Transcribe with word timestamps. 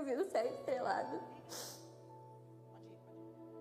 Eu 0.00 0.04
vi 0.06 0.14
o 0.14 0.24
céu 0.30 0.46
estrelado. 0.46 1.20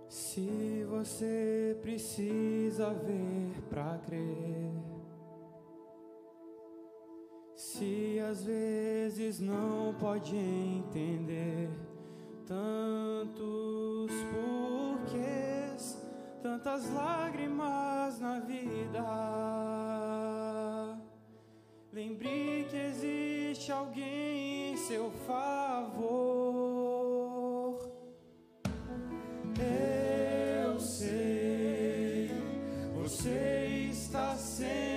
Se 0.08 0.86
você 0.90 1.78
precisa 1.82 2.94
ver 2.94 3.62
pra 3.70 3.98
crer. 4.06 4.72
Se 7.58 8.22
às 8.22 8.46
vezes 8.46 9.42
não 9.42 9.94
pode 10.00 10.34
entender 10.34 11.70
tantos 12.48 14.14
porquês, 14.32 16.02
tantas 16.42 16.90
lágrimas 16.94 18.18
na 18.22 18.40
vida. 18.40 19.04
Lembre 21.92 22.66
que 22.70 22.78
existe 22.78 23.39
existe 23.60 23.72
alguém 23.74 24.72
em 24.72 24.78
seu 24.78 25.12
favor. 25.28 26.08
Eu 29.60 30.80
sei, 30.80 32.32
você 32.96 33.90
está 33.92 34.34
sempre. 34.38 34.89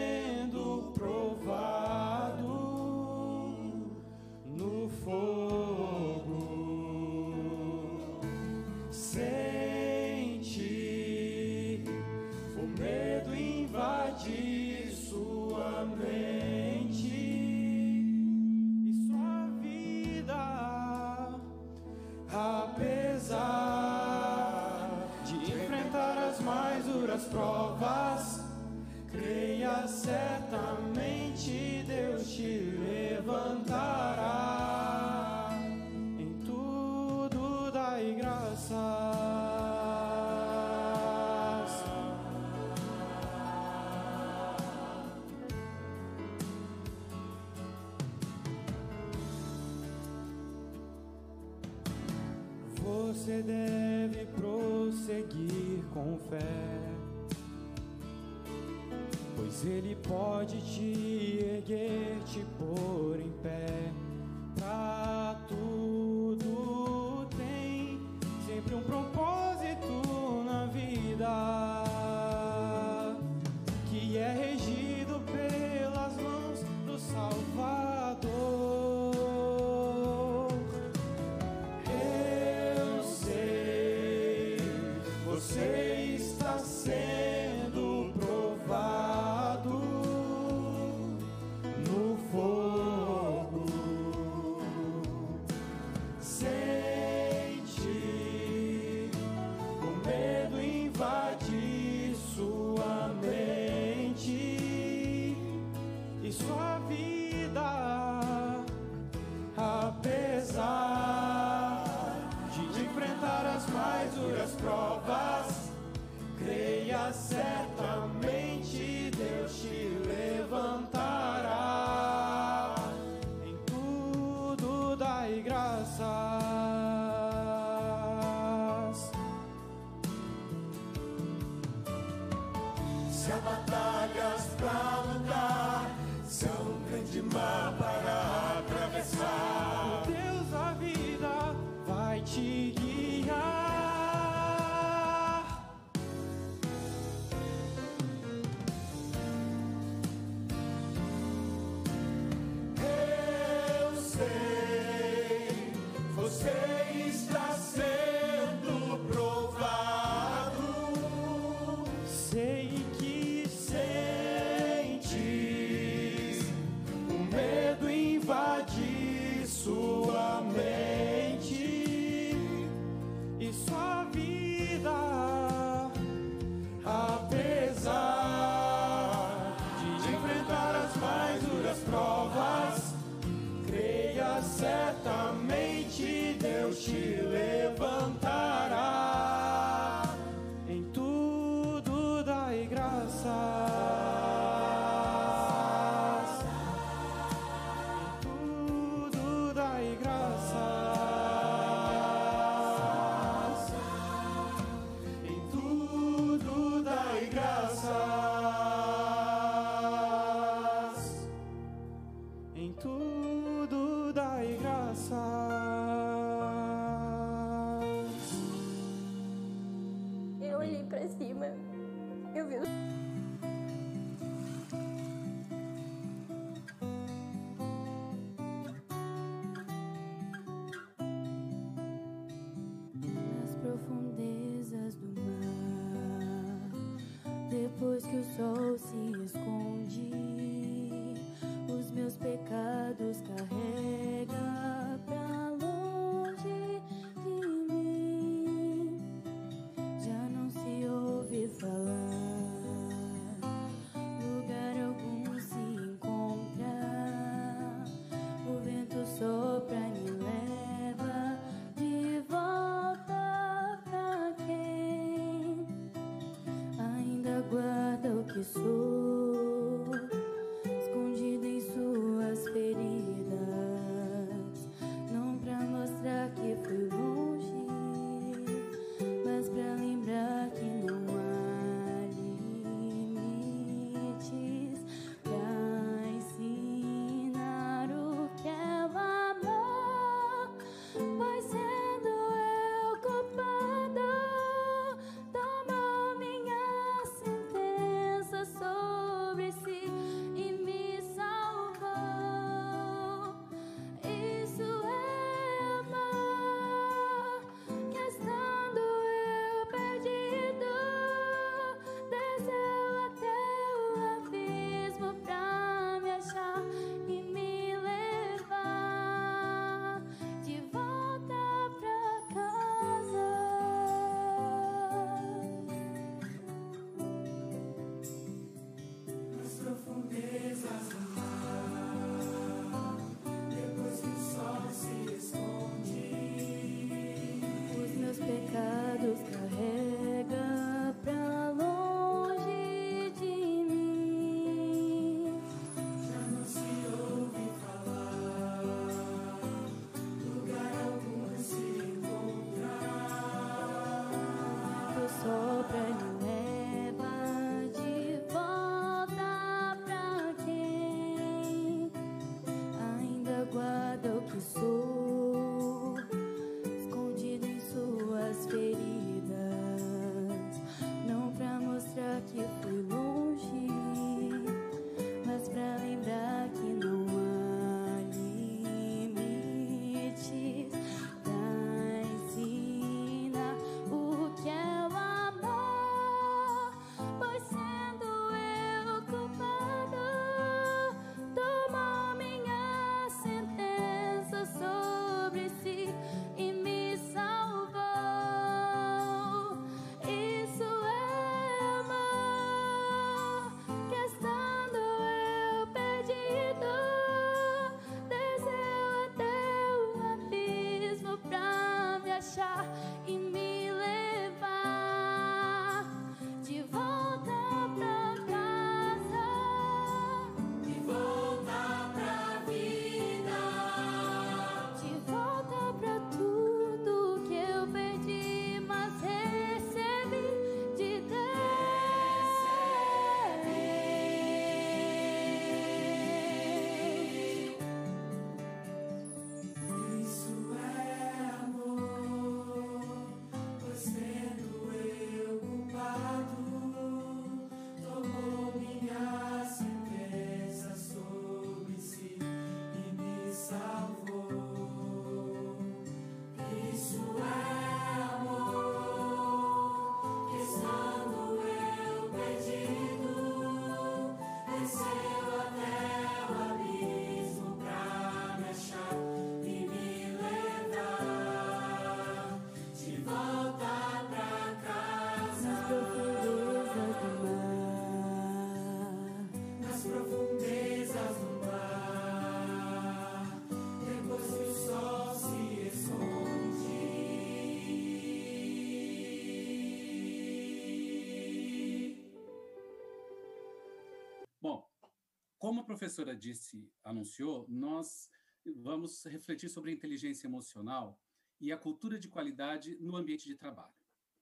Como 495.52 495.60
a 495.60 495.64
professora 495.64 496.16
disse, 496.16 496.66
anunciou, 496.82 497.44
nós 497.46 498.08
vamos 498.56 499.04
refletir 499.04 499.50
sobre 499.50 499.70
a 499.70 499.74
inteligência 499.74 500.26
emocional 500.26 500.98
e 501.38 501.52
a 501.52 501.58
cultura 501.58 501.98
de 501.98 502.08
qualidade 502.08 502.74
no 502.80 502.96
ambiente 502.96 503.26
de 503.26 503.34
trabalho. 503.34 503.74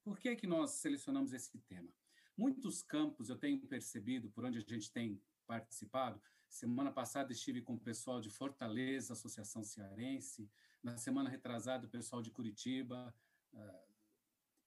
Por 0.02 0.18
que, 0.18 0.34
que 0.34 0.48
nós 0.48 0.72
selecionamos 0.72 1.32
esse 1.32 1.56
tema? 1.60 1.88
Muitos 2.36 2.82
campos 2.82 3.28
eu 3.28 3.38
tenho 3.38 3.60
percebido, 3.60 4.28
por 4.28 4.44
onde 4.44 4.58
a 4.58 4.60
gente 4.60 4.90
tem 4.90 5.22
participado, 5.46 6.20
semana 6.48 6.90
passada 6.90 7.30
estive 7.30 7.62
com 7.62 7.74
o 7.74 7.80
pessoal 7.80 8.20
de 8.20 8.28
Fortaleza, 8.28 9.12
Associação 9.12 9.62
Cearense, 9.62 10.50
na 10.82 10.96
semana 10.96 11.30
retrasada 11.30 11.86
o 11.86 11.90
pessoal 11.90 12.20
de 12.20 12.32
Curitiba, 12.32 13.14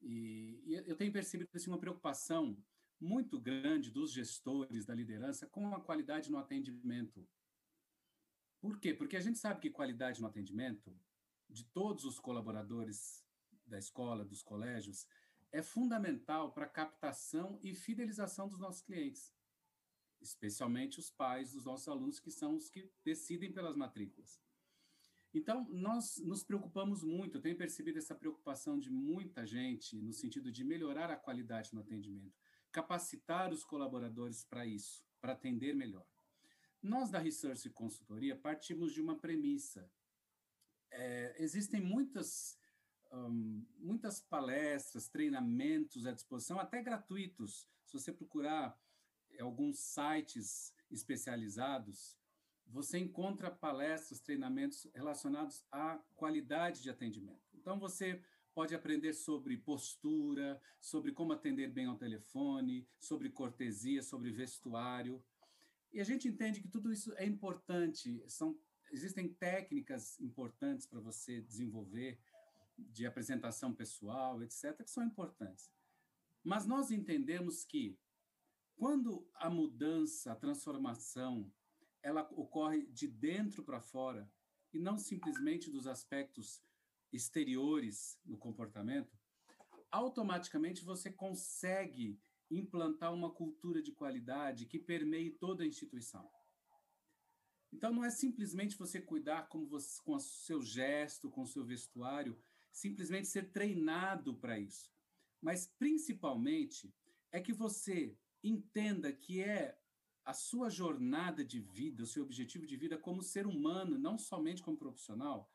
e, 0.02 0.64
e, 0.66 0.84
eu 0.88 0.96
tenho 0.96 1.12
percebido 1.12 1.50
assim, 1.54 1.70
uma 1.70 1.78
preocupação 1.78 2.58
muito 3.04 3.40
grande 3.40 3.92
dos 3.92 4.12
gestores 4.12 4.86
da 4.86 4.96
liderança 4.96 5.46
com 5.46 5.76
a 5.76 5.82
qualidade 5.82 6.32
no 6.32 6.38
atendimento. 6.38 7.28
Por 8.62 8.80
quê? 8.80 8.94
Porque 8.94 9.18
a 9.18 9.20
gente 9.20 9.38
sabe 9.38 9.60
que 9.60 9.70
qualidade 9.70 10.22
no 10.22 10.28
atendimento 10.28 10.98
de 11.50 11.66
todos 11.66 12.06
os 12.06 12.18
colaboradores 12.18 13.24
da 13.66 13.78
escola, 13.78 14.24
dos 14.24 14.42
colégios, 14.42 15.06
é 15.52 15.62
fundamental 15.62 16.52
para 16.54 16.66
a 16.66 16.70
captação 16.70 17.60
e 17.62 17.76
fidelização 17.76 18.48
dos 18.48 18.60
nossos 18.60 18.82
clientes, 18.82 19.36
especialmente 20.22 20.98
os 20.98 21.12
pais 21.12 21.52
dos 21.52 21.66
nossos 21.66 21.88
alunos, 21.90 22.20
que 22.20 22.32
são 22.32 22.56
os 22.56 22.70
que 22.70 22.90
decidem 23.04 23.52
pelas 23.52 23.76
matrículas. 23.76 24.42
Então, 25.34 25.68
nós 25.70 26.18
nos 26.20 26.44
preocupamos 26.44 27.04
muito, 27.04 27.42
tenho 27.42 27.58
percebido 27.58 27.98
essa 27.98 28.16
preocupação 28.16 28.80
de 28.80 28.90
muita 28.90 29.46
gente 29.46 30.00
no 30.02 30.14
sentido 30.14 30.52
de 30.52 30.64
melhorar 30.64 31.10
a 31.10 31.18
qualidade 31.18 31.74
no 31.74 31.82
atendimento, 31.82 32.40
capacitar 32.74 33.54
os 33.54 33.64
colaboradores 33.64 34.44
para 34.44 34.66
isso, 34.66 35.06
para 35.22 35.32
atender 35.32 35.74
melhor. 35.74 36.06
Nós, 36.82 37.10
da 37.10 37.20
Research 37.20 37.70
Consultoria, 37.70 38.36
partimos 38.36 38.92
de 38.92 39.02
uma 39.02 39.18
premissa. 39.18 39.90
É, 40.92 41.36
existem 41.42 41.80
muitas 41.80 42.58
um, 43.14 43.64
muitas 43.78 44.20
palestras, 44.22 45.08
treinamentos 45.08 46.06
à 46.06 46.12
disposição, 46.12 46.60
até 46.60 46.82
gratuitos. 46.82 47.70
Se 47.86 47.94
você 47.94 48.12
procurar 48.12 48.76
alguns 49.40 49.78
sites 49.80 50.74
especializados, 50.90 52.18
você 52.66 52.98
encontra 52.98 53.52
palestras, 53.52 54.20
treinamentos 54.20 54.88
relacionados 54.96 55.64
à 55.72 56.00
qualidade 56.16 56.82
de 56.82 56.90
atendimento. 56.90 57.44
Então, 57.54 57.78
você 57.80 58.22
pode 58.54 58.76
aprender 58.76 59.14
sobre 59.14 59.58
postura, 59.58 60.62
sobre 60.80 61.12
como 61.12 61.34
atender 61.34 61.70
bem 61.70 61.86
ao 61.86 61.98
telefone, 61.98 62.88
sobre 63.00 63.30
cortesia, 63.30 64.02
sobre 64.04 64.32
vestuário. 64.32 65.24
E 65.92 66.00
a 66.00 66.04
gente 66.04 66.28
entende 66.28 66.62
que 66.62 66.68
tudo 66.68 66.92
isso 66.92 67.14
é 67.18 67.26
importante, 67.26 68.24
são, 68.28 68.60
existem 68.92 69.28
técnicas 69.28 70.20
importantes 70.20 70.86
para 70.86 71.00
você 71.00 71.42
desenvolver, 71.42 72.20
de 72.78 73.06
apresentação 73.06 73.74
pessoal, 73.74 74.42
etc., 74.42 74.84
que 74.84 74.90
são 74.90 75.04
importantes. 75.04 75.72
Mas 76.44 76.66
nós 76.66 76.92
entendemos 76.92 77.64
que 77.64 77.98
quando 78.76 79.28
a 79.36 79.50
mudança, 79.50 80.32
a 80.32 80.36
transformação, 80.36 81.52
ela 82.02 82.28
ocorre 82.36 82.86
de 82.88 83.08
dentro 83.08 83.64
para 83.64 83.80
fora 83.80 84.30
e 84.74 84.80
não 84.80 84.98
simplesmente 84.98 85.70
dos 85.70 85.88
aspectos 85.88 86.62
exteriores 87.14 88.20
no 88.26 88.38
comportamento, 88.38 89.18
automaticamente 89.92 90.84
você 90.84 91.12
consegue 91.12 92.20
implantar 92.50 93.14
uma 93.14 93.32
cultura 93.32 93.82
de 93.82 93.92
qualidade 93.92 94.66
que 94.66 94.80
permeie 94.80 95.32
toda 95.32 95.64
a 95.64 95.68
instituição. 95.68 96.30
Então, 97.72 97.92
não 97.92 98.06
é 98.06 98.10
simplesmente 98.10 98.78
você 98.78 99.02
cuidar 99.02 99.48
com, 99.48 99.66
você, 99.66 100.02
com 100.04 100.16
o 100.16 100.20
seu 100.20 100.62
gesto, 100.62 101.30
com 101.30 101.42
o 101.42 101.48
seu 101.48 101.64
vestuário, 101.66 102.38
simplesmente 102.72 103.28
ser 103.28 103.52
treinado 103.52 104.36
para 104.36 104.60
isso. 104.60 104.92
Mas, 105.42 105.68
principalmente, 105.80 106.94
é 107.32 107.42
que 107.42 107.52
você 107.52 108.16
entenda 108.44 109.12
que 109.12 109.42
é 109.42 109.78
a 110.24 110.34
sua 110.34 110.70
jornada 110.70 111.44
de 111.44 111.60
vida, 111.60 112.04
o 112.04 112.08
seu 112.08 112.24
objetivo 112.24 112.66
de 112.66 112.78
vida 112.78 112.98
como 112.98 113.22
ser 113.22 113.46
humano, 113.46 113.98
não 113.98 114.18
somente 114.18 114.62
como 114.62 114.78
profissional, 114.78 115.52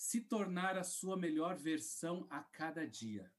se 0.00 0.22
tornar 0.22 0.78
a 0.78 0.82
sua 0.82 1.14
melhor 1.14 1.58
versão 1.58 2.26
a 2.30 2.42
cada 2.42 2.88
dia. 2.88 3.30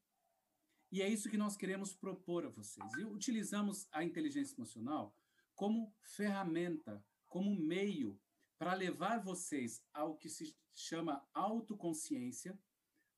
E 0.92 1.02
é 1.02 1.10
isso 1.10 1.28
que 1.28 1.36
nós 1.36 1.58
queremos 1.58 1.92
propor 1.92 2.46
a 2.46 2.50
vocês. 2.50 2.88
E 3.00 3.04
utilizamos 3.04 3.88
a 3.92 4.04
inteligência 4.04 4.54
emocional 4.54 5.18
como 5.56 5.92
ferramenta, 6.04 7.04
como 7.28 7.60
meio 7.60 8.22
para 8.60 8.76
levar 8.76 9.24
vocês 9.24 9.84
ao 9.92 10.16
que 10.16 10.30
se 10.30 10.56
chama 10.72 11.28
autoconsciência, 11.34 12.56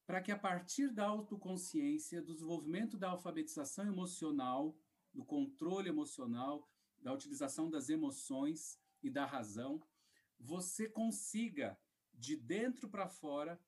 para 0.07 0.21
que 0.21 0.31
a 0.31 0.39
partir 0.39 0.93
da 0.93 1.05
autoconsciência, 1.05 2.21
do 2.21 2.33
desenvolvimento 2.33 2.97
da 2.97 3.09
alfabetização 3.09 3.85
emocional, 3.85 4.73
do 5.13 5.25
controle 5.25 5.89
emocional, 5.89 6.65
da 6.97 7.11
utilização 7.11 7.69
das 7.69 7.89
emoções 7.89 8.79
e 9.01 9.09
da 9.09 9.25
razão, 9.25 9.85
você 10.39 10.87
consiga, 10.87 11.77
de 12.13 12.35
dentro 12.35 12.89
para 12.89 13.07
fora, 13.07 13.59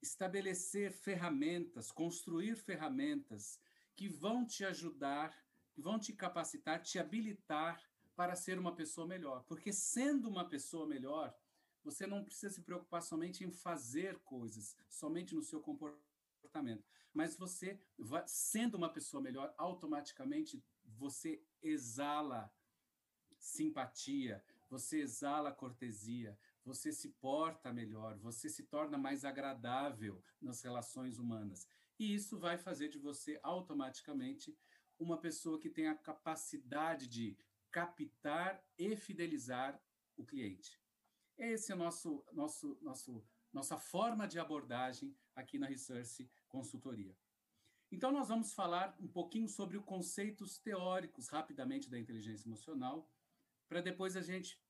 estabelecer 0.00 0.92
ferramentas, 0.92 1.90
construir 1.90 2.56
ferramentas 2.56 3.60
que 3.94 4.08
vão 4.08 4.46
te 4.46 4.64
ajudar, 4.64 5.36
que 5.72 5.82
vão 5.82 5.98
te 5.98 6.12
capacitar, 6.12 6.80
te 6.80 6.98
habilitar 6.98 7.82
para 8.14 8.36
ser 8.36 8.58
uma 8.58 8.74
pessoa 8.74 9.06
melhor. 9.06 9.44
Porque 9.44 9.72
sendo 9.72 10.28
uma 10.28 10.48
pessoa 10.48 10.86
melhor, 10.86 11.36
você 11.82 12.06
não 12.06 12.24
precisa 12.24 12.52
se 12.52 12.62
preocupar 12.62 13.02
somente 13.02 13.44
em 13.44 13.50
fazer 13.50 14.18
coisas, 14.20 14.76
somente 14.88 15.34
no 15.34 15.42
seu 15.42 15.60
comportamento. 15.60 16.84
Mas 17.12 17.36
você, 17.36 17.80
sendo 18.26 18.76
uma 18.76 18.92
pessoa 18.92 19.22
melhor, 19.22 19.52
automaticamente 19.56 20.62
você 20.84 21.42
exala 21.62 22.52
simpatia, 23.38 24.44
você 24.68 25.00
exala 25.00 25.52
cortesia, 25.52 26.38
você 26.68 26.92
se 26.92 27.08
porta 27.08 27.72
melhor, 27.72 28.18
você 28.18 28.46
se 28.48 28.64
torna 28.64 28.98
mais 28.98 29.24
agradável 29.24 30.22
nas 30.38 30.60
relações 30.60 31.18
humanas. 31.18 31.66
E 31.98 32.14
isso 32.14 32.38
vai 32.38 32.58
fazer 32.58 32.88
de 32.90 32.98
você 32.98 33.40
automaticamente 33.42 34.54
uma 34.98 35.16
pessoa 35.16 35.58
que 35.58 35.70
tem 35.70 35.88
a 35.88 35.94
capacidade 35.94 37.08
de 37.08 37.38
captar 37.70 38.62
e 38.76 38.94
fidelizar 38.96 39.80
o 40.14 40.26
cliente. 40.26 40.78
Esse 41.38 41.72
é 41.72 41.74
nosso, 41.74 42.22
nosso, 42.32 42.78
nosso, 42.82 43.24
nossa 43.50 43.78
forma 43.78 44.28
de 44.28 44.38
abordagem 44.38 45.16
aqui 45.34 45.58
na 45.58 45.66
Research 45.66 46.30
Consultoria. 46.48 47.16
Então, 47.90 48.12
nós 48.12 48.28
vamos 48.28 48.52
falar 48.52 48.94
um 49.00 49.08
pouquinho 49.08 49.48
sobre 49.48 49.78
os 49.78 49.84
conceitos 49.84 50.58
teóricos, 50.58 51.28
rapidamente, 51.28 51.88
da 51.88 51.98
inteligência 51.98 52.46
emocional, 52.46 53.10
para 53.66 53.80
depois 53.80 54.16
a 54.16 54.20
gente 54.20 54.60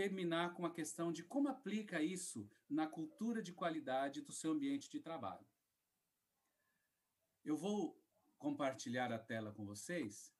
terminar 0.00 0.54
com 0.54 0.64
a 0.64 0.70
questão 0.70 1.10
de 1.12 1.24
como 1.24 1.48
aplica 1.48 2.00
isso 2.00 2.48
na 2.70 2.86
cultura 2.86 3.42
de 3.42 3.52
qualidade 3.52 4.20
do 4.20 4.30
seu 4.30 4.52
ambiente 4.52 4.88
de 4.88 5.00
trabalho. 5.00 5.44
Eu 7.44 7.56
vou 7.56 8.00
compartilhar 8.38 9.10
a 9.12 9.18
tela 9.18 9.50
com 9.52 9.66
vocês. 9.66 10.32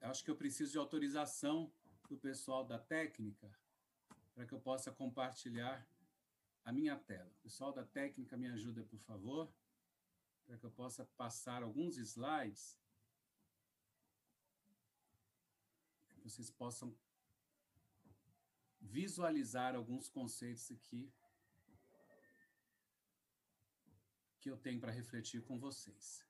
eu 0.00 0.08
acho 0.08 0.24
que 0.24 0.30
eu 0.30 0.36
preciso 0.36 0.72
de 0.72 0.78
autorização 0.78 1.70
do 2.08 2.16
pessoal 2.16 2.64
da 2.64 2.78
técnica 2.78 3.50
para 4.34 4.46
que 4.46 4.54
eu 4.54 4.60
possa 4.60 4.90
compartilhar 4.92 5.86
a 6.64 6.72
minha 6.72 6.96
tela. 6.96 7.30
pessoal 7.42 7.72
da 7.72 7.84
técnica, 7.84 8.36
me 8.36 8.46
ajuda, 8.46 8.82
por 8.84 9.00
favor, 9.00 9.52
para 10.46 10.56
que 10.56 10.64
eu 10.64 10.70
possa 10.70 11.04
passar 11.16 11.62
alguns 11.62 11.98
slides 11.98 12.79
vocês 16.30 16.50
possam 16.50 16.96
visualizar 18.80 19.74
alguns 19.74 20.08
conceitos 20.08 20.70
aqui 20.70 21.12
que 24.40 24.48
eu 24.48 24.56
tenho 24.56 24.80
para 24.80 24.92
refletir 24.92 25.42
com 25.44 25.58
vocês. 25.58 26.24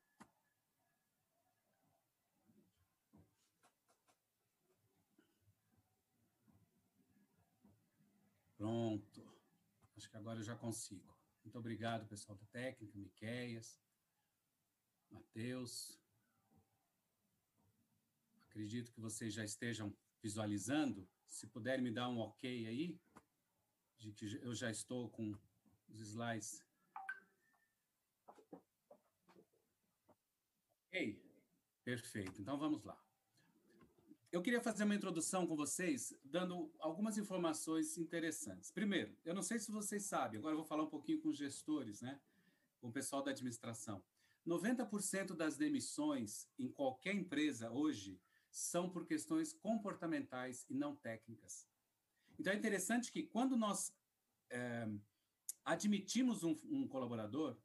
Pronto. 8.57 9.41
Acho 9.97 10.11
que 10.11 10.17
agora 10.17 10.41
eu 10.41 10.43
já 10.43 10.57
consigo. 10.57 11.15
Muito 11.45 11.59
obrigado, 11.59 12.09
pessoal 12.09 12.37
da 12.37 12.47
técnica, 12.47 12.99
Miqueias, 12.99 13.81
Matheus. 15.11 16.00
Acredito 18.51 18.93
que 18.93 19.01
vocês 19.01 19.33
já 19.33 19.45
estejam 19.45 19.97
visualizando. 20.21 21.09
Se 21.29 21.47
puderem 21.47 21.85
me 21.85 21.93
dar 21.93 22.09
um 22.09 22.19
ok 22.19 22.67
aí, 22.67 23.01
de 23.97 24.13
que 24.13 24.41
eu 24.43 24.53
já 24.57 24.69
estou 24.69 25.09
com 25.09 25.33
os 25.89 26.01
slides. 26.01 26.61
Ok? 30.89 31.23
Perfeito. 31.85 32.43
Então 32.43 32.59
vamos 32.59 32.83
lá. 32.83 33.01
Eu 34.33 34.43
queria 34.43 34.61
fazer 34.61 34.83
uma 34.83 34.97
introdução 34.97 35.47
com 35.47 35.55
vocês, 35.55 36.13
dando 36.25 36.73
algumas 36.81 37.19
informações 37.19 37.97
interessantes. 37.99 38.73
Primeiro, 38.73 39.17
eu 39.25 39.35
não 39.35 39.43
sei 39.43 39.61
se 39.61 39.71
vocês 39.71 40.05
sabem, 40.05 40.39
agora 40.39 40.55
eu 40.55 40.59
vou 40.59 40.67
falar 40.67 40.83
um 40.83 40.91
pouquinho 40.91 41.21
com 41.21 41.29
os 41.29 41.39
gestores, 41.39 42.01
né? 42.01 42.21
Com 42.81 42.89
o 42.89 42.93
pessoal 42.93 43.23
da 43.23 43.31
administração. 43.31 44.03
90% 44.45 45.37
das 45.37 45.57
demissões 45.57 46.49
em 46.59 46.69
qualquer 46.69 47.15
empresa 47.15 47.71
hoje 47.71 48.21
são 48.51 48.91
por 48.91 49.07
questões 49.07 49.53
comportamentais 49.53 50.67
e 50.69 50.75
não 50.75 50.97
técnicas. 50.97 51.67
Então 52.39 52.53
é 52.53 52.57
interessante 52.57 53.13
que 53.13 53.23
quando 53.23 53.57
nós 53.57 53.95
é, 54.51 54.89
admitimos 55.65 56.43
um, 56.43 56.57
um 56.65 56.89
colaborador, 56.89 57.57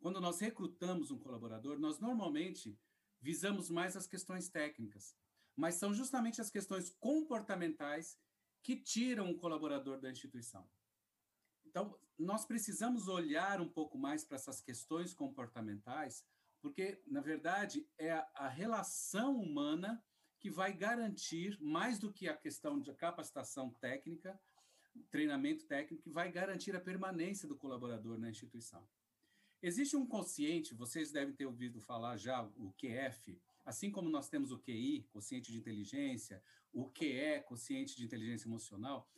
quando 0.00 0.20
nós 0.20 0.40
recrutamos 0.40 1.10
um 1.10 1.18
colaborador, 1.18 1.78
nós 1.78 1.98
normalmente 1.98 2.78
visamos 3.20 3.70
mais 3.70 3.96
as 3.96 4.06
questões 4.06 4.48
técnicas, 4.48 5.16
mas 5.56 5.76
são 5.76 5.94
justamente 5.94 6.40
as 6.40 6.50
questões 6.50 6.90
comportamentais 6.90 8.18
que 8.62 8.76
tiram 8.76 9.30
o 9.30 9.38
colaborador 9.38 9.98
da 10.00 10.10
instituição. 10.10 10.68
Então, 11.64 11.98
nós 12.18 12.44
precisamos 12.44 13.08
olhar 13.08 13.60
um 13.60 13.68
pouco 13.68 13.98
mais 13.98 14.24
para 14.24 14.36
essas 14.36 14.60
questões 14.60 15.14
comportamentais, 15.14 16.24
porque, 16.60 17.02
na 17.06 17.20
verdade, 17.20 17.86
é 17.98 18.12
a, 18.34 18.48
relação 18.48 19.40
humana 19.40 20.02
que 20.44 20.50
vai 20.50 20.74
garantir, 20.74 21.58
mais 21.58 21.98
do 21.98 22.12
que 22.12 22.28
a 22.28 22.36
questão 22.36 22.78
de 22.78 22.92
capacitação 22.92 23.70
técnica, 23.80 24.38
treinamento 25.10 25.64
técnico, 25.64 26.02
que 26.02 26.10
vai 26.10 26.30
garantir 26.30 26.76
a 26.76 26.80
permanência 26.80 27.48
do 27.48 27.56
colaborador 27.56 28.18
na 28.18 28.28
instituição. 28.28 28.86
Existe 29.62 29.96
um 29.96 30.06
consciente, 30.06 30.74
vocês 30.74 31.10
devem 31.10 31.34
ter 31.34 31.46
ouvido 31.46 31.80
falar 31.80 32.18
já, 32.18 32.42
o 32.58 32.74
QF, 32.74 33.40
assim 33.64 33.90
como 33.90 34.10
nós 34.10 34.28
temos 34.28 34.52
o 34.52 34.58
QI, 34.58 35.08
consciente 35.10 35.50
de 35.50 35.56
inteligência, 35.56 36.42
o 36.74 36.90
QE, 36.90 37.42
consciente 37.46 37.96
de 37.96 38.04
inteligência 38.04 38.46
emocional, 38.46 39.08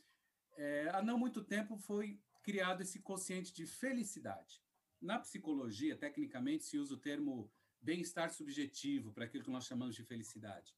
é, 0.57 0.89
há 0.93 1.03
não 1.03 1.19
muito 1.19 1.43
tempo 1.43 1.77
foi 1.77 2.21
criado 2.41 2.83
esse 2.83 3.01
consciente 3.01 3.53
de 3.53 3.67
felicidade. 3.67 4.63
Na 5.01 5.19
psicologia, 5.19 5.97
tecnicamente, 5.97 6.63
se 6.63 6.79
usa 6.79 6.95
o 6.95 7.01
termo 7.01 7.51
bem-estar 7.81 8.31
subjetivo 8.31 9.13
para 9.13 9.25
aquilo 9.25 9.43
que 9.43 9.51
nós 9.51 9.65
chamamos 9.65 9.97
de 9.97 10.05
felicidade. 10.05 10.73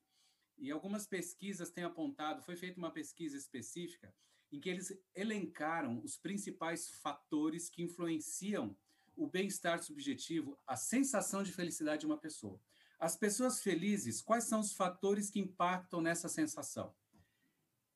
E 0.58 0.70
algumas 0.70 1.06
pesquisas 1.06 1.70
têm 1.70 1.84
apontado, 1.84 2.42
foi 2.42 2.56
feita 2.56 2.78
uma 2.78 2.90
pesquisa 2.90 3.36
específica 3.36 4.12
em 4.50 4.58
que 4.58 4.68
eles 4.68 4.92
elencaram 5.14 6.00
os 6.02 6.16
principais 6.16 6.90
fatores 6.90 7.68
que 7.68 7.82
influenciam 7.82 8.76
o 9.16 9.26
bem-estar 9.26 9.82
subjetivo, 9.82 10.58
a 10.66 10.76
sensação 10.76 11.42
de 11.42 11.52
felicidade 11.52 12.00
de 12.00 12.06
uma 12.06 12.16
pessoa. 12.16 12.60
As 12.98 13.16
pessoas 13.16 13.60
felizes, 13.60 14.20
quais 14.20 14.44
são 14.44 14.60
os 14.60 14.72
fatores 14.72 15.30
que 15.30 15.40
impactam 15.40 16.00
nessa 16.00 16.28
sensação? 16.28 16.94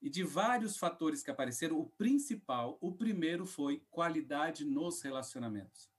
E 0.00 0.10
de 0.10 0.24
vários 0.24 0.76
fatores 0.76 1.22
que 1.22 1.30
apareceram, 1.30 1.78
o 1.78 1.88
principal, 1.90 2.76
o 2.80 2.92
primeiro 2.92 3.46
foi 3.46 3.84
qualidade 3.90 4.64
nos 4.64 5.00
relacionamentos. 5.00 5.91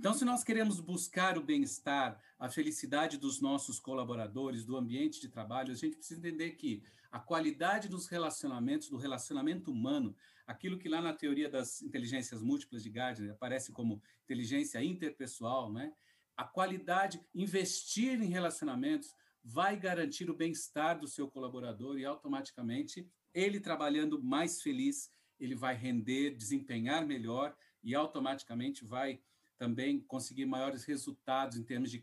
Então, 0.00 0.14
se 0.14 0.24
nós 0.24 0.42
queremos 0.42 0.80
buscar 0.80 1.36
o 1.36 1.42
bem-estar, 1.42 2.18
a 2.38 2.48
felicidade 2.48 3.18
dos 3.18 3.38
nossos 3.38 3.78
colaboradores, 3.78 4.64
do 4.64 4.74
ambiente 4.74 5.20
de 5.20 5.28
trabalho, 5.28 5.72
a 5.72 5.76
gente 5.76 5.98
precisa 5.98 6.18
entender 6.18 6.52
que 6.52 6.82
a 7.12 7.20
qualidade 7.20 7.86
dos 7.86 8.06
relacionamentos, 8.06 8.88
do 8.88 8.96
relacionamento 8.96 9.70
humano, 9.70 10.16
aquilo 10.46 10.78
que 10.78 10.88
lá 10.88 11.02
na 11.02 11.12
teoria 11.12 11.50
das 11.50 11.82
inteligências 11.82 12.40
múltiplas 12.40 12.82
de 12.82 12.88
Gardner 12.88 13.32
aparece 13.32 13.72
como 13.72 14.00
inteligência 14.24 14.82
interpessoal, 14.82 15.70
né? 15.70 15.92
A 16.34 16.44
qualidade, 16.44 17.22
investir 17.34 18.22
em 18.22 18.30
relacionamentos 18.30 19.14
vai 19.44 19.76
garantir 19.76 20.30
o 20.30 20.34
bem-estar 20.34 20.98
do 20.98 21.06
seu 21.06 21.28
colaborador 21.28 21.98
e 21.98 22.06
automaticamente 22.06 23.06
ele 23.34 23.60
trabalhando 23.60 24.18
mais 24.22 24.62
feliz, 24.62 25.12
ele 25.38 25.54
vai 25.54 25.74
render, 25.74 26.30
desempenhar 26.30 27.06
melhor 27.06 27.54
e 27.82 27.94
automaticamente 27.94 28.82
vai 28.82 29.20
também 29.60 30.00
conseguir 30.00 30.46
maiores 30.46 30.84
resultados 30.84 31.58
em 31.58 31.62
termos 31.62 31.90
de 31.90 32.02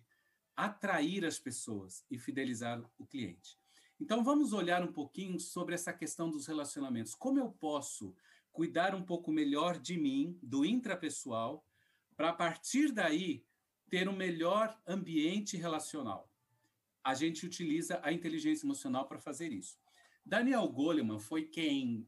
atrair 0.56 1.26
as 1.26 1.40
pessoas 1.40 2.06
e 2.10 2.16
fidelizar 2.16 2.80
o 3.00 3.06
cliente. 3.06 3.58
Então, 4.00 4.24
vamos 4.24 4.54
olhar 4.54 4.84
um 4.84 4.94
pouquinho 4.94 5.40
sobre 5.40 5.74
essa 5.74 5.92
questão 5.92 6.30
dos 6.30 6.46
relacionamentos. 6.46 7.16
Como 7.16 7.40
eu 7.40 7.50
posso 7.50 8.16
cuidar 8.52 8.94
um 8.94 9.02
pouco 9.02 9.32
melhor 9.32 9.80
de 9.80 9.98
mim, 9.98 10.38
do 10.44 10.64
intrapessoal, 10.64 11.66
para 12.16 12.30
a 12.30 12.34
partir 12.34 12.92
daí 12.92 13.44
ter 13.90 14.08
um 14.08 14.16
melhor 14.16 14.80
ambiente 14.86 15.58
relacional? 15.58 16.32
A 17.04 17.16
gente 17.16 17.44
utiliza 17.44 18.00
a 18.04 18.14
inteligência 18.14 18.68
emocional 18.68 19.08
para 19.08 19.18
fazer 19.18 19.52
isso. 19.52 19.80
Daniel 20.24 20.68
Goleman 20.68 21.18
foi 21.18 21.46
quem 21.46 22.08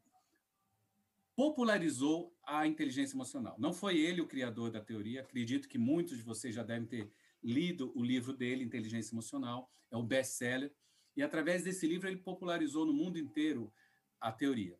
popularizou 1.36 2.38
a 2.50 2.66
inteligência 2.66 3.16
emocional. 3.16 3.56
Não 3.60 3.72
foi 3.72 4.00
ele 4.00 4.22
o 4.22 4.28
criador 4.28 4.72
da 4.72 4.82
teoria, 4.82 5.22
acredito 5.22 5.70
que 5.70 5.78
muitos 5.78 6.18
de 6.18 6.24
vocês 6.24 6.56
já 6.56 6.64
devem 6.64 6.88
ter 6.88 7.12
lido 7.44 7.92
o 7.96 8.04
livro 8.04 8.34
dele, 8.34 8.64
Inteligência 8.64 9.14
Emocional, 9.14 9.72
é 9.92 9.96
o 9.96 10.04
best-seller, 10.04 10.74
e 11.16 11.22
através 11.22 11.64
desse 11.64 11.88
livro 11.88 12.08
ele 12.08 12.18
popularizou 12.18 12.86
no 12.86 12.94
mundo 12.94 13.18
inteiro 13.20 13.72
a 14.20 14.32
teoria. 14.32 14.78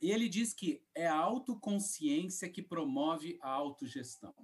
E 0.00 0.10
ele 0.10 0.28
diz 0.28 0.52
que 0.52 0.82
é 0.94 1.06
a 1.06 1.16
autoconsciência 1.16 2.48
que 2.48 2.62
promove 2.62 3.38
a 3.40 3.50
autogestão. 3.50 4.34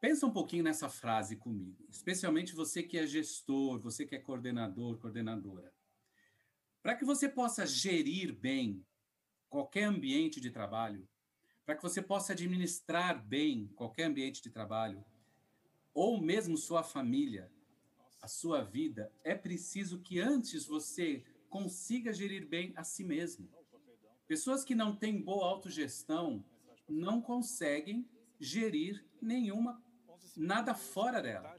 Pensa 0.00 0.26
um 0.26 0.32
pouquinho 0.32 0.64
nessa 0.64 0.88
frase 0.88 1.36
comigo, 1.36 1.86
especialmente 1.88 2.54
você 2.54 2.82
que 2.82 2.98
é 2.98 3.06
gestor, 3.06 3.80
você 3.80 4.04
que 4.04 4.14
é 4.14 4.18
coordenador, 4.18 4.98
coordenadora. 4.98 5.72
Para 6.82 6.94
que 6.94 7.04
você 7.04 7.28
possa 7.28 7.66
gerir 7.66 8.34
bem 8.34 8.84
qualquer 9.54 9.84
ambiente 9.84 10.40
de 10.40 10.50
trabalho, 10.50 11.08
para 11.64 11.76
que 11.76 11.82
você 11.84 12.02
possa 12.02 12.32
administrar 12.32 13.24
bem 13.24 13.68
qualquer 13.76 14.06
ambiente 14.06 14.42
de 14.42 14.50
trabalho, 14.50 15.04
ou 15.94 16.20
mesmo 16.20 16.56
sua 16.56 16.82
família, 16.82 17.48
a 18.20 18.26
sua 18.26 18.64
vida, 18.64 19.12
é 19.22 19.32
preciso 19.32 20.00
que 20.00 20.18
antes 20.18 20.66
você 20.66 21.22
consiga 21.48 22.12
gerir 22.12 22.48
bem 22.48 22.72
a 22.74 22.82
si 22.82 23.04
mesmo. 23.04 23.48
Pessoas 24.26 24.64
que 24.64 24.74
não 24.74 24.96
têm 24.96 25.22
boa 25.22 25.46
autogestão 25.46 26.44
não 26.88 27.22
conseguem 27.22 28.08
gerir 28.40 29.04
nenhuma 29.22 29.80
nada 30.36 30.74
fora 30.74 31.22
dela. 31.22 31.56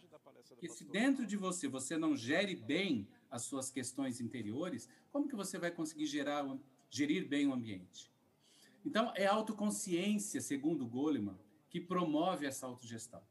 Porque 0.49 0.67
se 0.67 0.83
dentro 0.83 1.25
de 1.25 1.37
você 1.37 1.69
você 1.69 1.97
não 1.97 2.13
gere 2.13 2.57
bem 2.57 3.07
as 3.31 3.43
suas 3.43 3.71
questões 3.71 4.19
interiores, 4.19 4.89
como 5.13 5.29
que 5.29 5.35
você 5.35 5.57
vai 5.57 5.71
conseguir 5.71 6.07
gerar 6.07 6.43
gerir 6.89 7.27
bem 7.27 7.47
o 7.47 7.53
ambiente. 7.53 8.11
Então, 8.85 9.11
é 9.15 9.25
a 9.25 9.33
autoconsciência, 9.33 10.39
segundo 10.41 10.85
Goleman, 10.85 11.37
que 11.69 11.79
promove 11.81 12.45
essa 12.45 12.65
autogestão. 12.65 13.21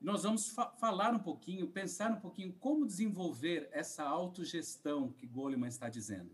Nós 0.00 0.22
vamos 0.22 0.48
fa 0.48 0.70
falar 0.80 1.14
um 1.14 1.18
pouquinho, 1.18 1.68
pensar 1.68 2.10
um 2.10 2.20
pouquinho 2.20 2.52
como 2.54 2.86
desenvolver 2.86 3.68
essa 3.70 4.02
autogestão 4.02 5.12
que 5.12 5.26
Goleman 5.26 5.68
está 5.68 5.88
dizendo. 5.88 6.30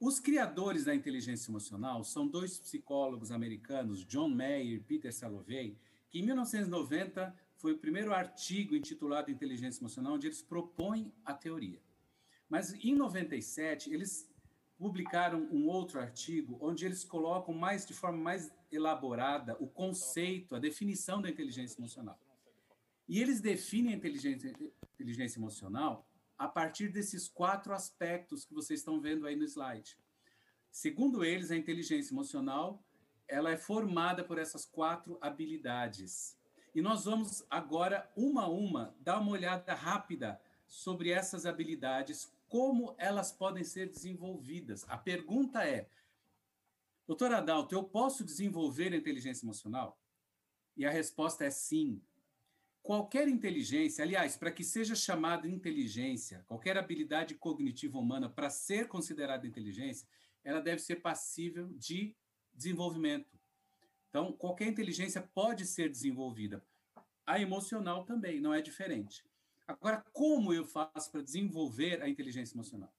Os 0.00 0.20
criadores 0.20 0.84
da 0.84 0.94
inteligência 0.94 1.50
emocional 1.50 2.04
são 2.04 2.26
dois 2.26 2.56
psicólogos 2.60 3.32
americanos, 3.32 4.04
John 4.04 4.28
Mayer 4.28 4.76
e 4.76 4.80
Peter 4.80 5.12
Salovey, 5.12 5.76
que 6.08 6.20
em 6.20 6.22
1990 6.22 7.36
foi 7.56 7.72
o 7.72 7.78
primeiro 7.78 8.14
artigo 8.14 8.76
intitulado 8.76 9.30
Inteligência 9.30 9.80
Emocional, 9.80 10.14
onde 10.14 10.28
eles 10.28 10.40
propõem 10.40 11.12
a 11.24 11.34
teoria. 11.34 11.82
Mas 12.48 12.72
em 12.74 12.94
97, 12.94 13.92
eles 13.92 14.27
publicaram 14.78 15.48
um 15.50 15.66
outro 15.66 16.00
artigo 16.00 16.56
onde 16.60 16.86
eles 16.86 17.04
colocam 17.04 17.52
mais 17.52 17.84
de 17.84 17.92
forma 17.92 18.18
mais 18.18 18.50
elaborada 18.70 19.56
o 19.58 19.66
conceito, 19.66 20.54
a 20.54 20.58
definição 20.58 21.20
da 21.20 21.28
inteligência 21.28 21.78
emocional. 21.78 22.18
E 23.08 23.20
eles 23.20 23.40
definem 23.40 23.94
a 23.94 23.96
inteligência, 23.96 24.54
inteligência 24.94 25.38
emocional 25.38 26.06
a 26.38 26.46
partir 26.46 26.88
desses 26.88 27.28
quatro 27.28 27.74
aspectos 27.74 28.44
que 28.44 28.54
vocês 28.54 28.80
estão 28.80 29.00
vendo 29.00 29.26
aí 29.26 29.34
no 29.34 29.44
slide. 29.44 29.98
Segundo 30.70 31.24
eles, 31.24 31.50
a 31.50 31.56
inteligência 31.56 32.14
emocional 32.14 32.82
ela 33.26 33.50
é 33.50 33.56
formada 33.56 34.24
por 34.24 34.38
essas 34.38 34.64
quatro 34.64 35.18
habilidades. 35.20 36.38
E 36.74 36.80
nós 36.80 37.04
vamos 37.04 37.44
agora, 37.50 38.10
uma 38.16 38.44
a 38.44 38.48
uma, 38.48 38.94
dar 39.00 39.20
uma 39.20 39.32
olhada 39.32 39.74
rápida 39.74 40.40
sobre 40.66 41.10
essas 41.10 41.44
habilidades, 41.44 42.32
como 42.48 42.94
elas 42.98 43.30
podem 43.30 43.62
ser 43.62 43.88
desenvolvidas. 43.88 44.84
A 44.88 44.96
pergunta 44.96 45.64
é, 45.64 45.88
doutor 47.06 47.32
Adalto, 47.32 47.74
eu 47.74 47.84
posso 47.84 48.24
desenvolver 48.24 48.92
a 48.92 48.96
inteligência 48.96 49.44
emocional? 49.44 50.00
E 50.76 50.86
a 50.86 50.90
resposta 50.90 51.44
é 51.44 51.50
sim. 51.50 52.02
Qualquer 52.82 53.28
inteligência, 53.28 54.02
aliás, 54.02 54.36
para 54.36 54.50
que 54.50 54.64
seja 54.64 54.94
chamada 54.94 55.48
inteligência, 55.48 56.44
qualquer 56.46 56.78
habilidade 56.78 57.34
cognitiva 57.34 57.98
humana 57.98 58.30
para 58.30 58.48
ser 58.48 58.88
considerada 58.88 59.46
inteligência, 59.46 60.08
ela 60.42 60.60
deve 60.60 60.80
ser 60.80 60.96
passível 60.96 61.68
de 61.74 62.16
desenvolvimento. 62.54 63.38
Então, 64.08 64.32
qualquer 64.32 64.68
inteligência 64.68 65.20
pode 65.20 65.66
ser 65.66 65.90
desenvolvida. 65.90 66.64
A 67.26 67.38
emocional 67.38 68.04
também 68.04 68.40
não 68.40 68.54
é 68.54 68.62
diferente. 68.62 69.22
Agora, 69.68 70.02
como 70.14 70.54
eu 70.54 70.64
faço 70.64 71.12
para 71.12 71.20
desenvolver 71.20 72.00
a 72.02 72.08
inteligência 72.08 72.54
emocional? 72.54 72.90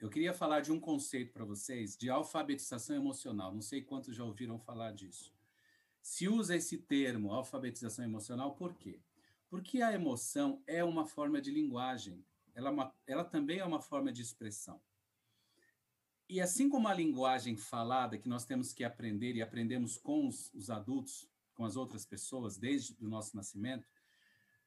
Eu 0.00 0.08
queria 0.08 0.32
falar 0.32 0.60
de 0.60 0.72
um 0.72 0.80
conceito 0.80 1.34
para 1.34 1.44
vocês 1.44 1.98
de 1.98 2.08
alfabetização 2.08 2.96
emocional. 2.96 3.52
Não 3.52 3.60
sei 3.60 3.82
quantos 3.82 4.16
já 4.16 4.24
ouviram 4.24 4.58
falar 4.58 4.92
disso. 4.92 5.34
Se 6.00 6.28
usa 6.28 6.56
esse 6.56 6.78
termo, 6.78 7.30
alfabetização 7.30 8.06
emocional, 8.06 8.54
por 8.54 8.74
quê? 8.74 9.00
Porque 9.50 9.82
a 9.82 9.92
emoção 9.92 10.62
é 10.66 10.82
uma 10.82 11.06
forma 11.06 11.42
de 11.42 11.50
linguagem, 11.50 12.24
ela, 12.54 12.70
é 12.70 12.72
uma, 12.72 12.94
ela 13.06 13.24
também 13.24 13.58
é 13.58 13.64
uma 13.64 13.80
forma 13.80 14.10
de 14.10 14.22
expressão. 14.22 14.80
E 16.26 16.40
assim 16.40 16.70
como 16.70 16.88
a 16.88 16.94
linguagem 16.94 17.54
falada, 17.54 18.16
que 18.16 18.30
nós 18.30 18.46
temos 18.46 18.72
que 18.72 18.82
aprender 18.82 19.36
e 19.36 19.42
aprendemos 19.42 19.98
com 19.98 20.26
os, 20.26 20.52
os 20.54 20.70
adultos, 20.70 21.28
com 21.54 21.66
as 21.66 21.76
outras 21.76 22.06
pessoas, 22.06 22.56
desde 22.56 22.96
o 22.98 23.08
nosso 23.08 23.36
nascimento, 23.36 23.86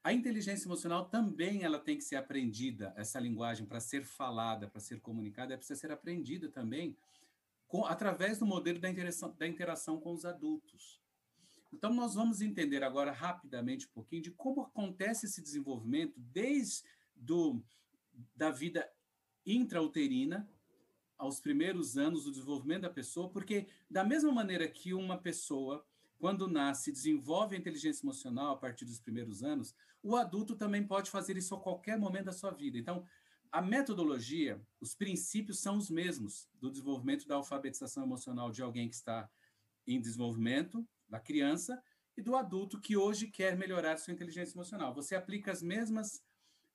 a 0.07 0.13
inteligência 0.13 0.67
emocional 0.67 1.03
também 1.09 1.63
ela 1.63 1.77
tem 1.77 1.97
que 1.97 2.03
ser 2.05 2.15
aprendida, 2.15 2.93
essa 2.95 3.19
linguagem, 3.19 3.65
para 3.65 3.81
ser 3.81 4.05
falada, 4.05 4.65
para 4.65 4.79
ser 4.79 5.01
comunicada, 5.01 5.57
precisa 5.57 5.77
ser 5.77 5.91
aprendida 5.91 6.47
também 6.47 6.95
com, 7.67 7.85
através 7.85 8.39
do 8.39 8.45
modelo 8.45 8.79
da 8.79 8.89
interação, 8.89 9.35
da 9.37 9.45
interação 9.45 9.99
com 9.99 10.13
os 10.13 10.23
adultos. 10.23 11.01
Então, 11.73 11.93
nós 11.93 12.15
vamos 12.15 12.39
entender 12.39 12.83
agora 12.83 13.11
rapidamente 13.11 13.85
um 13.85 13.91
pouquinho 13.91 14.21
de 14.21 14.31
como 14.31 14.61
acontece 14.61 15.25
esse 15.25 15.41
desenvolvimento 15.41 16.13
desde 16.15 16.85
do, 17.13 17.61
da 18.33 18.49
vida 18.49 18.89
intrauterina 19.45 20.49
aos 21.17 21.41
primeiros 21.41 21.97
anos 21.97 22.23
do 22.23 22.31
desenvolvimento 22.31 22.83
da 22.83 22.89
pessoa, 22.89 23.29
porque 23.29 23.67
da 23.89 24.05
mesma 24.05 24.31
maneira 24.31 24.69
que 24.69 24.93
uma 24.93 25.17
pessoa, 25.17 25.85
quando 26.17 26.47
nasce, 26.47 26.91
desenvolve 26.91 27.55
a 27.55 27.59
inteligência 27.59 28.03
emocional 28.03 28.53
a 28.53 28.57
partir 28.57 28.85
dos 28.85 28.99
primeiros 28.99 29.43
anos, 29.43 29.75
o 30.01 30.15
adulto 30.15 30.55
também 30.55 30.85
pode 30.85 31.09
fazer 31.11 31.37
isso 31.37 31.53
a 31.55 31.59
qualquer 31.59 31.97
momento 31.97 32.25
da 32.25 32.31
sua 32.31 32.51
vida. 32.51 32.77
Então, 32.77 33.05
a 33.51 33.61
metodologia, 33.61 34.61
os 34.81 34.93
princípios 34.93 35.59
são 35.59 35.77
os 35.77 35.89
mesmos 35.89 36.49
do 36.55 36.69
desenvolvimento 36.69 37.27
da 37.27 37.35
alfabetização 37.35 38.03
emocional 38.03 38.51
de 38.51 38.61
alguém 38.61 38.89
que 38.89 38.95
está 38.95 39.29
em 39.85 39.99
desenvolvimento, 39.99 40.87
da 41.07 41.19
criança, 41.19 41.81
e 42.17 42.21
do 42.21 42.35
adulto 42.35 42.81
que 42.81 42.97
hoje 42.97 43.27
quer 43.27 43.55
melhorar 43.55 43.97
sua 43.97 44.13
inteligência 44.13 44.55
emocional. 44.55 44.93
Você 44.93 45.15
aplica 45.15 45.51
as 45.51 45.61
mesmas, 45.61 46.15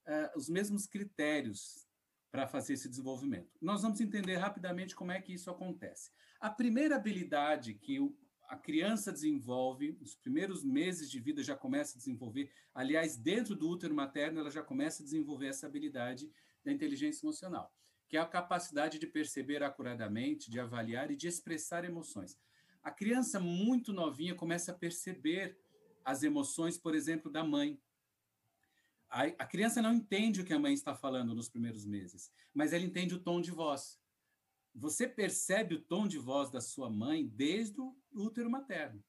uh, 0.07 0.37
os 0.37 0.49
mesmos 0.49 0.87
critérios 0.87 1.85
para 2.31 2.47
fazer 2.47 2.73
esse 2.73 2.89
desenvolvimento. 2.89 3.51
Nós 3.61 3.81
vamos 3.81 3.99
entender 3.99 4.37
rapidamente 4.37 4.95
como 4.95 5.11
é 5.11 5.21
que 5.21 5.33
isso 5.33 5.51
acontece. 5.51 6.11
A 6.39 6.49
primeira 6.49 6.95
habilidade 6.95 7.75
que 7.75 7.99
o, 7.99 8.17
a 8.53 8.55
criança 8.55 9.11
desenvolve, 9.11 9.97
os 9.99 10.13
primeiros 10.13 10.63
meses 10.63 11.09
de 11.09 11.19
vida 11.19 11.41
já 11.41 11.55
começa 11.55 11.95
a 11.95 11.97
desenvolver, 11.97 12.51
aliás, 12.71 13.17
dentro 13.17 13.55
do 13.55 13.67
útero 13.67 13.95
materno, 13.95 14.39
ela 14.39 14.51
já 14.51 14.61
começa 14.61 15.01
a 15.01 15.03
desenvolver 15.03 15.47
essa 15.47 15.65
habilidade 15.65 16.31
da 16.63 16.71
inteligência 16.71 17.25
emocional, 17.25 17.73
que 18.07 18.15
é 18.15 18.19
a 18.19 18.27
capacidade 18.27 18.99
de 18.99 19.07
perceber 19.07 19.63
acuradamente, 19.63 20.51
de 20.51 20.59
avaliar 20.59 21.09
e 21.09 21.15
de 21.15 21.27
expressar 21.27 21.83
emoções. 21.83 22.37
A 22.83 22.91
criança 22.91 23.39
muito 23.39 23.91
novinha 23.91 24.35
começa 24.35 24.71
a 24.71 24.75
perceber 24.75 25.57
as 26.05 26.21
emoções, 26.21 26.77
por 26.77 26.93
exemplo, 26.93 27.31
da 27.31 27.43
mãe, 27.43 27.81
a, 29.09 29.23
a 29.23 29.47
criança 29.47 29.81
não 29.81 29.95
entende 29.95 30.41
o 30.41 30.45
que 30.45 30.53
a 30.53 30.59
mãe 30.59 30.75
está 30.75 30.93
falando 30.93 31.33
nos 31.33 31.49
primeiros 31.49 31.87
meses, 31.87 32.31
mas 32.53 32.71
ela 32.71 32.83
entende 32.83 33.15
o 33.15 33.19
tom 33.19 33.41
de 33.41 33.49
voz. 33.49 33.99
Você 34.73 35.07
percebe 35.07 35.75
o 35.75 35.81
tom 35.81 36.07
de 36.07 36.17
voz 36.17 36.49
da 36.49 36.59
sua 36.59 36.89
mãe 36.89 37.27
desde 37.27 37.79
o 37.79 37.95
útero 38.11 38.49
materno. 38.49 39.03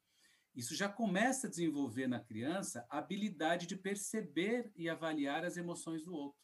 Isso 0.55 0.75
já 0.75 0.89
começa 0.89 1.47
a 1.47 1.51
desenvolver 1.51 2.07
na 2.07 2.21
criança 2.21 2.87
a 2.89 2.99
habilidade 2.99 3.67
de 3.67 3.77
perceber 3.77 4.71
e 4.77 4.89
avaliar 4.89 5.45
as 5.45 5.57
emoções 5.57 6.03
do 6.03 6.15
outro. 6.15 6.39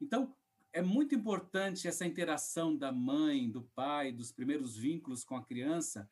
Então, 0.00 0.34
é 0.72 0.80
muito 0.80 1.14
importante 1.14 1.86
essa 1.86 2.06
interação 2.06 2.74
da 2.74 2.90
mãe, 2.90 3.50
do 3.50 3.62
pai, 3.62 4.10
dos 4.10 4.32
primeiros 4.32 4.76
vínculos 4.76 5.22
com 5.22 5.36
a 5.36 5.44
criança, 5.44 6.08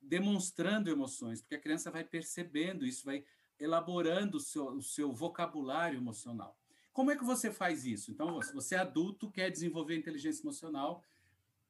demonstrando 0.00 0.90
emoções, 0.90 1.40
porque 1.40 1.56
a 1.56 1.60
criança 1.60 1.90
vai 1.90 2.04
percebendo 2.04 2.86
isso, 2.86 3.04
vai 3.04 3.24
elaborando 3.58 4.38
o 4.38 4.40
seu, 4.40 4.66
o 4.70 4.82
seu 4.82 5.12
vocabulário 5.12 5.98
emocional. 5.98 6.58
Como 6.92 7.10
é 7.10 7.16
que 7.16 7.24
você 7.24 7.52
faz 7.52 7.84
isso? 7.84 8.10
Então, 8.10 8.40
você 8.54 8.74
é 8.74 8.78
adulto, 8.78 9.30
quer 9.30 9.50
desenvolver 9.50 9.96
inteligência 9.96 10.42
emocional, 10.42 11.04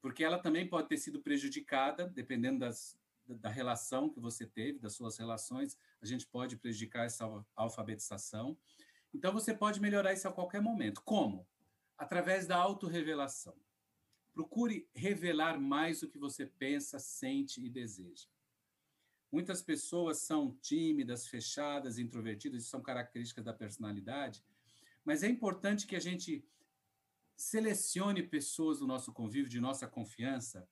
porque 0.00 0.24
ela 0.24 0.38
também 0.38 0.68
pode 0.68 0.88
ter 0.88 0.96
sido 0.96 1.20
prejudicada, 1.20 2.08
dependendo 2.08 2.60
das, 2.60 2.98
da 3.26 3.48
relação 3.48 4.08
que 4.08 4.18
você 4.18 4.46
teve, 4.46 4.78
das 4.78 4.94
suas 4.94 5.18
relações, 5.18 5.78
a 6.00 6.06
gente 6.06 6.26
pode 6.26 6.56
prejudicar 6.56 7.04
essa 7.04 7.26
alfabetização. 7.54 8.56
Então, 9.12 9.32
você 9.32 9.52
pode 9.52 9.80
melhorar 9.80 10.12
isso 10.12 10.26
a 10.26 10.32
qualquer 10.32 10.62
momento. 10.62 11.02
Como? 11.04 11.46
Através 11.98 12.46
da 12.46 12.56
autorrevelação. 12.56 13.54
Procure 14.32 14.88
revelar 14.94 15.60
mais 15.60 16.02
o 16.02 16.08
que 16.08 16.18
você 16.18 16.46
pensa, 16.46 16.98
sente 16.98 17.62
e 17.64 17.68
deseja. 17.68 18.26
Muitas 19.30 19.62
pessoas 19.62 20.18
são 20.18 20.56
tímidas, 20.60 21.26
fechadas, 21.26 21.98
introvertidas, 21.98 22.62
isso 22.62 22.70
são 22.70 22.80
características 22.80 23.44
da 23.44 23.52
personalidade, 23.52 24.42
mas 25.04 25.22
é 25.22 25.28
importante 25.28 25.86
que 25.86 25.94
a 25.94 26.00
gente 26.00 26.44
selecione 27.40 28.22
pessoas 28.22 28.80
do 28.80 28.86
nosso 28.86 29.12
convívio, 29.12 29.48
de 29.48 29.60
nossa 29.60 29.88
confiança, 29.88 30.68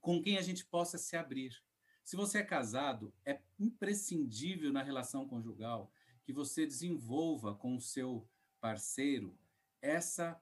com 0.00 0.22
quem 0.22 0.38
a 0.38 0.42
gente 0.42 0.64
possa 0.64 0.96
se 0.96 1.16
abrir. 1.16 1.62
Se 2.02 2.16
você 2.16 2.38
é 2.38 2.42
casado, 2.42 3.12
é 3.26 3.42
imprescindível 3.58 4.72
na 4.72 4.82
relação 4.82 5.28
conjugal 5.28 5.92
que 6.24 6.32
você 6.32 6.66
desenvolva 6.66 7.54
com 7.54 7.76
o 7.76 7.80
seu 7.80 8.26
parceiro 8.58 9.38
essa 9.82 10.40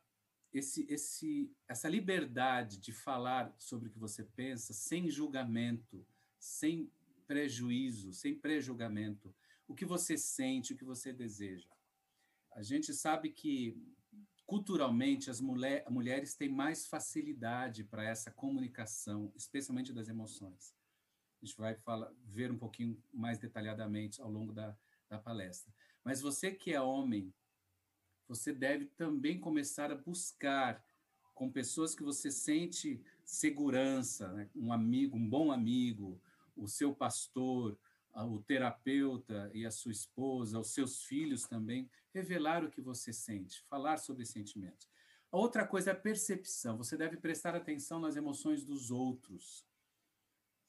esse, 0.52 0.86
esse, 0.88 1.52
essa 1.66 1.88
liberdade 1.88 2.78
de 2.78 2.92
falar 2.92 3.52
sobre 3.58 3.88
o 3.88 3.90
que 3.90 3.98
você 3.98 4.22
pensa 4.22 4.72
sem 4.72 5.10
julgamento, 5.10 6.06
sem 6.38 6.88
prejuízo, 7.26 8.12
sem 8.12 8.38
prejulgamento, 8.38 9.34
o 9.66 9.74
que 9.74 9.84
você 9.84 10.16
sente, 10.16 10.72
o 10.72 10.76
que 10.76 10.84
você 10.84 11.12
deseja. 11.12 11.68
A 12.52 12.62
gente 12.62 12.94
sabe 12.94 13.30
que 13.30 13.76
culturalmente 14.54 15.30
as 15.30 15.40
mulher, 15.40 15.84
mulheres 15.90 16.36
têm 16.36 16.48
mais 16.48 16.86
facilidade 16.86 17.82
para 17.82 18.04
essa 18.04 18.30
comunicação, 18.30 19.32
especialmente 19.34 19.92
das 19.92 20.08
emoções. 20.08 20.72
A 21.42 21.44
gente 21.44 21.58
vai 21.58 21.74
falar, 21.74 22.12
ver 22.24 22.52
um 22.52 22.56
pouquinho 22.56 22.96
mais 23.12 23.36
detalhadamente 23.36 24.22
ao 24.22 24.30
longo 24.30 24.52
da, 24.52 24.76
da 25.08 25.18
palestra. 25.18 25.74
Mas 26.04 26.20
você 26.20 26.52
que 26.52 26.72
é 26.72 26.80
homem, 26.80 27.34
você 28.28 28.52
deve 28.52 28.86
também 28.86 29.40
começar 29.40 29.90
a 29.90 29.96
buscar 29.96 30.80
com 31.34 31.50
pessoas 31.50 31.92
que 31.92 32.04
você 32.04 32.30
sente 32.30 33.02
segurança, 33.24 34.32
né? 34.34 34.48
um 34.54 34.72
amigo, 34.72 35.16
um 35.16 35.28
bom 35.28 35.50
amigo, 35.50 36.20
o 36.56 36.68
seu 36.68 36.94
pastor, 36.94 37.76
o 38.14 38.38
terapeuta 38.38 39.50
e 39.52 39.66
a 39.66 39.70
sua 39.72 39.90
esposa, 39.90 40.60
os 40.60 40.72
seus 40.72 41.02
filhos 41.02 41.42
também, 41.42 41.90
revelar 42.14 42.64
o 42.64 42.70
que 42.70 42.80
você 42.80 43.12
sente, 43.12 43.60
falar 43.68 43.96
sobre 43.98 44.24
sentimentos. 44.24 44.88
A 45.32 45.36
outra 45.36 45.66
coisa 45.66 45.90
é 45.90 45.92
a 45.92 45.96
percepção. 45.96 46.78
Você 46.78 46.96
deve 46.96 47.16
prestar 47.16 47.56
atenção 47.56 47.98
nas 47.98 48.14
emoções 48.14 48.64
dos 48.64 48.92
outros. 48.92 49.66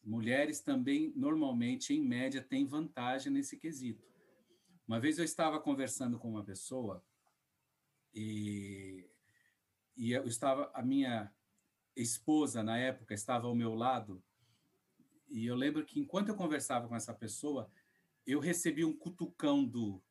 Mulheres 0.04 0.60
também, 0.60 1.14
normalmente, 1.16 1.94
em 1.94 2.02
média, 2.02 2.42
têm 2.42 2.66
vantagem 2.66 3.32
nesse 3.32 3.58
quesito. 3.58 4.04
Uma 4.88 5.00
vez 5.00 5.20
eu 5.20 5.24
estava 5.24 5.60
conversando 5.60 6.18
com 6.18 6.30
uma 6.30 6.44
pessoa 6.44 7.04
e, 8.14 9.08
e 9.96 10.12
eu 10.12 10.26
estava, 10.26 10.72
a 10.74 10.82
minha 10.82 11.32
esposa, 11.96 12.64
na 12.64 12.78
época, 12.78 13.14
estava 13.14 13.48
ao 13.48 13.56
meu 13.56 13.76
lado 13.76 14.22
e 15.30 15.46
eu 15.46 15.56
lembro 15.56 15.86
que 15.86 16.00
enquanto 16.00 16.30
eu 16.30 16.36
conversava 16.36 16.88
com 16.88 16.96
essa 16.96 17.14
pessoa, 17.14 17.70
eu 18.26 18.40
recebi 18.40 18.84
um 18.86 18.96
cutucão 18.96 19.64
do, 19.64 20.02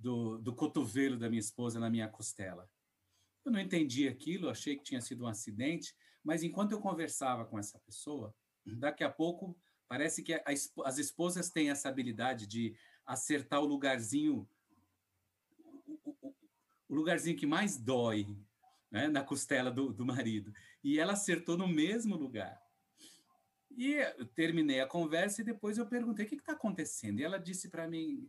do, 0.00 0.38
do 0.38 0.54
cotovelo 0.54 1.16
da 1.16 1.28
minha 1.28 1.40
esposa 1.40 1.78
na 1.78 1.90
minha 1.90 2.08
costela. 2.08 2.68
Eu 3.44 3.52
não 3.52 3.60
entendi 3.60 4.08
aquilo, 4.08 4.48
achei 4.48 4.76
que 4.76 4.82
tinha 4.82 5.00
sido 5.00 5.24
um 5.24 5.28
acidente, 5.28 5.94
mas 6.24 6.42
enquanto 6.42 6.72
eu 6.72 6.80
conversava 6.80 7.44
com 7.44 7.58
essa 7.58 7.78
pessoa, 7.80 8.34
daqui 8.64 9.04
a 9.04 9.10
pouco 9.10 9.56
parece 9.88 10.22
que 10.22 10.34
a, 10.34 10.42
as 10.84 10.98
esposas 10.98 11.50
têm 11.50 11.70
essa 11.70 11.88
habilidade 11.88 12.46
de 12.46 12.74
acertar 13.06 13.60
o 13.60 13.66
lugarzinho, 13.66 14.48
o, 15.64 16.00
o, 16.04 16.34
o 16.88 16.94
lugarzinho 16.94 17.36
que 17.36 17.46
mais 17.46 17.76
dói 17.76 18.26
né, 18.90 19.08
na 19.08 19.22
costela 19.22 19.70
do, 19.70 19.92
do 19.92 20.04
marido. 20.04 20.52
E 20.82 20.98
ela 20.98 21.12
acertou 21.12 21.56
no 21.56 21.68
mesmo 21.68 22.16
lugar. 22.16 22.60
E 23.70 23.94
eu 23.94 24.26
terminei 24.26 24.80
a 24.80 24.86
conversa 24.86 25.40
e 25.40 25.44
depois 25.44 25.78
eu 25.78 25.86
perguntei 25.86 26.26
o 26.26 26.28
que 26.28 26.34
está 26.34 26.52
acontecendo. 26.52 27.20
E 27.20 27.24
ela 27.24 27.38
disse 27.38 27.68
para 27.68 27.88
mim, 27.88 28.28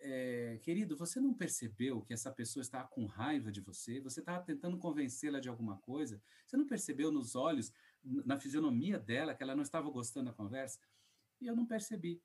é, 0.00 0.58
querido, 0.62 0.96
você 0.96 1.20
não 1.20 1.34
percebeu 1.34 2.02
que 2.02 2.12
essa 2.12 2.30
pessoa 2.30 2.62
estava 2.62 2.88
com 2.88 3.06
raiva 3.06 3.52
de 3.52 3.60
você? 3.60 4.00
Você 4.00 4.20
estava 4.20 4.42
tentando 4.44 4.78
convencê-la 4.78 5.40
de 5.40 5.48
alguma 5.48 5.78
coisa? 5.78 6.20
Você 6.46 6.56
não 6.56 6.66
percebeu 6.66 7.12
nos 7.12 7.34
olhos, 7.34 7.72
na 8.02 8.38
fisionomia 8.38 8.98
dela, 8.98 9.34
que 9.34 9.42
ela 9.42 9.54
não 9.54 9.62
estava 9.62 9.90
gostando 9.90 10.26
da 10.30 10.36
conversa? 10.36 10.78
E 11.40 11.46
eu 11.46 11.54
não 11.54 11.66
percebi. 11.66 12.22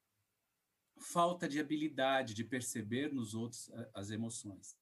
falta 0.98 1.48
de 1.48 1.60
habilidade 1.60 2.34
de 2.34 2.44
perceber 2.44 3.14
nos 3.14 3.34
outros 3.34 3.70
as 3.94 4.10
emoções. 4.10 4.78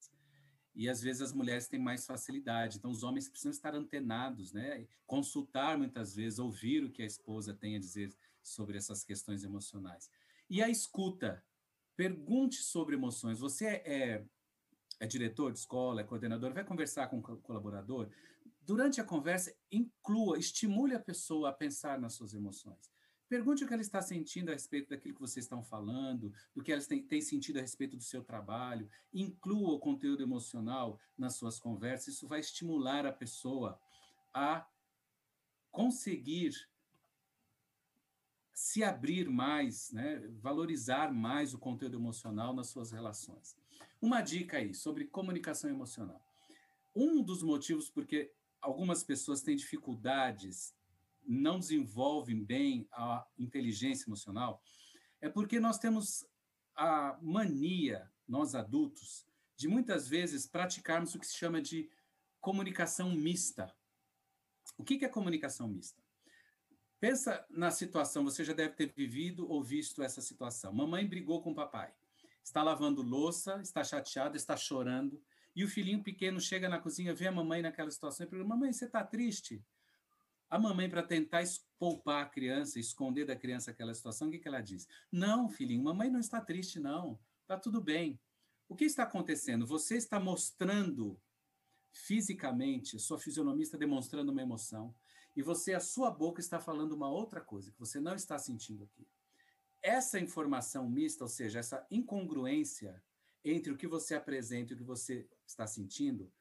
E 0.74 0.88
às 0.88 1.00
vezes 1.00 1.22
as 1.22 1.32
mulheres 1.32 1.68
têm 1.68 1.80
mais 1.80 2.04
facilidade, 2.06 2.78
então 2.78 2.90
os 2.90 3.02
homens 3.02 3.28
precisam 3.28 3.52
estar 3.52 3.74
antenados, 3.74 4.52
né? 4.52 4.86
Consultar 5.06 5.78
muitas 5.78 6.14
vezes, 6.14 6.38
ouvir 6.38 6.84
o 6.84 6.90
que 6.90 7.02
a 7.02 7.06
esposa 7.06 7.54
tem 7.54 7.76
a 7.76 7.78
dizer 7.78 8.14
sobre 8.42 8.76
essas 8.76 9.04
questões 9.04 9.44
emocionais. 9.44 10.10
E 10.48 10.62
a 10.62 10.68
escuta. 10.68 11.44
Pergunte 11.96 12.56
sobre 12.56 12.96
emoções. 12.96 13.38
Você 13.38 13.66
é, 13.66 14.24
é 15.00 15.06
diretor 15.06 15.52
de 15.52 15.58
escola, 15.58 16.00
é 16.00 16.04
coordenador, 16.04 16.52
vai 16.52 16.64
conversar 16.64 17.08
com 17.08 17.18
o 17.18 17.22
colaborador. 17.22 18.10
Durante 18.62 19.00
a 19.00 19.04
conversa, 19.04 19.54
inclua, 19.70 20.38
estimule 20.38 20.94
a 20.94 21.00
pessoa 21.00 21.50
a 21.50 21.52
pensar 21.52 22.00
nas 22.00 22.14
suas 22.14 22.34
emoções. 22.34 22.90
Pergunte 23.28 23.64
o 23.64 23.66
que 23.66 23.72
ela 23.72 23.82
está 23.82 24.02
sentindo 24.02 24.50
a 24.50 24.52
respeito 24.52 24.90
daquilo 24.90 25.14
que 25.14 25.20
vocês 25.20 25.44
estão 25.44 25.62
falando, 25.62 26.32
do 26.54 26.62
que 26.62 26.72
ela 26.72 26.82
tem, 26.82 27.02
tem, 27.02 27.20
sentido 27.20 27.58
a 27.58 27.62
respeito 27.62 27.96
do 27.96 28.02
seu 28.02 28.22
trabalho. 28.22 28.88
Inclua 29.12 29.72
o 29.72 29.78
conteúdo 29.78 30.22
emocional 30.22 31.00
nas 31.16 31.36
suas 31.36 31.58
conversas. 31.58 32.14
Isso 32.14 32.28
vai 32.28 32.40
estimular 32.40 33.06
a 33.06 33.12
pessoa 33.12 33.80
a 34.32 34.66
conseguir 35.70 36.54
se 38.54 38.84
abrir 38.84 39.28
mais, 39.28 39.90
né? 39.90 40.22
valorizar 40.40 41.12
mais 41.12 41.52
o 41.52 41.58
conteúdo 41.58 41.98
emocional 41.98 42.54
nas 42.54 42.68
suas 42.68 42.92
relações. 42.92 43.56
Uma 44.00 44.22
dica 44.22 44.58
aí 44.58 44.72
sobre 44.72 45.06
comunicação 45.06 45.68
emocional. 45.68 46.24
Um 46.94 47.20
dos 47.20 47.42
motivos 47.42 47.90
porque 47.90 48.32
algumas 48.60 49.02
pessoas 49.02 49.42
têm 49.42 49.56
dificuldades 49.56 50.72
não 51.26 51.58
desenvolvem 51.58 52.44
bem 52.44 52.86
a 52.92 53.26
inteligência 53.38 54.06
emocional 54.08 54.62
é 55.20 55.28
porque 55.28 55.58
nós 55.58 55.78
temos 55.78 56.26
a 56.76 57.18
mania, 57.22 58.10
nós 58.28 58.54
adultos, 58.54 59.26
de 59.56 59.66
muitas 59.66 60.06
vezes 60.06 60.46
praticarmos 60.46 61.14
o 61.14 61.18
que 61.18 61.26
se 61.26 61.34
chama 61.34 61.62
de 61.62 61.88
comunicação 62.40 63.10
mista. 63.14 63.74
O 64.76 64.84
que 64.84 65.02
é 65.02 65.08
comunicação 65.08 65.66
mista? 65.66 66.03
Pensa 67.04 67.44
na 67.50 67.70
situação, 67.70 68.24
você 68.24 68.42
já 68.42 68.54
deve 68.54 68.76
ter 68.76 68.90
vivido 68.90 69.46
ou 69.46 69.62
visto 69.62 70.02
essa 70.02 70.22
situação. 70.22 70.72
Mamãe 70.72 71.06
brigou 71.06 71.42
com 71.42 71.50
o 71.50 71.54
papai, 71.54 71.92
está 72.42 72.62
lavando 72.62 73.02
louça, 73.02 73.60
está 73.60 73.84
chateada, 73.84 74.38
está 74.38 74.56
chorando, 74.56 75.22
e 75.54 75.62
o 75.62 75.68
filhinho 75.68 76.02
pequeno 76.02 76.40
chega 76.40 76.66
na 76.66 76.78
cozinha, 76.78 77.12
vê 77.12 77.26
a 77.26 77.30
mamãe 77.30 77.60
naquela 77.60 77.90
situação 77.90 78.24
e 78.24 78.30
pergunta: 78.30 78.48
Mamãe, 78.48 78.72
você 78.72 78.86
está 78.86 79.04
triste? 79.04 79.62
A 80.48 80.58
mamãe, 80.58 80.88
para 80.88 81.02
tentar 81.02 81.44
poupar 81.78 82.22
a 82.22 82.26
criança, 82.26 82.80
esconder 82.80 83.26
da 83.26 83.36
criança 83.36 83.70
aquela 83.70 83.92
situação, 83.92 84.28
o 84.28 84.30
que, 84.30 84.38
que 84.38 84.48
ela 84.48 84.62
diz? 84.62 84.88
Não, 85.12 85.46
filhinho, 85.50 85.84
mamãe 85.84 86.08
não 86.08 86.20
está 86.20 86.40
triste, 86.40 86.80
não. 86.80 87.20
Está 87.42 87.58
tudo 87.58 87.82
bem. 87.82 88.18
O 88.66 88.74
que 88.74 88.86
está 88.86 89.02
acontecendo? 89.02 89.66
Você 89.66 89.98
está 89.98 90.18
mostrando 90.18 91.20
fisicamente, 91.92 92.98
sua 92.98 93.18
fisionomia 93.18 93.64
está 93.64 93.76
demonstrando 93.76 94.32
uma 94.32 94.40
emoção, 94.40 94.94
e 95.36 95.42
você, 95.42 95.74
a 95.74 95.80
sua 95.80 96.10
boca, 96.10 96.40
está 96.40 96.60
falando 96.60 96.92
uma 96.92 97.10
outra 97.10 97.40
coisa 97.40 97.70
que 97.70 97.78
você 97.78 97.98
não 98.00 98.14
está 98.14 98.38
sentindo 98.38 98.84
aqui. 98.84 99.06
Essa 99.82 100.18
informação 100.18 100.88
mista, 100.88 101.24
ou 101.24 101.28
seja, 101.28 101.58
essa 101.58 101.86
incongruência 101.90 103.02
entre 103.44 103.72
o 103.72 103.76
que 103.76 103.86
você 103.86 104.14
apresenta 104.14 104.72
e 104.72 104.74
o 104.74 104.78
que 104.78 104.84
você 104.84 105.28
está 105.46 105.66
sentindo, 105.66 106.32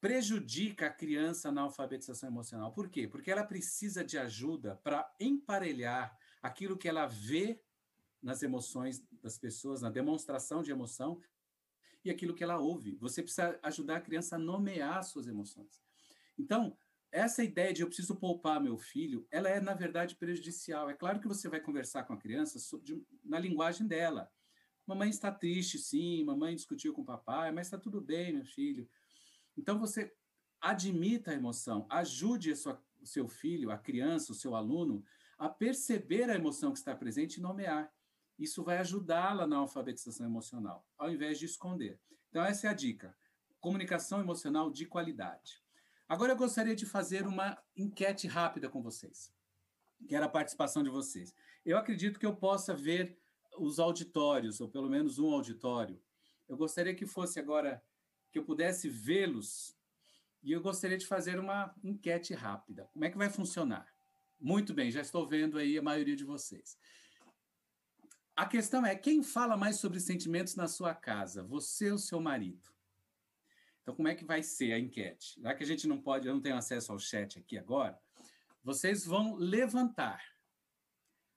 prejudica 0.00 0.86
a 0.86 0.92
criança 0.92 1.52
na 1.52 1.60
alfabetização 1.60 2.28
emocional. 2.28 2.72
Por 2.72 2.88
quê? 2.88 3.06
Porque 3.06 3.30
ela 3.30 3.44
precisa 3.44 4.04
de 4.04 4.18
ajuda 4.18 4.74
para 4.82 5.08
emparelhar 5.20 6.18
aquilo 6.42 6.76
que 6.76 6.88
ela 6.88 7.06
vê 7.06 7.62
nas 8.20 8.42
emoções 8.42 9.04
das 9.22 9.38
pessoas, 9.38 9.80
na 9.80 9.90
demonstração 9.90 10.62
de 10.62 10.72
emoção, 10.72 11.20
e 12.04 12.10
aquilo 12.10 12.34
que 12.34 12.42
ela 12.42 12.58
ouve. 12.58 12.96
Você 12.96 13.22
precisa 13.22 13.58
ajudar 13.62 13.98
a 13.98 14.00
criança 14.00 14.34
a 14.34 14.38
nomear 14.38 15.04
suas 15.04 15.28
emoções. 15.28 15.80
Então, 16.36 16.76
essa 17.12 17.44
ideia 17.44 17.74
de 17.74 17.82
eu 17.82 17.86
preciso 17.86 18.16
poupar 18.16 18.60
meu 18.60 18.78
filho, 18.78 19.26
ela 19.30 19.48
é, 19.48 19.60
na 19.60 19.74
verdade, 19.74 20.16
prejudicial. 20.16 20.88
É 20.88 20.94
claro 20.94 21.20
que 21.20 21.28
você 21.28 21.46
vai 21.46 21.60
conversar 21.60 22.04
com 22.04 22.14
a 22.14 22.18
criança 22.18 22.58
sobre, 22.58 23.04
na 23.22 23.38
linguagem 23.38 23.86
dela. 23.86 24.32
Mamãe 24.86 25.10
está 25.10 25.30
triste, 25.30 25.78
sim, 25.78 26.24
mamãe 26.24 26.56
discutiu 26.56 26.94
com 26.94 27.02
o 27.02 27.04
papai, 27.04 27.52
mas 27.52 27.66
está 27.66 27.78
tudo 27.78 28.00
bem, 28.00 28.32
meu 28.32 28.46
filho. 28.46 28.88
Então, 29.56 29.78
você 29.78 30.12
admita 30.58 31.30
a 31.30 31.34
emoção, 31.34 31.86
ajude 31.90 32.56
sua, 32.56 32.82
o 33.00 33.06
seu 33.06 33.28
filho, 33.28 33.70
a 33.70 33.76
criança, 33.76 34.32
o 34.32 34.34
seu 34.34 34.56
aluno, 34.56 35.04
a 35.38 35.50
perceber 35.50 36.30
a 36.30 36.34
emoção 36.34 36.72
que 36.72 36.78
está 36.78 36.96
presente 36.96 37.36
e 37.36 37.42
nomear. 37.42 37.92
Isso 38.38 38.64
vai 38.64 38.78
ajudá-la 38.78 39.46
na 39.46 39.58
alfabetização 39.58 40.24
emocional, 40.24 40.86
ao 40.96 41.10
invés 41.10 41.38
de 41.38 41.44
esconder. 41.44 42.00
Então, 42.30 42.42
essa 42.42 42.66
é 42.66 42.70
a 42.70 42.74
dica. 42.74 43.14
Comunicação 43.60 44.18
emocional 44.20 44.70
de 44.70 44.86
qualidade. 44.86 45.62
Agora, 46.08 46.32
eu 46.32 46.36
gostaria 46.36 46.76
de 46.76 46.84
fazer 46.86 47.26
uma 47.26 47.56
enquete 47.76 48.26
rápida 48.26 48.68
com 48.68 48.82
vocês. 48.82 49.32
Quero 50.08 50.24
a 50.24 50.28
participação 50.28 50.82
de 50.82 50.90
vocês. 50.90 51.34
Eu 51.64 51.78
acredito 51.78 52.18
que 52.18 52.26
eu 52.26 52.34
possa 52.34 52.74
ver 52.74 53.18
os 53.58 53.78
auditórios, 53.78 54.60
ou 54.60 54.68
pelo 54.68 54.88
menos 54.88 55.18
um 55.18 55.30
auditório. 55.30 56.00
Eu 56.48 56.56
gostaria 56.56 56.94
que 56.94 57.06
fosse 57.06 57.38
agora 57.38 57.82
que 58.30 58.38
eu 58.38 58.44
pudesse 58.44 58.88
vê-los 58.88 59.76
e 60.42 60.52
eu 60.52 60.60
gostaria 60.60 60.98
de 60.98 61.06
fazer 61.06 61.38
uma 61.38 61.74
enquete 61.84 62.34
rápida. 62.34 62.88
Como 62.92 63.04
é 63.04 63.10
que 63.10 63.18
vai 63.18 63.30
funcionar? 63.30 63.86
Muito 64.40 64.74
bem, 64.74 64.90
já 64.90 65.00
estou 65.00 65.26
vendo 65.26 65.56
aí 65.56 65.78
a 65.78 65.82
maioria 65.82 66.16
de 66.16 66.24
vocês. 66.24 66.76
A 68.34 68.46
questão 68.46 68.84
é 68.84 68.96
quem 68.96 69.22
fala 69.22 69.56
mais 69.56 69.76
sobre 69.76 70.00
sentimentos 70.00 70.56
na 70.56 70.66
sua 70.66 70.94
casa, 70.94 71.44
você 71.44 71.92
ou 71.92 71.98
seu 71.98 72.20
marido? 72.20 72.72
Então, 73.82 73.94
como 73.94 74.08
é 74.08 74.14
que 74.14 74.24
vai 74.24 74.42
ser 74.42 74.72
a 74.72 74.78
enquete? 74.78 75.40
Já 75.40 75.54
que 75.54 75.64
a 75.64 75.66
gente 75.66 75.86
não 75.86 76.00
pode, 76.00 76.26
eu 76.26 76.34
não 76.34 76.40
tenho 76.40 76.56
acesso 76.56 76.92
ao 76.92 76.98
chat 76.98 77.38
aqui 77.38 77.58
agora, 77.58 78.00
vocês 78.62 79.04
vão 79.04 79.34
levantar 79.34 80.22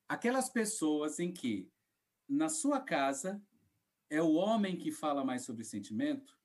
aquelas 0.07 0.49
pessoas 0.49 1.19
em 1.19 1.31
que 1.31 1.71
na 2.29 2.49
sua 2.49 2.79
casa 2.79 3.41
é 4.09 4.21
o 4.21 4.33
homem 4.33 4.77
que 4.77 4.91
fala 4.91 5.25
mais 5.25 5.43
sobre 5.43 5.63
sentimento 5.63 6.35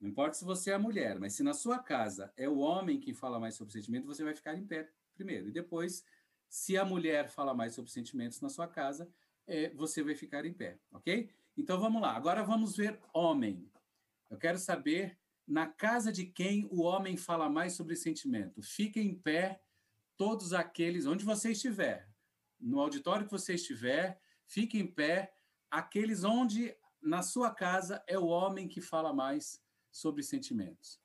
não 0.00 0.08
importa 0.08 0.34
se 0.34 0.44
você 0.44 0.70
é 0.70 0.78
mulher, 0.78 1.18
mas 1.18 1.34
se 1.34 1.42
na 1.42 1.52
sua 1.52 1.78
casa 1.78 2.32
é 2.36 2.48
o 2.48 2.58
homem 2.58 3.00
que 3.00 3.12
fala 3.12 3.40
mais 3.40 3.56
sobre 3.56 3.72
sentimento, 3.72 4.06
você 4.06 4.22
vai 4.22 4.34
ficar 4.34 4.56
em 4.56 4.64
pé 4.64 4.88
primeiro. 5.14 5.48
E 5.48 5.52
depois, 5.52 6.04
se 6.48 6.76
a 6.76 6.84
mulher 6.84 7.28
fala 7.28 7.52
mais 7.52 7.74
sobre 7.74 7.90
sentimentos 7.90 8.40
na 8.40 8.48
sua 8.48 8.68
casa, 8.68 9.10
é, 9.46 9.70
você 9.70 10.02
vai 10.02 10.14
ficar 10.14 10.44
em 10.44 10.52
pé, 10.52 10.78
ok? 10.92 11.28
Então 11.56 11.80
vamos 11.80 12.00
lá. 12.00 12.14
Agora 12.14 12.44
vamos 12.44 12.76
ver 12.76 13.00
homem. 13.12 13.68
Eu 14.30 14.38
quero 14.38 14.58
saber 14.58 15.18
na 15.48 15.66
casa 15.66 16.12
de 16.12 16.26
quem 16.26 16.68
o 16.70 16.82
homem 16.82 17.16
fala 17.16 17.48
mais 17.48 17.72
sobre 17.72 17.96
sentimento. 17.96 18.62
Fiquem 18.62 19.08
em 19.08 19.14
pé 19.14 19.62
todos 20.16 20.52
aqueles, 20.52 21.06
onde 21.06 21.24
você 21.24 21.52
estiver, 21.52 22.06
no 22.60 22.80
auditório 22.80 23.24
que 23.24 23.32
você 23.32 23.54
estiver, 23.54 24.20
fique 24.46 24.78
em 24.78 24.86
pé 24.86 25.32
aqueles 25.70 26.22
onde 26.22 26.76
na 27.00 27.22
sua 27.22 27.50
casa 27.50 28.02
é 28.06 28.18
o 28.18 28.26
homem 28.26 28.68
que 28.68 28.80
fala 28.80 29.12
mais 29.12 29.62
sobre 29.90 30.22
sentimentos. 30.22 31.00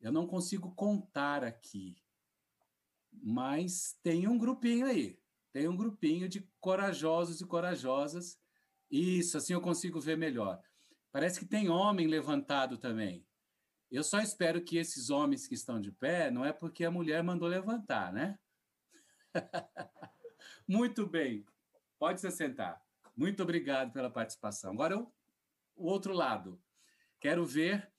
Eu 0.00 0.12
não 0.12 0.26
consigo 0.26 0.74
contar 0.74 1.44
aqui, 1.44 1.96
mas 3.12 3.98
tem 4.02 4.26
um 4.26 4.38
grupinho 4.38 4.86
aí. 4.86 5.18
Tem 5.52 5.68
um 5.68 5.76
grupinho 5.76 6.28
de 6.28 6.48
corajosos 6.60 7.40
e 7.40 7.46
corajosas. 7.46 8.38
Isso, 8.90 9.36
assim 9.36 9.52
eu 9.52 9.60
consigo 9.60 10.00
ver 10.00 10.16
melhor. 10.16 10.60
Parece 11.12 11.38
que 11.38 11.46
tem 11.46 11.68
homem 11.68 12.06
levantado 12.06 12.76
também. 12.76 13.24
Eu 13.94 14.02
só 14.04 14.20
espero 14.20 14.62
que 14.62 14.76
esses 14.76 15.10
homens 15.10 15.46
que 15.46 15.54
estão 15.54 15.80
de 15.80 15.92
pé 15.92 16.30
não 16.30 16.44
é 16.44 16.52
porque 16.52 16.84
a 16.84 16.90
mulher 16.90 17.22
mandou 17.22 17.48
levantar, 17.48 18.12
né? 18.12 18.38
Muito 20.66 21.06
bem. 21.06 21.44
Pode 21.98 22.20
se 22.20 22.30
sentar. 22.30 22.82
Muito 23.16 23.42
obrigado 23.42 23.92
pela 23.92 24.10
participação. 24.10 24.72
Agora, 24.72 24.98
o 24.98 25.86
outro 25.86 26.12
lado. 26.12 26.60
Quero 27.20 27.46
ver 27.46 27.90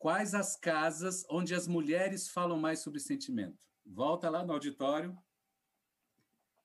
Quais 0.00 0.34
as 0.34 0.56
casas 0.56 1.26
onde 1.28 1.54
as 1.54 1.68
mulheres 1.68 2.26
falam 2.26 2.58
mais 2.58 2.78
sobre 2.78 2.98
sentimento? 2.98 3.62
Volta 3.84 4.30
lá 4.30 4.42
no 4.42 4.54
auditório. 4.54 5.14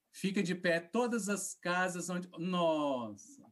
Fica 0.09 0.41
de 0.41 0.55
pé 0.55 0.79
todas 0.79 1.27
as 1.27 1.53
casas 1.53 2.09
onde. 2.09 2.29
Nossa! 2.39 3.43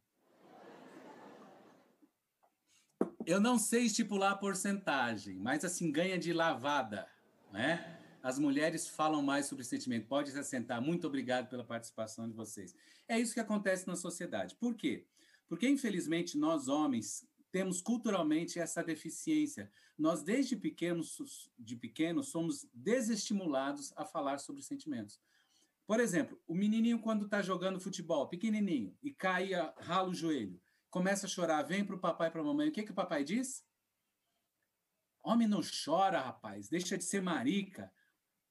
Eu 3.25 3.39
não 3.39 3.57
sei 3.57 3.83
estipular 3.83 4.31
a 4.31 4.36
porcentagem, 4.36 5.36
mas 5.38 5.63
assim, 5.63 5.91
ganha 5.91 6.17
de 6.17 6.33
lavada, 6.33 7.07
né? 7.51 7.99
As 8.21 8.39
mulheres 8.39 8.88
falam 8.88 9.21
mais 9.21 9.45
sobre 9.45 9.63
sentimento. 9.63 10.07
Pode 10.07 10.31
se 10.31 10.39
assentar. 10.39 10.81
Muito 10.81 11.07
obrigado 11.07 11.49
pela 11.49 11.63
participação 11.63 12.27
de 12.27 12.33
vocês. 12.33 12.75
É 13.07 13.19
isso 13.19 13.33
que 13.33 13.39
acontece 13.39 13.88
na 13.88 13.95
sociedade. 13.95 14.55
Por 14.55 14.75
quê? 14.75 15.05
Porque, 15.47 15.67
infelizmente, 15.67 16.38
nós 16.38 16.67
homens 16.67 17.27
temos 17.51 17.81
culturalmente 17.81 18.59
essa 18.59 18.83
deficiência. 18.83 19.71
Nós, 19.97 20.23
desde 20.23 20.55
pequenos, 20.55 21.49
de 21.59 21.75
pequenos, 21.75 22.29
somos 22.29 22.67
desestimulados 22.73 23.93
a 23.95 24.05
falar 24.05 24.39
sobre 24.39 24.62
sentimentos. 24.62 25.19
Por 25.86 25.99
exemplo, 25.99 26.41
o 26.47 26.55
menininho 26.55 26.99
quando 26.99 27.25
está 27.25 27.41
jogando 27.41 27.79
futebol, 27.79 28.27
pequenininho, 28.27 28.95
e 29.03 29.12
cai, 29.12 29.51
rala 29.77 30.09
o 30.09 30.13
joelho, 30.13 30.59
começa 30.93 31.25
a 31.25 31.29
chorar, 31.29 31.63
vem 31.63 31.84
para 31.84 31.95
o 31.95 31.99
papai 31.99 32.27
e 32.27 32.32
para 32.32 32.41
a 32.41 32.43
mamãe, 32.43 32.69
o 32.69 32.71
que, 32.71 32.84
que 32.84 32.91
o 32.91 32.93
papai 32.93 33.23
diz? 33.23 33.65
Homem 35.23 35.47
não 35.47 35.60
chora, 35.84 36.21
rapaz, 36.21 36.69
deixa 36.69 36.95
de 36.95 37.03
ser 37.03 37.19
marica. 37.19 37.91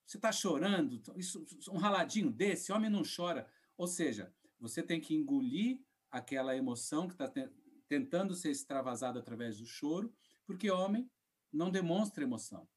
Você 0.05 0.17
está 0.17 0.29
chorando, 0.29 1.01
isso, 1.15 1.45
um 1.71 1.77
raladinho 1.77 2.29
desse, 2.29 2.73
homem 2.73 2.89
não 2.89 3.03
chora. 3.03 3.49
Ou 3.77 3.87
seja, 3.87 4.35
você 4.59 4.83
tem 4.83 4.99
que 4.99 5.15
engolir 5.15 5.79
aquela 6.11 6.53
emoção 6.53 7.07
que 7.07 7.13
está 7.13 7.29
te, 7.29 7.49
tentando 7.87 8.35
ser 8.35 8.51
extravasada 8.51 9.19
através 9.19 9.57
do 9.57 9.65
choro, 9.65 10.13
porque 10.45 10.69
homem 10.69 11.09
não 11.49 11.71
demonstra 11.71 12.25
emoção. 12.25 12.67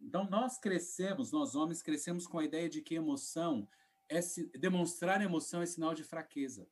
Então, 0.00 0.28
nós 0.28 0.58
crescemos, 0.58 1.30
nós 1.30 1.54
homens 1.54 1.80
crescemos 1.82 2.26
com 2.26 2.40
a 2.40 2.44
ideia 2.44 2.68
de 2.68 2.82
que 2.82 2.96
emoção, 2.96 3.68
é 4.08 4.18
demonstrar 4.58 5.22
emoção 5.22 5.62
é 5.62 5.66
sinal 5.66 5.94
de 5.94 6.02
fraqueza. 6.02 6.68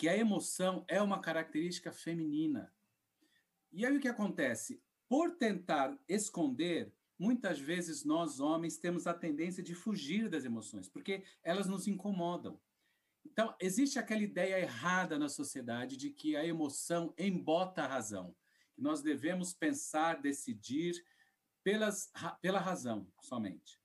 Que 0.00 0.08
a 0.08 0.16
emoção 0.16 0.82
é 0.88 1.02
uma 1.02 1.20
característica 1.20 1.92
feminina. 1.92 2.72
E 3.70 3.84
aí 3.84 3.94
o 3.94 4.00
que 4.00 4.08
acontece? 4.08 4.82
Por 5.06 5.36
tentar 5.36 5.94
esconder, 6.08 6.90
muitas 7.18 7.60
vezes 7.60 8.02
nós 8.02 8.40
homens 8.40 8.78
temos 8.78 9.06
a 9.06 9.12
tendência 9.12 9.62
de 9.62 9.74
fugir 9.74 10.30
das 10.30 10.46
emoções, 10.46 10.88
porque 10.88 11.22
elas 11.42 11.68
nos 11.68 11.86
incomodam. 11.86 12.58
Então, 13.26 13.54
existe 13.60 13.98
aquela 13.98 14.22
ideia 14.22 14.58
errada 14.58 15.18
na 15.18 15.28
sociedade 15.28 15.98
de 15.98 16.08
que 16.08 16.34
a 16.34 16.46
emoção 16.46 17.12
embota 17.18 17.82
a 17.82 17.86
razão, 17.86 18.34
que 18.72 18.80
nós 18.80 19.02
devemos 19.02 19.52
pensar, 19.52 20.22
decidir 20.22 20.94
pelas, 21.62 22.10
pela 22.40 22.58
razão 22.58 23.06
somente. 23.20 23.78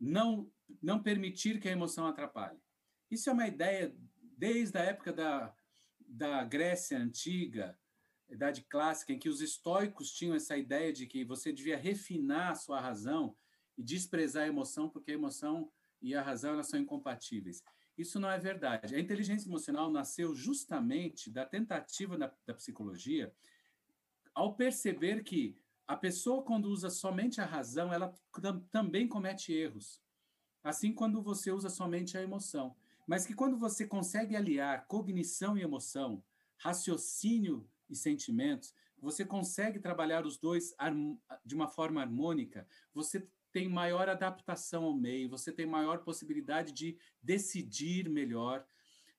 Não, 0.00 0.50
não 0.80 1.02
permitir 1.02 1.60
que 1.60 1.68
a 1.68 1.72
emoção 1.72 2.06
atrapalhe. 2.06 2.58
Isso 3.10 3.28
é 3.28 3.34
uma 3.34 3.46
ideia 3.46 3.94
desde 4.36 4.78
a 4.78 4.82
época 4.82 5.12
da, 5.12 5.54
da 6.00 6.44
Grécia 6.44 6.98
Antiga, 6.98 7.78
Idade 8.28 8.62
Clássica, 8.62 9.12
em 9.12 9.18
que 9.18 9.28
os 9.28 9.40
estoicos 9.40 10.10
tinham 10.10 10.34
essa 10.34 10.56
ideia 10.56 10.92
de 10.92 11.06
que 11.06 11.24
você 11.24 11.52
devia 11.52 11.76
refinar 11.76 12.52
a 12.52 12.54
sua 12.54 12.80
razão 12.80 13.36
e 13.78 13.82
desprezar 13.82 14.44
a 14.44 14.48
emoção, 14.48 14.88
porque 14.88 15.12
a 15.12 15.14
emoção 15.14 15.70
e 16.02 16.14
a 16.14 16.22
razão 16.22 16.52
elas 16.52 16.68
são 16.68 16.78
incompatíveis. 16.78 17.62
Isso 17.96 18.20
não 18.20 18.30
é 18.30 18.38
verdade. 18.38 18.94
A 18.94 19.00
inteligência 19.00 19.48
emocional 19.48 19.90
nasceu 19.90 20.34
justamente 20.34 21.30
da 21.30 21.46
tentativa 21.46 22.18
da, 22.18 22.32
da 22.46 22.54
psicologia 22.54 23.32
ao 24.34 24.54
perceber 24.54 25.24
que 25.24 25.58
a 25.86 25.96
pessoa, 25.96 26.42
quando 26.42 26.66
usa 26.66 26.90
somente 26.90 27.40
a 27.40 27.46
razão, 27.46 27.92
ela 27.92 28.12
tam, 28.42 28.60
também 28.70 29.08
comete 29.08 29.52
erros. 29.52 30.02
Assim, 30.62 30.92
quando 30.92 31.22
você 31.22 31.50
usa 31.50 31.70
somente 31.70 32.18
a 32.18 32.22
emoção. 32.22 32.76
Mas 33.06 33.24
que 33.24 33.34
quando 33.34 33.56
você 33.56 33.86
consegue 33.86 34.34
aliar 34.34 34.86
cognição 34.86 35.56
e 35.56 35.62
emoção, 35.62 36.22
raciocínio 36.58 37.68
e 37.88 37.94
sentimentos, 37.94 38.74
você 38.98 39.24
consegue 39.24 39.78
trabalhar 39.78 40.26
os 40.26 40.38
dois 40.38 40.74
de 41.44 41.54
uma 41.54 41.68
forma 41.68 42.00
harmônica, 42.00 42.66
você 42.92 43.28
tem 43.52 43.68
maior 43.68 44.08
adaptação 44.08 44.84
ao 44.84 44.94
meio, 44.94 45.28
você 45.28 45.52
tem 45.52 45.66
maior 45.66 45.98
possibilidade 46.02 46.72
de 46.72 46.98
decidir 47.22 48.08
melhor, 48.08 48.66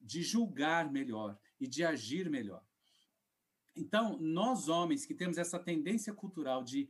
de 0.01 0.21
julgar 0.21 0.91
melhor 0.91 1.39
e 1.59 1.67
de 1.67 1.83
agir 1.83 2.29
melhor. 2.29 2.63
Então, 3.75 4.17
nós 4.19 4.67
homens 4.67 5.05
que 5.05 5.13
temos 5.13 5.37
essa 5.37 5.59
tendência 5.59 6.13
cultural 6.13 6.63
de 6.63 6.89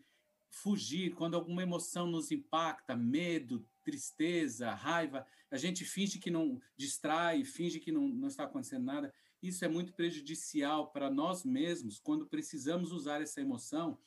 fugir 0.50 1.14
quando 1.14 1.36
alguma 1.36 1.62
emoção 1.62 2.08
nos 2.08 2.32
impacta, 2.32 2.96
medo, 2.96 3.68
tristeza, 3.84 4.74
raiva, 4.74 5.26
a 5.50 5.58
gente 5.58 5.86
finge 5.86 6.20
que 6.20 6.30
não 6.30 6.60
distrai, 6.76 7.44
finge 7.44 7.80
que 7.80 7.92
não, 7.92 8.08
não 8.08 8.28
está 8.28 8.44
acontecendo 8.44 8.86
nada. 8.86 9.14
Isso 9.42 9.64
é 9.64 9.68
muito 9.68 9.94
prejudicial 9.94 10.92
para 10.92 11.10
nós 11.10 11.46
mesmos 11.46 12.00
quando 12.00 12.28
precisamos 12.28 12.92
usar 12.92 13.22
essa 13.22 13.40
emoção 13.40 13.98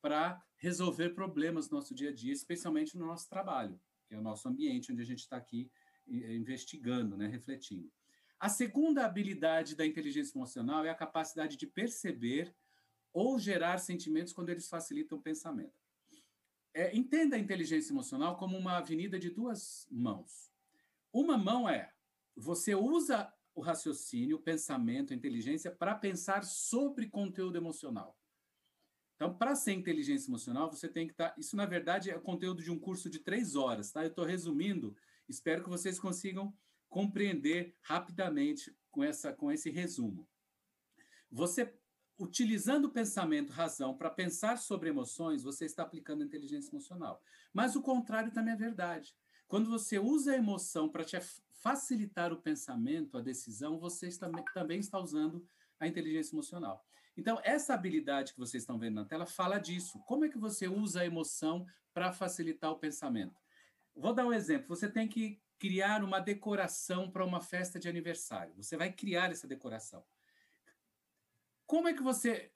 para 0.00 0.42
resolver 0.56 1.10
problemas 1.10 1.68
no 1.68 1.76
nosso 1.76 1.94
dia 1.94 2.10
a 2.10 2.14
dia, 2.14 2.32
especialmente 2.32 2.96
no 2.96 3.06
nosso 3.06 3.28
trabalho, 3.28 3.78
que 4.06 4.14
é 4.14 4.18
o 4.18 4.22
nosso 4.22 4.48
ambiente 4.48 4.90
onde 4.92 5.02
a 5.02 5.06
gente 5.06 5.20
está 5.20 5.36
aqui 5.36 5.70
eh, 6.08 6.34
investigando, 6.34 7.16
né, 7.16 7.26
refletindo. 7.26 7.90
A 8.38 8.48
segunda 8.48 9.04
habilidade 9.04 9.76
da 9.76 9.86
inteligência 9.86 10.36
emocional 10.36 10.84
é 10.84 10.88
a 10.88 10.94
capacidade 10.94 11.58
de 11.58 11.66
perceber 11.66 12.54
ou 13.12 13.38
gerar 13.38 13.78
sentimentos 13.78 14.32
quando 14.32 14.48
eles 14.48 14.68
facilitam 14.68 15.18
o 15.18 15.22
pensamento. 15.22 15.78
É, 16.72 16.96
entenda 16.96 17.36
a 17.36 17.38
inteligência 17.38 17.92
emocional 17.92 18.36
como 18.36 18.56
uma 18.56 18.78
avenida 18.78 19.18
de 19.18 19.28
duas 19.28 19.86
mãos. 19.90 20.49
Uma 21.12 21.36
mão 21.36 21.68
é 21.68 21.92
você 22.36 22.74
usa 22.74 23.32
o 23.54 23.60
raciocínio, 23.60 24.36
o 24.36 24.42
pensamento, 24.42 25.12
a 25.12 25.16
inteligência 25.16 25.70
para 25.70 25.94
pensar 25.94 26.44
sobre 26.44 27.08
conteúdo 27.08 27.56
emocional. 27.56 28.16
Então, 29.16 29.36
para 29.36 29.54
ser 29.54 29.72
inteligência 29.72 30.30
emocional, 30.30 30.70
você 30.70 30.88
tem 30.88 31.06
que 31.06 31.12
estar. 31.12 31.30
Tá, 31.30 31.34
isso, 31.38 31.54
na 31.54 31.66
verdade, 31.66 32.10
é 32.10 32.16
o 32.16 32.22
conteúdo 32.22 32.62
de 32.62 32.70
um 32.70 32.78
curso 32.78 33.10
de 33.10 33.18
três 33.18 33.54
horas, 33.54 33.92
tá? 33.92 34.02
Eu 34.02 34.08
estou 34.08 34.24
resumindo, 34.24 34.96
espero 35.28 35.62
que 35.62 35.68
vocês 35.68 35.98
consigam 35.98 36.56
compreender 36.88 37.76
rapidamente 37.82 38.74
com, 38.90 39.04
essa, 39.04 39.30
com 39.32 39.52
esse 39.52 39.68
resumo. 39.68 40.26
Você, 41.30 41.72
utilizando 42.18 42.86
o 42.86 42.90
pensamento, 42.90 43.52
razão, 43.52 43.94
para 43.94 44.08
pensar 44.08 44.56
sobre 44.56 44.88
emoções, 44.88 45.42
você 45.42 45.66
está 45.66 45.82
aplicando 45.82 46.24
inteligência 46.24 46.70
emocional. 46.70 47.22
Mas 47.52 47.76
o 47.76 47.82
contrário 47.82 48.32
também 48.32 48.54
é 48.54 48.56
verdade. 48.56 49.14
Quando 49.50 49.68
você 49.68 49.98
usa 49.98 50.30
a 50.30 50.36
emoção 50.36 50.88
para 50.88 51.02
te 51.02 51.18
facilitar 51.50 52.32
o 52.32 52.40
pensamento, 52.40 53.18
a 53.18 53.20
decisão, 53.20 53.80
você 53.80 54.08
também 54.54 54.78
está 54.78 54.96
usando 54.96 55.44
a 55.80 55.88
inteligência 55.88 56.36
emocional. 56.36 56.86
Então, 57.16 57.40
essa 57.42 57.74
habilidade 57.74 58.32
que 58.32 58.38
vocês 58.38 58.62
estão 58.62 58.78
vendo 58.78 58.94
na 58.94 59.04
tela 59.04 59.26
fala 59.26 59.58
disso. 59.58 59.98
Como 60.06 60.24
é 60.24 60.28
que 60.28 60.38
você 60.38 60.68
usa 60.68 61.00
a 61.00 61.04
emoção 61.04 61.66
para 61.92 62.12
facilitar 62.12 62.70
o 62.70 62.78
pensamento? 62.78 63.42
Vou 63.92 64.14
dar 64.14 64.24
um 64.24 64.32
exemplo. 64.32 64.68
Você 64.68 64.88
tem 64.88 65.08
que 65.08 65.42
criar 65.58 66.04
uma 66.04 66.20
decoração 66.20 67.10
para 67.10 67.24
uma 67.24 67.40
festa 67.40 67.76
de 67.76 67.88
aniversário. 67.88 68.54
Você 68.54 68.76
vai 68.76 68.92
criar 68.92 69.32
essa 69.32 69.48
decoração. 69.48 70.04
Como 71.66 71.88
é 71.88 71.92
que 71.92 72.04
você 72.04 72.52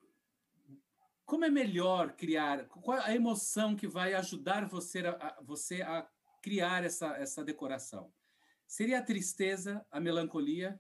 como 1.26 1.45
é 1.45 1.51
melhor 1.51 2.12
criar? 2.12 2.66
Qual 2.66 3.01
a 3.01 3.12
emoção 3.12 3.74
que 3.74 3.88
vai 3.88 4.14
ajudar 4.14 4.66
você 4.66 5.05
a, 5.07 5.40
você 5.42 5.82
a 5.82 6.07
criar 6.45 6.84
essa, 6.84 7.16
essa 7.16 7.42
decoração? 7.42 8.12
Seria 8.66 8.99
a 8.99 9.03
tristeza, 9.03 9.82
a 9.90 9.99
melancolia 9.99 10.78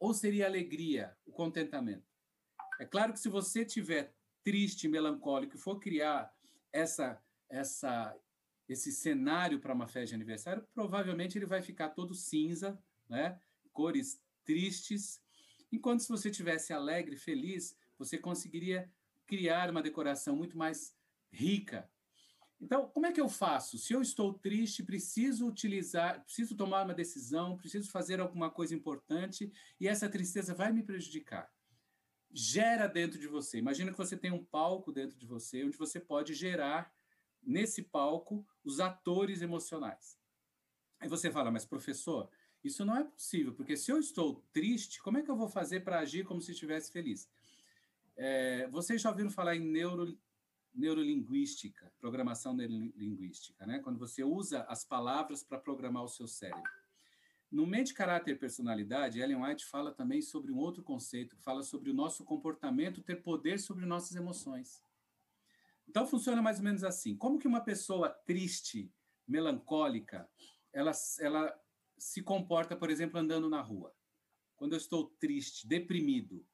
ou 0.00 0.12
seria 0.12 0.46
a 0.46 0.48
alegria, 0.48 1.16
o 1.24 1.30
contentamento? 1.30 2.04
É 2.80 2.84
claro 2.84 3.12
que 3.12 3.20
se 3.20 3.28
você 3.28 3.64
tiver 3.64 4.12
triste, 4.42 4.88
melancólico 4.88 5.54
e 5.54 5.60
for 5.60 5.78
criar 5.78 6.34
essa 6.72 7.22
essa 7.48 8.16
esse 8.68 8.90
cenário 8.90 9.60
para 9.60 9.72
uma 9.72 9.86
festa 9.86 10.08
de 10.08 10.14
aniversário, 10.16 10.66
provavelmente 10.74 11.38
ele 11.38 11.46
vai 11.46 11.62
ficar 11.62 11.90
todo 11.90 12.12
cinza, 12.12 12.76
né? 13.08 13.40
cores 13.72 14.20
tristes. 14.44 15.22
Enquanto 15.70 16.00
se 16.00 16.08
você 16.08 16.32
tivesse 16.32 16.72
alegre, 16.72 17.14
feliz, 17.16 17.76
você 17.96 18.18
conseguiria 18.18 18.90
criar 19.24 19.70
uma 19.70 19.80
decoração 19.80 20.34
muito 20.34 20.58
mais 20.58 20.96
rica. 21.30 21.88
Então, 22.60 22.88
como 22.88 23.06
é 23.06 23.12
que 23.12 23.20
eu 23.20 23.28
faço? 23.28 23.76
Se 23.76 23.92
eu 23.92 24.00
estou 24.00 24.32
triste, 24.32 24.82
preciso 24.82 25.46
utilizar, 25.46 26.24
preciso 26.24 26.56
tomar 26.56 26.84
uma 26.84 26.94
decisão, 26.94 27.56
preciso 27.56 27.90
fazer 27.90 28.18
alguma 28.18 28.50
coisa 28.50 28.74
importante 28.74 29.52
e 29.78 29.86
essa 29.86 30.08
tristeza 30.08 30.54
vai 30.54 30.72
me 30.72 30.82
prejudicar. 30.82 31.52
Gera 32.32 32.86
dentro 32.86 33.18
de 33.18 33.26
você. 33.26 33.58
Imagina 33.58 33.92
que 33.92 33.98
você 33.98 34.16
tem 34.16 34.32
um 34.32 34.44
palco 34.44 34.90
dentro 34.90 35.18
de 35.18 35.26
você 35.26 35.64
onde 35.64 35.76
você 35.76 36.00
pode 36.00 36.32
gerar 36.34 36.92
nesse 37.42 37.82
palco 37.82 38.46
os 38.64 38.80
atores 38.80 39.42
emocionais. 39.42 40.18
Aí 40.98 41.08
você 41.08 41.30
fala, 41.30 41.50
mas 41.50 41.64
professor, 41.64 42.30
isso 42.64 42.84
não 42.84 42.96
é 42.96 43.04
possível, 43.04 43.54
porque 43.54 43.76
se 43.76 43.90
eu 43.92 43.98
estou 43.98 44.42
triste, 44.52 45.00
como 45.00 45.18
é 45.18 45.22
que 45.22 45.30
eu 45.30 45.36
vou 45.36 45.48
fazer 45.48 45.80
para 45.80 46.00
agir 46.00 46.24
como 46.24 46.40
se 46.40 46.52
estivesse 46.52 46.90
feliz? 46.90 47.30
É, 48.16 48.66
vocês 48.68 49.00
já 49.00 49.10
ouviram 49.10 49.30
falar 49.30 49.54
em 49.54 49.60
neuro, 49.60 50.18
neurolinguística, 50.76 51.92
programação 51.98 52.54
neurolinguística, 52.54 53.66
né? 53.66 53.78
Quando 53.78 53.98
você 53.98 54.22
usa 54.22 54.62
as 54.68 54.84
palavras 54.84 55.42
para 55.42 55.58
programar 55.58 56.04
o 56.04 56.08
seu 56.08 56.28
cérebro. 56.28 56.70
No 57.50 57.66
Mente, 57.66 57.94
Caráter 57.94 58.32
e 58.32 58.38
Personalidade, 58.38 59.20
Ellen 59.20 59.42
White 59.42 59.64
fala 59.66 59.92
também 59.92 60.20
sobre 60.20 60.52
um 60.52 60.58
outro 60.58 60.82
conceito, 60.82 61.36
fala 61.38 61.62
sobre 61.62 61.90
o 61.90 61.94
nosso 61.94 62.24
comportamento 62.24 63.02
ter 63.02 63.22
poder 63.22 63.58
sobre 63.58 63.86
nossas 63.86 64.16
emoções. 64.16 64.82
Então 65.88 66.06
funciona 66.06 66.42
mais 66.42 66.58
ou 66.58 66.64
menos 66.64 66.82
assim. 66.82 67.16
Como 67.16 67.38
que 67.38 67.46
uma 67.46 67.60
pessoa 67.60 68.10
triste, 68.10 68.92
melancólica, 69.26 70.28
ela, 70.72 70.90
ela 71.20 71.58
se 71.96 72.20
comporta, 72.20 72.76
por 72.76 72.90
exemplo, 72.90 73.18
andando 73.18 73.48
na 73.48 73.60
rua? 73.60 73.94
Quando 74.56 74.72
eu 74.72 74.78
estou 74.78 75.06
triste, 75.20 75.66
deprimido, 75.68 76.44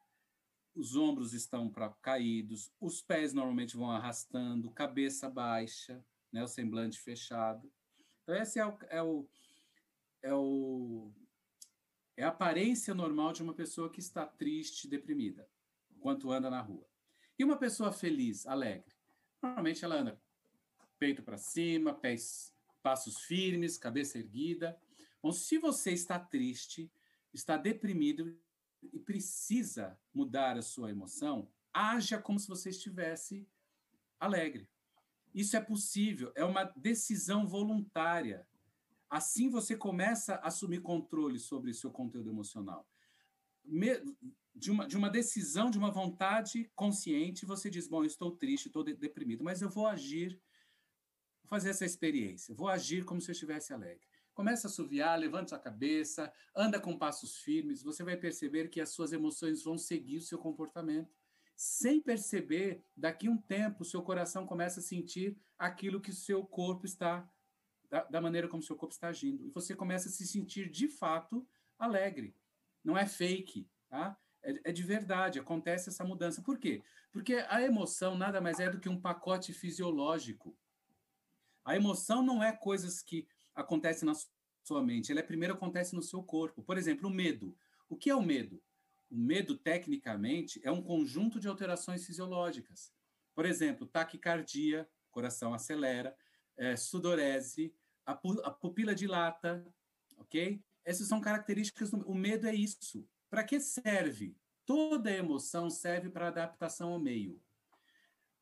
os 0.74 0.96
ombros 0.96 1.32
estão 1.32 1.68
pra, 1.68 1.90
caídos, 2.00 2.72
os 2.80 3.02
pés 3.02 3.32
normalmente 3.32 3.76
vão 3.76 3.90
arrastando, 3.90 4.70
cabeça 4.70 5.28
baixa, 5.28 6.04
né, 6.32 6.42
o 6.42 6.48
semblante 6.48 6.98
fechado. 6.98 7.70
Então 8.22 8.34
esse 8.34 8.58
é 8.58 8.66
o, 8.66 8.78
é 8.88 9.02
o 9.02 9.28
é, 10.22 10.32
o, 10.32 11.12
é 12.16 12.24
a 12.24 12.28
aparência 12.28 12.94
normal 12.94 13.32
de 13.32 13.42
uma 13.42 13.52
pessoa 13.52 13.90
que 13.90 14.00
está 14.00 14.24
triste, 14.24 14.88
deprimida, 14.88 15.48
enquanto 15.90 16.30
anda 16.30 16.48
na 16.48 16.60
rua. 16.60 16.88
E 17.38 17.44
uma 17.44 17.56
pessoa 17.56 17.92
feliz, 17.92 18.46
alegre, 18.46 18.94
normalmente 19.42 19.84
ela 19.84 19.96
anda 19.96 20.20
peito 20.98 21.22
para 21.22 21.36
cima, 21.36 21.92
pés, 21.92 22.54
passos 22.80 23.18
firmes, 23.22 23.76
cabeça 23.76 24.18
erguida. 24.18 24.80
Bom, 25.20 25.32
se 25.32 25.58
você 25.58 25.90
está 25.90 26.18
triste, 26.18 26.88
está 27.34 27.56
deprimido 27.56 28.38
e 28.92 28.98
precisa 28.98 29.98
mudar 30.12 30.56
a 30.56 30.62
sua 30.62 30.90
emoção, 30.90 31.48
haja 31.72 32.20
como 32.20 32.38
se 32.38 32.48
você 32.48 32.70
estivesse 32.70 33.46
alegre. 34.18 34.68
Isso 35.34 35.56
é 35.56 35.60
possível, 35.60 36.32
é 36.34 36.44
uma 36.44 36.64
decisão 36.76 37.46
voluntária. 37.46 38.46
Assim 39.08 39.48
você 39.48 39.76
começa 39.76 40.34
a 40.36 40.48
assumir 40.48 40.80
controle 40.80 41.38
sobre 41.38 41.72
seu 41.72 41.90
conteúdo 41.90 42.30
emocional. 42.30 42.86
De 44.54 44.70
uma, 44.70 44.86
de 44.86 44.96
uma 44.96 45.08
decisão, 45.08 45.70
de 45.70 45.78
uma 45.78 45.90
vontade 45.90 46.70
consciente, 46.74 47.46
você 47.46 47.70
diz: 47.70 47.86
Bom, 47.88 48.02
eu 48.02 48.06
estou 48.06 48.32
triste, 48.32 48.66
estou 48.66 48.84
deprimido, 48.84 49.42
mas 49.42 49.62
eu 49.62 49.70
vou 49.70 49.86
agir, 49.86 50.40
vou 51.42 51.48
fazer 51.48 51.70
essa 51.70 51.86
experiência, 51.86 52.54
vou 52.54 52.68
agir 52.68 53.04
como 53.04 53.20
se 53.20 53.30
eu 53.30 53.32
estivesse 53.32 53.72
alegre. 53.72 54.11
Começa 54.34 54.66
a 54.66 54.70
assoviar, 54.70 55.18
levanta 55.18 55.56
a 55.56 55.58
cabeça, 55.58 56.32
anda 56.56 56.80
com 56.80 56.96
passos 56.96 57.38
firmes, 57.38 57.82
você 57.82 58.02
vai 58.02 58.16
perceber 58.16 58.68
que 58.68 58.80
as 58.80 58.90
suas 58.90 59.12
emoções 59.12 59.62
vão 59.62 59.76
seguir 59.76 60.18
o 60.18 60.22
seu 60.22 60.38
comportamento 60.38 61.14
sem 61.62 62.00
perceber, 62.00 62.84
daqui 62.96 63.28
um 63.28 63.36
tempo, 63.36 63.84
seu 63.84 64.02
coração 64.02 64.44
começa 64.44 64.80
a 64.80 64.82
sentir 64.82 65.36
aquilo 65.56 66.00
que 66.00 66.10
o 66.10 66.14
seu 66.14 66.44
corpo 66.44 66.86
está, 66.86 67.28
da, 67.88 68.02
da 68.02 68.20
maneira 68.20 68.48
como 68.48 68.62
seu 68.62 68.74
corpo 68.74 68.92
está 68.92 69.08
agindo. 69.08 69.44
E 69.44 69.50
você 69.50 69.72
começa 69.74 70.08
a 70.08 70.10
se 70.10 70.26
sentir, 70.26 70.68
de 70.68 70.88
fato, 70.88 71.46
alegre. 71.78 72.34
Não 72.82 72.98
é 72.98 73.06
fake, 73.06 73.70
tá? 73.88 74.18
É, 74.42 74.70
é 74.70 74.72
de 74.72 74.82
verdade, 74.82 75.38
acontece 75.38 75.88
essa 75.88 76.02
mudança. 76.02 76.42
Por 76.42 76.58
quê? 76.58 76.82
Porque 77.12 77.34
a 77.48 77.62
emoção 77.62 78.16
nada 78.16 78.40
mais 78.40 78.58
é 78.58 78.68
do 78.68 78.80
que 78.80 78.88
um 78.88 79.00
pacote 79.00 79.52
fisiológico. 79.52 80.56
A 81.64 81.76
emoção 81.76 82.24
não 82.24 82.42
é 82.42 82.50
coisas 82.50 83.00
que 83.02 83.28
acontecem 83.54 84.06
na 84.06 84.14
sua 84.64 84.82
mente, 84.82 85.10
ela 85.10 85.20
é, 85.20 85.24
primeiro 85.24 85.54
acontece 85.54 85.94
no 85.94 86.02
seu 86.02 86.22
corpo. 86.22 86.62
Por 86.62 86.78
exemplo, 86.78 87.08
o 87.08 87.12
medo. 87.12 87.56
O 87.88 87.96
que 87.96 88.10
é 88.10 88.14
o 88.14 88.22
medo? 88.22 88.62
O 89.10 89.16
medo, 89.16 89.56
tecnicamente, 89.56 90.60
é 90.64 90.70
um 90.70 90.82
conjunto 90.82 91.38
de 91.38 91.48
alterações 91.48 92.06
fisiológicas. 92.06 92.92
Por 93.34 93.44
exemplo, 93.44 93.86
taquicardia, 93.86 94.88
coração 95.10 95.52
acelera, 95.52 96.16
é, 96.56 96.76
sudorese, 96.76 97.74
a, 98.06 98.14
pu 98.14 98.40
a 98.44 98.50
pupila 98.50 98.94
dilata, 98.94 99.66
ok? 100.16 100.62
Essas 100.84 101.08
são 101.08 101.20
características 101.20 101.90
do 101.90 101.98
o 102.08 102.14
medo 102.14 102.46
é 102.46 102.54
isso. 102.54 103.06
Para 103.28 103.44
que 103.44 103.60
serve? 103.60 104.36
Toda 104.64 105.10
emoção 105.10 105.68
serve 105.68 106.08
para 106.08 106.28
adaptação 106.28 106.92
ao 106.92 106.98
meio. 106.98 107.40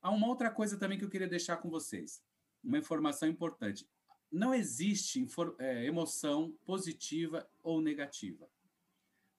Há 0.03 0.11
uma 0.11 0.27
outra 0.27 0.51
coisa 0.51 0.79
também 0.79 0.99
que 0.99 1.05
eu 1.05 1.11
queria 1.11 1.29
deixar 1.29 1.59
com 1.59 1.69
vocês, 1.69 2.23
uma 2.63 2.79
informação 2.79 3.29
importante. 3.29 3.89
Não 4.31 4.55
existe 4.55 5.27
é, 5.59 5.85
emoção 5.85 6.57
positiva 6.65 7.49
ou 7.63 7.81
negativa. 7.81 8.49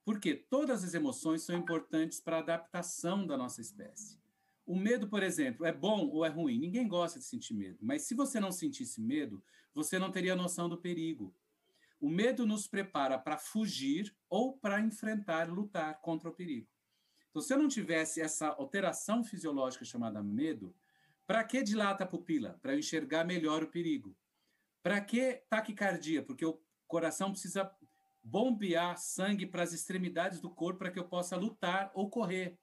Porque 0.03 0.35
todas 0.35 0.83
as 0.83 0.93
emoções 0.93 1.43
são 1.43 1.55
importantes 1.55 2.19
para 2.19 2.37
a 2.37 2.39
adaptação 2.39 3.25
da 3.25 3.37
nossa 3.37 3.61
espécie. 3.61 4.19
O 4.65 4.75
medo, 4.75 5.07
por 5.07 5.23
exemplo, 5.23 5.65
é 5.65 5.71
bom 5.71 6.07
ou 6.09 6.25
é 6.25 6.29
ruim? 6.29 6.59
Ninguém 6.59 6.87
gosta 6.87 7.19
de 7.19 7.25
sentir 7.25 7.53
medo, 7.53 7.77
mas 7.81 8.03
se 8.03 8.13
você 8.13 8.39
não 8.39 8.51
sentisse 8.51 9.01
medo, 9.01 9.43
você 9.73 9.97
não 9.97 10.11
teria 10.11 10.35
noção 10.35 10.67
do 10.67 10.77
perigo. 10.77 11.33
O 11.99 12.09
medo 12.09 12.45
nos 12.45 12.67
prepara 12.67 13.17
para 13.17 13.37
fugir 13.37 14.15
ou 14.29 14.57
para 14.57 14.79
enfrentar, 14.79 15.49
lutar 15.49 15.99
contra 16.01 16.29
o 16.29 16.33
perigo. 16.33 16.67
Então, 17.29 17.41
se 17.41 17.53
eu 17.53 17.59
não 17.59 17.67
tivesse 17.67 18.19
essa 18.19 18.47
alteração 18.47 19.23
fisiológica 19.23 19.85
chamada 19.85 20.21
medo, 20.21 20.75
para 21.25 21.43
que 21.43 21.63
dilata 21.63 22.03
a 22.03 22.07
pupila? 22.07 22.59
Para 22.61 22.75
enxergar 22.75 23.23
melhor 23.23 23.63
o 23.63 23.67
perigo. 23.67 24.15
Para 24.84 24.99
que 25.01 25.43
taquicardia? 25.49 26.23
Porque 26.23 26.45
o 26.45 26.59
coração 26.88 27.32
precisa 27.32 27.71
bombear 28.23 28.97
sangue 28.97 29.45
para 29.45 29.63
as 29.63 29.73
extremidades 29.73 30.39
do 30.39 30.49
corpo 30.49 30.79
para 30.79 30.91
que 30.91 30.99
eu 30.99 31.07
possa 31.07 31.36
lutar 31.36 31.91
ou 31.93 32.09
correr. 32.09 32.57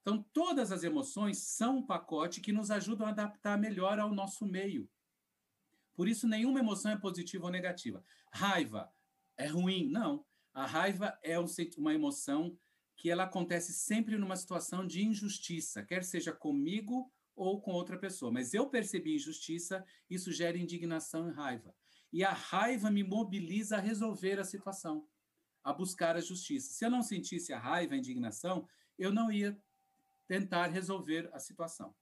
Então, 0.00 0.22
todas 0.32 0.70
as 0.70 0.84
emoções 0.84 1.38
são 1.38 1.78
um 1.78 1.86
pacote 1.86 2.40
que 2.40 2.52
nos 2.52 2.70
ajudam 2.70 3.06
a 3.06 3.10
adaptar 3.10 3.58
melhor 3.58 3.98
ao 3.98 4.12
nosso 4.12 4.46
meio. 4.46 4.88
Por 5.94 6.08
isso, 6.08 6.26
nenhuma 6.26 6.58
emoção 6.58 6.92
é 6.92 6.96
positiva 6.96 7.46
ou 7.46 7.50
negativa. 7.50 8.04
Raiva 8.32 8.92
é 9.36 9.46
ruim? 9.46 9.88
Não. 9.88 10.24
A 10.52 10.66
raiva 10.66 11.18
é 11.22 11.36
uma 11.78 11.94
emoção 11.94 12.56
que 12.96 13.10
ela 13.10 13.24
acontece 13.24 13.72
sempre 13.72 14.16
numa 14.16 14.36
situação 14.36 14.86
de 14.86 15.04
injustiça, 15.04 15.82
quer 15.82 16.04
seja 16.04 16.32
comigo 16.32 17.12
ou 17.36 17.60
com 17.60 17.72
outra 17.72 17.98
pessoa. 17.98 18.30
Mas 18.30 18.54
eu 18.54 18.68
percebi 18.68 19.14
injustiça, 19.14 19.84
isso 20.08 20.32
gera 20.32 20.58
indignação 20.58 21.28
e 21.28 21.32
raiva. 21.32 21.74
E 22.12 22.22
a 22.22 22.32
raiva 22.32 22.90
me 22.90 23.02
mobiliza 23.02 23.76
a 23.76 23.80
resolver 23.80 24.38
a 24.38 24.44
situação, 24.44 25.06
a 25.62 25.72
buscar 25.72 26.16
a 26.16 26.20
justiça. 26.20 26.72
Se 26.72 26.84
eu 26.84 26.90
não 26.90 27.02
sentisse 27.02 27.52
a 27.52 27.58
raiva, 27.58 27.94
a 27.94 27.98
indignação, 27.98 28.68
eu 28.98 29.12
não 29.12 29.32
ia 29.32 29.58
tentar 30.26 30.68
resolver 30.68 31.28
a 31.32 31.38
situação. 31.38 31.94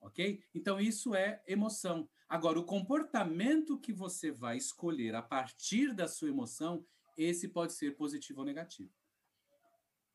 Ok? 0.00 0.42
Então, 0.54 0.80
isso 0.80 1.14
é 1.14 1.42
emoção. 1.46 2.08
Agora, 2.28 2.58
o 2.58 2.64
comportamento 2.64 3.78
que 3.78 3.92
você 3.92 4.30
vai 4.30 4.56
escolher 4.56 5.14
a 5.14 5.20
partir 5.20 5.92
da 5.92 6.08
sua 6.08 6.28
emoção, 6.28 6.86
esse 7.16 7.48
pode 7.48 7.72
ser 7.74 7.96
positivo 7.96 8.40
ou 8.40 8.46
negativo. 8.46 8.90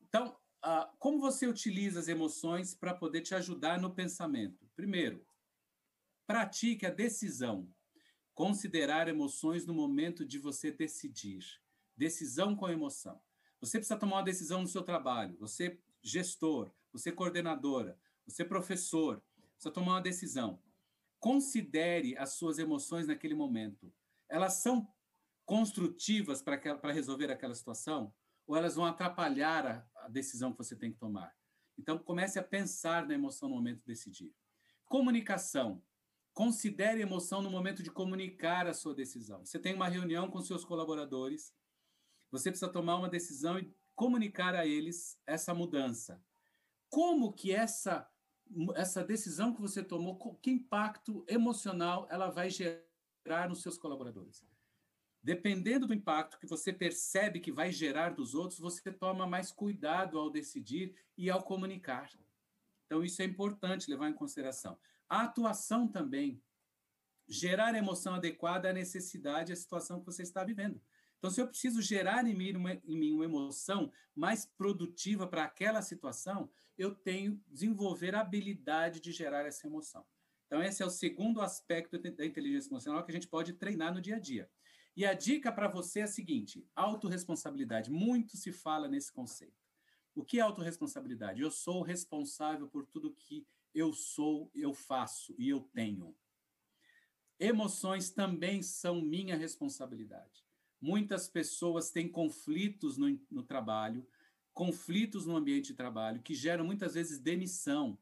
Então, 0.00 0.36
uh, 0.66 0.90
como 0.98 1.20
você 1.20 1.46
utiliza 1.46 2.00
as 2.00 2.08
emoções 2.08 2.74
para 2.74 2.92
poder 2.92 3.20
te 3.20 3.34
ajudar 3.34 3.80
no 3.80 3.94
pensamento? 3.94 4.68
Primeiro, 4.74 5.24
pratique 6.26 6.84
a 6.84 6.90
decisão. 6.90 7.70
Considerar 8.34 9.08
emoções 9.08 9.64
no 9.64 9.72
momento 9.72 10.24
de 10.26 10.38
você 10.38 10.70
decidir. 10.70 11.44
Decisão 11.96 12.54
com 12.54 12.68
emoção. 12.68 13.20
Você 13.60 13.78
precisa 13.78 13.98
tomar 13.98 14.16
uma 14.16 14.24
decisão 14.24 14.60
no 14.60 14.68
seu 14.68 14.82
trabalho. 14.82 15.36
Você, 15.38 15.80
gestor, 16.02 16.70
você, 16.92 17.10
coordenadora, 17.10 17.98
você, 18.26 18.44
professor, 18.44 19.22
precisa 19.52 19.72
tomar 19.72 19.92
uma 19.92 20.02
decisão. 20.02 20.60
Considere 21.18 22.16
as 22.18 22.34
suas 22.34 22.58
emoções 22.58 23.06
naquele 23.06 23.34
momento. 23.34 23.90
Elas 24.28 24.54
são 24.54 24.86
construtivas 25.46 26.42
para 26.42 26.92
resolver 26.92 27.30
aquela 27.30 27.54
situação? 27.54 28.12
Ou 28.46 28.56
elas 28.56 28.76
vão 28.76 28.84
atrapalhar 28.84 29.66
a, 29.66 30.04
a 30.04 30.08
decisão 30.08 30.52
que 30.52 30.58
você 30.58 30.76
tem 30.76 30.92
que 30.92 30.98
tomar? 30.98 31.34
Então, 31.78 31.98
comece 31.98 32.38
a 32.38 32.42
pensar 32.42 33.06
na 33.06 33.14
emoção 33.14 33.48
no 33.48 33.54
momento 33.54 33.80
de 33.80 33.86
decidir. 33.86 34.34
Comunicação. 34.86 35.82
Considere 36.32 37.00
emoção 37.00 37.42
no 37.42 37.50
momento 37.50 37.82
de 37.82 37.90
comunicar 37.90 38.66
a 38.66 38.74
sua 38.74 38.94
decisão. 38.94 39.44
Você 39.44 39.58
tem 39.58 39.74
uma 39.74 39.88
reunião 39.88 40.30
com 40.30 40.40
seus 40.40 40.64
colaboradores, 40.64 41.54
você 42.30 42.50
precisa 42.50 42.70
tomar 42.70 42.96
uma 42.96 43.08
decisão 43.08 43.58
e 43.58 43.74
comunicar 43.94 44.54
a 44.54 44.66
eles 44.66 45.18
essa 45.26 45.54
mudança. 45.54 46.22
Como 46.88 47.32
que 47.32 47.52
essa 47.52 48.08
essa 48.76 49.02
decisão 49.02 49.52
que 49.52 49.60
você 49.60 49.82
tomou, 49.82 50.16
que 50.36 50.50
impacto 50.50 51.24
emocional 51.28 52.06
ela 52.08 52.30
vai 52.30 52.48
gerar 52.48 53.48
nos 53.48 53.60
seus 53.60 53.76
colaboradores? 53.76 54.44
Dependendo 55.26 55.88
do 55.88 55.92
impacto 55.92 56.38
que 56.38 56.46
você 56.46 56.72
percebe 56.72 57.40
que 57.40 57.50
vai 57.50 57.72
gerar 57.72 58.10
dos 58.10 58.32
outros, 58.32 58.60
você 58.60 58.92
toma 58.92 59.26
mais 59.26 59.50
cuidado 59.50 60.20
ao 60.20 60.30
decidir 60.30 60.94
e 61.18 61.28
ao 61.28 61.42
comunicar. 61.42 62.08
Então, 62.84 63.02
isso 63.02 63.20
é 63.20 63.24
importante 63.24 63.90
levar 63.90 64.08
em 64.08 64.14
consideração. 64.14 64.78
A 65.08 65.22
atuação 65.22 65.88
também. 65.88 66.40
Gerar 67.26 67.74
emoção 67.74 68.14
adequada 68.14 68.70
à 68.70 68.72
necessidade, 68.72 69.52
à 69.52 69.56
situação 69.56 69.98
que 69.98 70.06
você 70.06 70.22
está 70.22 70.44
vivendo. 70.44 70.80
Então, 71.18 71.28
se 71.28 71.40
eu 71.40 71.48
preciso 71.48 71.82
gerar 71.82 72.24
em 72.24 72.32
mim 72.32 72.54
uma, 72.54 72.74
em 72.74 72.96
mim 72.96 73.10
uma 73.10 73.24
emoção 73.24 73.90
mais 74.14 74.46
produtiva 74.46 75.26
para 75.26 75.42
aquela 75.42 75.82
situação, 75.82 76.48
eu 76.78 76.94
tenho 76.94 77.42
desenvolver 77.48 78.14
a 78.14 78.20
habilidade 78.20 79.00
de 79.00 79.10
gerar 79.10 79.44
essa 79.44 79.66
emoção. 79.66 80.06
Então, 80.46 80.62
esse 80.62 80.84
é 80.84 80.86
o 80.86 80.90
segundo 80.90 81.40
aspecto 81.40 81.98
da 81.98 82.24
inteligência 82.24 82.68
emocional 82.68 83.02
que 83.02 83.10
a 83.10 83.14
gente 83.14 83.26
pode 83.26 83.54
treinar 83.54 83.92
no 83.92 84.00
dia 84.00 84.14
a 84.14 84.20
dia. 84.20 84.48
E 84.96 85.04
a 85.04 85.12
dica 85.12 85.52
para 85.52 85.68
você 85.68 86.00
é 86.00 86.04
a 86.04 86.08
seguinte: 86.08 86.66
autorresponsabilidade. 86.74 87.90
Muito 87.90 88.36
se 88.36 88.50
fala 88.50 88.88
nesse 88.88 89.12
conceito. 89.12 89.66
O 90.14 90.24
que 90.24 90.38
é 90.38 90.40
autorresponsabilidade? 90.40 91.42
Eu 91.42 91.50
sou 91.50 91.82
responsável 91.82 92.66
por 92.66 92.86
tudo 92.86 93.14
que 93.14 93.46
eu 93.74 93.92
sou, 93.92 94.50
eu 94.54 94.72
faço 94.72 95.34
e 95.38 95.50
eu 95.50 95.60
tenho. 95.60 96.16
Emoções 97.38 98.10
também 98.10 98.62
são 98.62 99.02
minha 99.02 99.36
responsabilidade. 99.36 100.46
Muitas 100.80 101.28
pessoas 101.28 101.90
têm 101.90 102.08
conflitos 102.08 102.96
no, 102.96 103.20
no 103.30 103.42
trabalho, 103.42 104.08
conflitos 104.54 105.26
no 105.26 105.36
ambiente 105.36 105.66
de 105.66 105.74
trabalho, 105.74 106.22
que 106.22 106.34
geram 106.34 106.64
muitas 106.64 106.94
vezes 106.94 107.20
demissão 107.20 107.98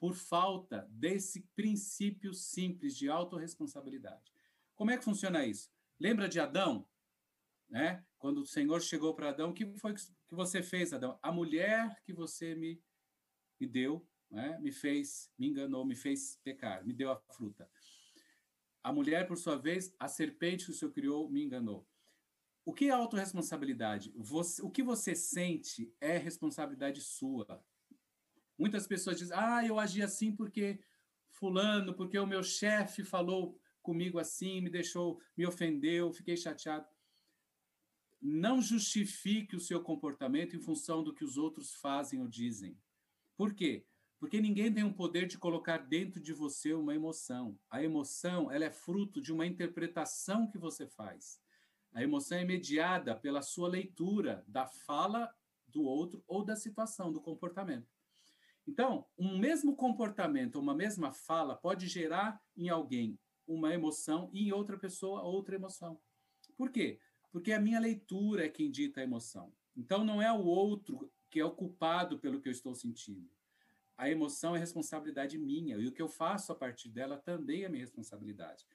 por 0.00 0.14
falta 0.14 0.88
desse 0.90 1.42
princípio 1.54 2.34
simples 2.34 2.96
de 2.96 3.08
autorresponsabilidade. 3.08 4.32
Como 4.74 4.90
é 4.90 4.98
que 4.98 5.04
funciona 5.04 5.46
isso? 5.46 5.71
Lembra 6.02 6.28
de 6.28 6.40
Adão? 6.40 6.84
né? 7.72 8.04
Quando 8.18 8.42
o 8.42 8.46
Senhor 8.46 8.82
chegou 8.82 9.14
para 9.14 9.28
Adão, 9.28 9.50
o 9.50 9.54
que 9.54 9.64
foi 9.78 9.94
que 9.94 10.34
você 10.34 10.62
fez, 10.62 10.92
Adão? 10.92 11.16
A 11.22 11.30
mulher 11.30 12.02
que 12.04 12.12
você 12.12 12.56
me, 12.56 12.82
me 13.58 13.68
deu, 13.68 14.04
né? 14.28 14.58
me 14.60 14.72
fez, 14.72 15.32
me 15.38 15.48
enganou, 15.48 15.84
me 15.84 15.94
fez 15.94 16.38
pecar, 16.44 16.84
me 16.84 16.92
deu 16.92 17.10
a 17.12 17.16
fruta. 17.16 17.70
A 18.82 18.92
mulher, 18.92 19.28
por 19.28 19.38
sua 19.38 19.56
vez, 19.56 19.94
a 19.96 20.08
serpente 20.08 20.64
que 20.64 20.72
o 20.72 20.74
Senhor 20.74 20.92
criou, 20.92 21.30
me 21.30 21.42
enganou. 21.42 21.88
O 22.64 22.74
que 22.74 22.88
é 22.88 22.90
autorresponsabilidade? 22.90 24.12
Você, 24.16 24.60
o 24.60 24.70
que 24.70 24.82
você 24.82 25.14
sente 25.14 25.94
é 26.00 26.18
responsabilidade 26.18 27.00
sua. 27.00 27.64
Muitas 28.58 28.88
pessoas 28.88 29.18
dizem, 29.18 29.36
ah, 29.38 29.64
eu 29.64 29.78
agi 29.78 30.02
assim 30.02 30.34
porque 30.34 30.80
fulano, 31.30 31.94
porque 31.94 32.18
o 32.18 32.26
meu 32.26 32.42
chefe 32.42 33.04
falou 33.04 33.56
comigo 33.82 34.18
assim, 34.18 34.60
me 34.60 34.70
deixou, 34.70 35.20
me 35.36 35.46
ofendeu, 35.46 36.12
fiquei 36.12 36.36
chateado. 36.36 36.86
Não 38.20 38.62
justifique 38.62 39.56
o 39.56 39.60
seu 39.60 39.82
comportamento 39.82 40.54
em 40.54 40.60
função 40.60 41.02
do 41.02 41.12
que 41.12 41.24
os 41.24 41.36
outros 41.36 41.74
fazem 41.74 42.20
ou 42.20 42.28
dizem. 42.28 42.78
Por 43.36 43.52
quê? 43.52 43.84
Porque 44.20 44.40
ninguém 44.40 44.72
tem 44.72 44.84
o 44.84 44.94
poder 44.94 45.26
de 45.26 45.36
colocar 45.36 45.78
dentro 45.78 46.20
de 46.20 46.32
você 46.32 46.72
uma 46.72 46.94
emoção. 46.94 47.58
A 47.68 47.82
emoção, 47.82 48.52
ela 48.52 48.64
é 48.64 48.70
fruto 48.70 49.20
de 49.20 49.32
uma 49.32 49.44
interpretação 49.44 50.48
que 50.48 50.56
você 50.56 50.86
faz. 50.86 51.40
A 51.92 52.02
emoção 52.02 52.38
é 52.38 52.44
mediada 52.44 53.16
pela 53.16 53.42
sua 53.42 53.68
leitura 53.68 54.44
da 54.46 54.66
fala 54.66 55.34
do 55.66 55.82
outro 55.82 56.22
ou 56.28 56.44
da 56.44 56.54
situação, 56.54 57.12
do 57.12 57.20
comportamento. 57.20 57.88
Então, 58.66 59.04
um 59.18 59.36
mesmo 59.36 59.74
comportamento, 59.74 60.60
uma 60.60 60.74
mesma 60.74 61.12
fala 61.12 61.56
pode 61.56 61.88
gerar 61.88 62.40
em 62.56 62.68
alguém 62.68 63.18
uma 63.46 63.72
emoção 63.72 64.30
e 64.32 64.48
em 64.48 64.52
outra 64.52 64.78
pessoa 64.78 65.22
outra 65.22 65.54
emoção. 65.54 66.00
Por 66.56 66.70
quê? 66.70 67.00
Porque 67.30 67.52
a 67.52 67.60
minha 67.60 67.80
leitura 67.80 68.44
é 68.44 68.48
quem 68.48 68.70
dita 68.70 69.00
a 69.00 69.04
emoção. 69.04 69.52
Então, 69.76 70.04
não 70.04 70.20
é 70.20 70.30
o 70.32 70.44
outro 70.44 71.10
que 71.30 71.40
é 71.40 71.44
o 71.44 71.50
culpado 71.50 72.18
pelo 72.18 72.40
que 72.40 72.48
eu 72.48 72.52
estou 72.52 72.74
sentindo. 72.74 73.30
A 73.96 74.10
emoção 74.10 74.54
é 74.54 74.58
responsabilidade 74.58 75.38
minha 75.38 75.76
e 75.78 75.86
o 75.86 75.92
que 75.92 76.02
eu 76.02 76.08
faço 76.08 76.52
a 76.52 76.54
partir 76.54 76.88
dela 76.88 77.16
também 77.16 77.64
é 77.64 77.68
minha 77.68 77.82
responsabilidade. 77.82 78.66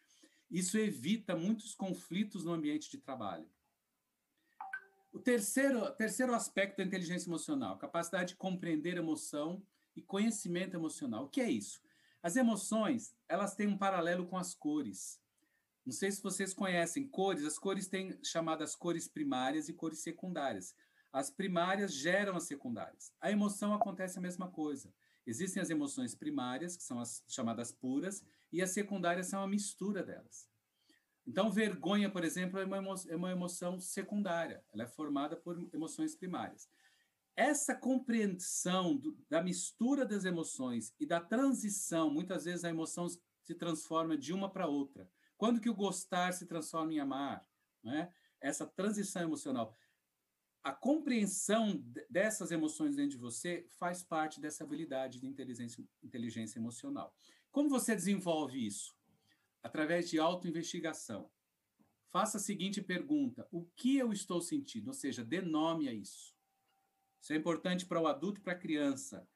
Isso 0.49 0.77
evita 0.77 1.35
muitos 1.35 1.75
conflitos 1.75 2.45
no 2.45 2.53
ambiente 2.53 2.89
de 2.89 2.97
trabalho. 2.97 3.47
O 5.11 5.19
terceiro, 5.19 5.89
terceiro 5.95 6.33
aspecto 6.33 6.77
da 6.77 6.83
inteligência 6.83 7.29
emocional, 7.29 7.77
capacidade 7.77 8.29
de 8.29 8.35
compreender 8.35 8.97
emoção 8.97 9.61
e 9.95 10.01
conhecimento 10.01 10.75
emocional. 10.75 11.25
O 11.25 11.29
que 11.29 11.41
é 11.41 11.49
isso? 11.49 11.81
As 12.21 12.35
emoções, 12.35 13.15
elas 13.27 13.55
têm 13.55 13.67
um 13.67 13.77
paralelo 13.77 14.27
com 14.27 14.37
as 14.37 14.53
cores. 14.53 15.19
Não 15.85 15.93
sei 15.93 16.11
se 16.11 16.21
vocês 16.21 16.53
conhecem 16.53 17.07
cores, 17.07 17.45
as 17.45 17.57
cores 17.57 17.87
têm 17.87 18.17
chamadas 18.23 18.75
cores 18.75 19.07
primárias 19.07 19.69
e 19.69 19.73
cores 19.73 19.99
secundárias. 19.99 20.75
As 21.13 21.29
primárias 21.29 21.93
geram 21.93 22.35
as 22.35 22.43
secundárias. 22.43 23.13
A 23.21 23.31
emoção 23.31 23.73
acontece 23.73 24.17
a 24.17 24.21
mesma 24.21 24.49
coisa. 24.49 24.93
Existem 25.25 25.61
as 25.61 25.69
emoções 25.69 26.13
primárias, 26.13 26.75
que 26.75 26.83
são 26.83 26.99
as 26.99 27.23
chamadas 27.27 27.71
puras, 27.71 28.23
e 28.51 28.61
as 28.61 28.71
secundárias 28.71 29.27
são 29.27 29.41
a 29.41 29.47
mistura 29.47 30.03
delas. 30.03 30.49
Então, 31.25 31.51
vergonha, 31.51 32.09
por 32.09 32.23
exemplo, 32.23 32.57
é 32.57 32.65
uma, 32.65 33.29
é 33.29 33.33
emoção 33.33 33.79
secundária, 33.79 34.63
ela 34.73 34.83
é 34.83 34.87
formada 34.87 35.35
por 35.35 35.57
emoções 35.73 36.15
primárias. 36.15 36.69
Essa 37.37 37.75
compreensão 37.75 38.97
do, 38.97 39.15
da 39.29 39.43
mistura 39.43 40.03
das 40.03 40.25
emoções 40.25 40.91
e 40.99 41.05
da 41.05 41.21
transição, 41.21 42.09
muitas 42.09 42.45
vezes 42.45 42.65
a 42.65 42.69
emoção 42.69 43.07
se 43.07 43.53
transforma 43.53 44.17
de 44.17 44.33
uma 44.33 44.49
para 44.51 44.65
outra. 44.65 45.07
Quando 45.37 45.61
que 45.61 45.69
o 45.69 45.75
gostar 45.75 46.33
se 46.33 46.47
transforma 46.47 46.91
em 46.93 46.99
amar? 46.99 47.47
Né? 47.83 48.11
Essa 48.41 48.65
transição 48.65 49.21
emocional. 49.21 49.71
A 50.63 50.73
compreensão 50.73 51.79
dessas 52.09 52.51
emoções 52.51 52.95
dentro 52.95 53.11
de 53.11 53.17
você 53.17 53.67
faz 53.77 54.03
parte 54.03 54.41
dessa 54.41 54.63
habilidade 54.63 55.19
de 55.19 55.27
inteligência, 55.27 55.87
inteligência 56.01 56.57
emocional. 56.57 57.15
Como 57.51 57.69
você 57.69 57.95
desenvolve 57.95 58.65
isso? 58.65 58.97
Através 59.61 60.09
de 60.09 60.17
autoinvestigação. 60.17 61.29
Faça 62.09 62.37
a 62.37 62.41
seguinte 62.41 62.81
pergunta: 62.81 63.47
o 63.51 63.63
que 63.75 63.95
eu 63.95 64.11
estou 64.11 64.41
sentindo? 64.41 64.87
Ou 64.87 64.93
seja, 64.93 65.23
dê 65.23 65.39
nome 65.39 65.87
a 65.87 65.93
isso. 65.93 66.36
Isso 67.21 67.33
é 67.33 67.35
importante 67.35 67.85
para 67.85 68.01
o 68.01 68.07
adulto 68.07 68.39
e 68.39 68.43
para 68.43 68.53
a 68.53 68.57
criança. 68.57 69.27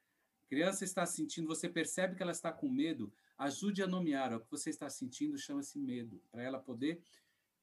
A 0.44 0.46
criança 0.48 0.84
está 0.84 1.04
sentindo, 1.06 1.46
você 1.46 1.68
percebe 1.68 2.14
que 2.14 2.22
ela 2.22 2.32
está 2.32 2.52
com 2.52 2.68
medo, 2.68 3.12
ajude 3.38 3.82
a 3.82 3.86
nomear. 3.86 4.34
O 4.34 4.40
que 4.40 4.50
você 4.50 4.70
está 4.70 4.88
sentindo 4.88 5.38
chama-se 5.38 5.78
medo, 5.78 6.22
para 6.30 6.42
ela 6.42 6.58
poder 6.58 7.02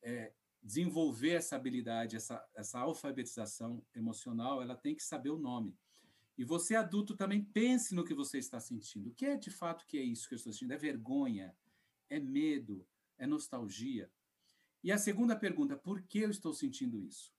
é, 0.01 0.33
desenvolver 0.61 1.31
essa 1.31 1.55
habilidade, 1.55 2.15
essa, 2.15 2.45
essa 2.55 2.79
alfabetização 2.79 3.83
emocional, 3.95 4.61
ela 4.61 4.75
tem 4.75 4.95
que 4.95 5.03
saber 5.03 5.29
o 5.29 5.37
nome. 5.37 5.77
E 6.37 6.43
você, 6.43 6.75
adulto, 6.75 7.15
também 7.15 7.43
pense 7.43 7.93
no 7.93 8.03
que 8.03 8.13
você 8.13 8.37
está 8.37 8.59
sentindo. 8.59 9.09
O 9.09 9.13
que 9.13 9.25
é 9.25 9.35
de 9.35 9.51
fato 9.51 9.85
que 9.85 9.97
é 9.97 10.01
isso 10.01 10.27
que 10.27 10.35
eu 10.35 10.37
estou 10.37 10.53
sentindo? 10.53 10.73
É 10.73 10.77
vergonha? 10.77 11.55
É 12.09 12.19
medo? 12.19 12.87
É 13.17 13.27
nostalgia? 13.27 14.09
E 14.81 14.91
a 14.91 14.97
segunda 14.97 15.35
pergunta, 15.35 15.75
por 15.75 16.01
que 16.01 16.19
eu 16.19 16.29
estou 16.29 16.53
sentindo 16.53 16.97
isso? 16.97 17.33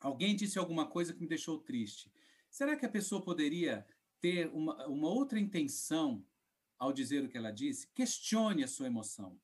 Alguém 0.00 0.34
disse 0.34 0.58
alguma 0.58 0.86
coisa 0.86 1.12
que 1.12 1.20
me 1.20 1.28
deixou 1.28 1.58
triste. 1.58 2.10
Será 2.48 2.74
que 2.74 2.86
a 2.86 2.90
pessoa 2.90 3.22
poderia 3.22 3.86
ter 4.18 4.48
uma, 4.48 4.86
uma 4.86 5.08
outra 5.08 5.38
intenção 5.38 6.24
ao 6.78 6.92
dizer 6.92 7.22
o 7.22 7.28
que 7.28 7.36
ela 7.36 7.50
disse? 7.50 7.86
Questione 7.88 8.64
a 8.64 8.68
sua 8.68 8.86
emoção. 8.86 9.38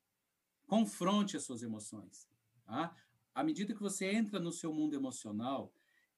Confronte 0.65 1.37
as 1.37 1.43
suas 1.43 1.61
emoções. 1.61 2.27
Tá? 2.65 2.95
À 3.33 3.43
medida 3.43 3.73
que 3.73 3.81
você 3.81 4.07
entra 4.11 4.39
no 4.39 4.51
seu 4.51 4.73
mundo 4.73 4.95
emocional 4.95 5.71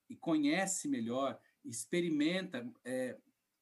e 0.09 0.15
conhece 0.15 0.87
melhor, 0.87 1.39
experimenta, 1.63 2.67
é, 2.83 3.17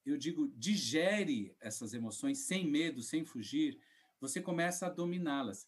eu 0.06 0.16
digo, 0.16 0.48
digere 0.56 1.54
essas 1.60 1.92
emoções 1.92 2.38
sem 2.38 2.66
medo, 2.66 3.02
sem 3.02 3.24
fugir, 3.24 3.78
você 4.20 4.40
começa 4.40 4.86
a 4.86 4.90
dominá-las. 4.90 5.66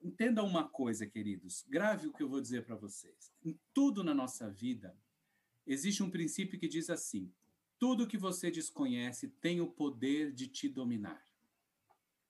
Entenda 0.00 0.42
uma 0.42 0.68
coisa, 0.68 1.06
queridos, 1.06 1.64
grave 1.68 2.06
o 2.06 2.12
que 2.12 2.22
eu 2.22 2.28
vou 2.28 2.40
dizer 2.40 2.64
para 2.64 2.76
vocês. 2.76 3.32
Em 3.44 3.58
tudo 3.74 4.04
na 4.04 4.14
nossa 4.14 4.48
vida, 4.48 4.96
existe 5.66 6.02
um 6.02 6.10
princípio 6.10 6.58
que 6.58 6.68
diz 6.68 6.88
assim: 6.88 7.32
tudo 7.78 8.06
que 8.06 8.16
você 8.16 8.50
desconhece 8.50 9.28
tem 9.28 9.60
o 9.60 9.70
poder 9.70 10.32
de 10.32 10.46
te 10.46 10.68
dominar. 10.68 11.24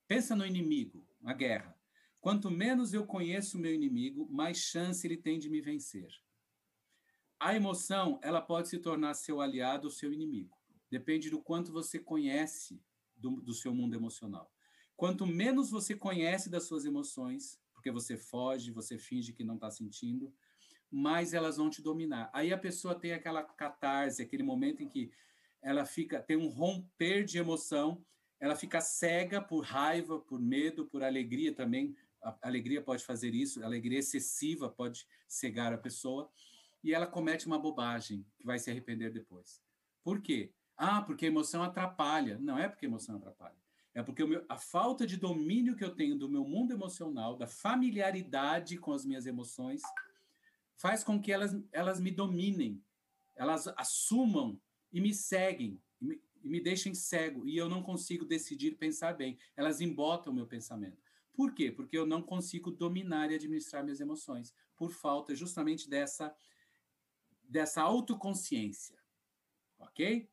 Pensa 0.07 0.35
no 0.35 0.47
inimigo, 0.47 1.07
na 1.21 1.35
guerra. 1.35 1.79
Quanto 2.21 2.51
menos 2.51 2.93
eu 2.93 3.07
conheço 3.07 3.57
o 3.57 3.61
meu 3.61 3.73
inimigo, 3.73 4.27
mais 4.31 4.59
chance 4.59 5.07
ele 5.07 5.17
tem 5.17 5.39
de 5.39 5.49
me 5.49 5.61
vencer. 5.61 6.09
A 7.39 7.55
emoção, 7.55 8.19
ela 8.23 8.41
pode 8.41 8.69
se 8.69 8.79
tornar 8.79 9.15
seu 9.15 9.41
aliado 9.41 9.87
ou 9.87 9.91
seu 9.91 10.13
inimigo. 10.13 10.57
Depende 10.91 11.31
do 11.31 11.41
quanto 11.41 11.71
você 11.71 11.99
conhece 11.99 12.83
do, 13.17 13.41
do 13.41 13.55
seu 13.55 13.75
mundo 13.75 13.95
emocional. 13.95 14.51
Quanto 14.99 15.25
menos 15.25 15.71
você 15.71 15.95
conhece 15.95 16.51
das 16.51 16.65
suas 16.65 16.85
emoções, 16.85 17.57
porque 17.73 17.89
você 17.89 18.17
foge, 18.17 18.73
você 18.73 18.99
finge 18.99 19.33
que 19.33 19.45
não 19.45 19.55
está 19.55 19.71
sentindo, 19.71 20.35
mais 20.91 21.33
elas 21.33 21.57
vão 21.57 21.71
te 21.71 21.81
dominar. 21.81 22.29
Aí 22.33 22.53
a 22.53 22.59
pessoa 22.59 22.97
tem 22.97 23.13
aquela 23.13 23.45
catarse, 23.45 24.21
aquele 24.21 24.43
momento 24.43 24.83
em 24.83 24.89
que 24.89 25.13
ela 25.63 25.87
fica, 25.87 26.21
tem 26.21 26.37
um 26.37 26.49
romper 26.49 27.23
de 27.23 27.39
emoção, 27.39 28.05
ela 28.41 28.57
fica 28.57 28.81
cega 28.81 29.41
por 29.41 29.61
raiva, 29.61 30.19
por 30.19 30.41
medo, 30.41 30.85
por 30.85 31.05
alegria 31.05 31.55
também. 31.55 31.97
A 32.21 32.37
alegria 32.43 32.83
pode 32.83 33.05
fazer 33.05 33.33
isso, 33.37 33.63
a 33.63 33.67
alegria 33.67 34.01
excessiva 34.01 34.69
pode 34.69 35.07
cegar 35.29 35.73
a 35.73 35.79
pessoa 35.79 36.29
e 36.83 36.93
ela 36.93 37.07
comete 37.07 37.47
uma 37.47 37.57
bobagem 37.57 38.27
que 38.37 38.45
vai 38.45 38.59
se 38.59 38.69
arrepender 38.69 39.13
depois. 39.13 39.63
Por 40.03 40.21
quê? 40.21 40.53
Ah, 40.77 41.01
porque 41.03 41.27
a 41.27 41.29
emoção 41.29 41.63
atrapalha. 41.63 42.37
Não 42.41 42.59
é 42.59 42.69
porque 42.69 42.85
a 42.85 42.89
emoção 42.89 43.15
atrapalha. 43.15 43.68
É 43.99 44.03
porque 44.05 44.25
meu, 44.25 44.45
a 44.49 44.57
falta 44.57 45.05
de 45.05 45.17
domínio 45.17 45.75
que 45.75 45.83
eu 45.83 45.93
tenho 45.93 46.17
do 46.17 46.29
meu 46.29 46.45
mundo 46.45 46.73
emocional, 46.73 47.35
da 47.37 47.49
familiaridade 47.49 48.79
com 48.79 48.93
as 48.93 49.05
minhas 49.05 49.27
emoções, 49.27 49.83
faz 50.77 51.03
com 51.03 51.21
que 51.21 51.33
elas, 51.33 51.61
elas 51.73 51.99
me 51.99 52.13
dominem, 52.13 52.81
elas 53.35 53.67
assumam 53.77 54.61
e 54.93 55.01
me 55.01 55.13
seguem, 55.13 55.83
e 56.01 56.05
me, 56.05 56.23
e 56.45 56.49
me 56.49 56.61
deixem 56.61 56.95
cego, 56.95 57.45
e 57.45 57.57
eu 57.57 57.69
não 57.69 57.83
consigo 57.83 58.25
decidir 58.25 58.79
pensar 58.79 59.15
bem. 59.15 59.37
Elas 59.57 59.81
embotam 59.81 60.33
o 60.33 60.37
meu 60.37 60.47
pensamento. 60.47 61.03
Por 61.35 61.53
quê? 61.53 61.73
Porque 61.73 61.99
eu 61.99 62.07
não 62.07 62.23
consigo 62.23 62.71
dominar 62.71 63.33
e 63.33 63.35
administrar 63.35 63.83
minhas 63.83 64.01
emoções, 64.01 64.55
por 64.77 64.93
falta 64.93 65.35
justamente 65.35 65.91
dessa 65.91 66.33
dessa 67.43 67.83
autoconsciência. 67.83 68.97
Ok? 69.77 70.31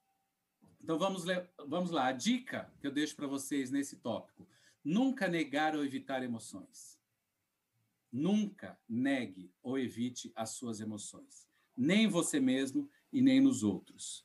Então 0.86 0.99
vamos, 0.99 1.25
vamos 1.67 1.89
lá. 1.89 2.05
A 2.05 2.11
dica 2.11 2.71
que 2.79 2.86
eu 2.86 2.91
deixo 2.91 3.15
para 3.15 3.25
vocês 3.25 3.71
nesse 3.71 3.95
tópico: 3.95 4.47
nunca 4.83 5.27
negar 5.27 5.75
ou 5.75 5.83
evitar 5.83 6.21
emoções. 6.21 6.99
Nunca 8.11 8.77
negue 8.88 9.51
ou 9.63 9.79
evite 9.79 10.31
as 10.36 10.51
suas 10.51 10.79
emoções, 10.79 11.47
nem 11.75 12.07
você 12.07 12.39
mesmo 12.39 12.88
e 13.11 13.19
nem 13.19 13.41
nos 13.41 13.63
outros. 13.63 14.23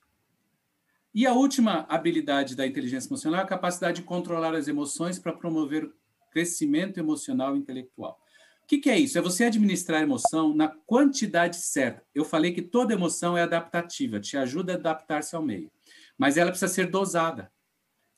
E 1.14 1.26
a 1.26 1.32
última 1.32 1.86
habilidade 1.88 2.54
da 2.54 2.66
inteligência 2.66 3.08
emocional 3.08 3.40
é 3.40 3.44
a 3.44 3.46
capacidade 3.46 4.02
de 4.02 4.06
controlar 4.06 4.54
as 4.54 4.68
emoções 4.68 5.18
para 5.18 5.32
promover 5.32 5.90
crescimento 6.30 6.98
emocional 6.98 7.56
e 7.56 7.58
intelectual. 7.58 8.22
que, 8.66 8.78
que 8.78 8.90
é 8.90 8.98
isso? 8.98 9.18
É 9.18 9.22
você 9.22 9.44
administrar 9.44 10.00
a 10.00 10.04
emoção 10.04 10.54
na 10.54 10.68
quantidade 10.68 11.56
certa. 11.56 12.04
Eu 12.14 12.24
falei 12.24 12.52
que 12.52 12.62
toda 12.62 12.92
emoção 12.92 13.36
é 13.36 13.42
adaptativa, 13.42 14.20
te 14.20 14.36
ajuda 14.36 14.74
a 14.74 14.76
adaptar-se 14.76 15.34
ao 15.34 15.42
meio, 15.42 15.72
mas 16.20 16.36
ela 16.36 16.50
precisa 16.50 16.70
ser 16.70 16.90
dosada. 16.90 17.50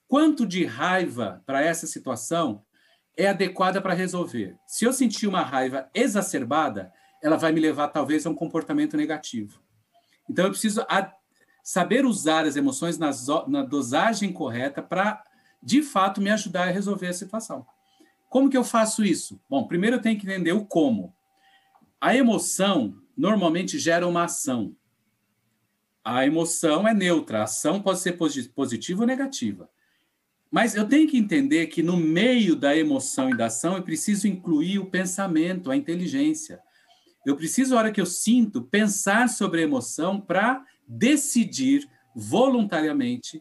Quanto 0.08 0.44
de 0.44 0.64
raiva 0.64 1.40
para 1.46 1.62
essa 1.62 1.86
situação 1.86 2.64
é 3.16 3.28
adequada 3.28 3.80
para 3.80 3.94
resolver? 3.94 4.56
Se 4.66 4.84
eu 4.84 4.92
sentir 4.92 5.28
uma 5.28 5.42
raiva 5.42 5.88
exacerbada, 5.94 6.92
ela 7.22 7.36
vai 7.36 7.52
me 7.52 7.60
levar 7.60 7.86
talvez 7.88 8.26
a 8.26 8.30
um 8.30 8.34
comportamento 8.34 8.96
negativo. 8.96 9.62
Então 10.28 10.46
eu 10.46 10.50
preciso 10.50 10.84
saber 11.62 12.04
usar 12.04 12.44
as 12.44 12.56
emoções 12.56 12.98
na, 12.98 13.62
dosagem 13.62 14.32
correta 14.32 14.82
para, 14.82 15.22
de 15.62 15.80
fato, 15.80 16.20
me 16.20 16.30
ajudar 16.30 16.64
a 16.64 16.72
resolver 16.72 17.06
a 17.06 17.12
situação. 17.12 17.64
Como 18.28 18.50
que 18.50 18.56
eu 18.56 18.64
faço 18.64 19.04
isso? 19.04 19.40
Bom, 19.48 19.68
primeiro 19.68 19.96
eu 19.96 20.02
tenho 20.02 20.18
que 20.18 20.26
entender 20.26 20.52
o 20.52 20.66
como. 20.66 21.14
A 22.00 22.16
emoção 22.16 22.96
normalmente 23.16 23.78
gera 23.78 24.08
uma 24.08 24.24
ação. 24.24 24.74
A 26.04 26.26
emoção 26.26 26.86
é 26.86 26.92
neutra, 26.92 27.40
a 27.40 27.44
ação 27.44 27.80
pode 27.80 28.00
ser 28.00 28.18
positiva 28.54 29.02
ou 29.02 29.06
negativa. 29.06 29.68
Mas 30.50 30.74
eu 30.74 30.86
tenho 30.86 31.08
que 31.08 31.16
entender 31.16 31.68
que 31.68 31.82
no 31.82 31.96
meio 31.96 32.54
da 32.54 32.76
emoção 32.76 33.30
e 33.30 33.36
da 33.36 33.46
ação 33.46 33.76
eu 33.76 33.82
preciso 33.82 34.28
incluir 34.28 34.78
o 34.78 34.90
pensamento, 34.90 35.70
a 35.70 35.76
inteligência. 35.76 36.60
Eu 37.24 37.36
preciso, 37.36 37.74
na 37.74 37.80
hora 37.80 37.92
que 37.92 38.00
eu 38.00 38.06
sinto, 38.06 38.62
pensar 38.62 39.28
sobre 39.28 39.60
a 39.60 39.64
emoção 39.64 40.20
para 40.20 40.62
decidir 40.86 41.88
voluntariamente, 42.14 43.40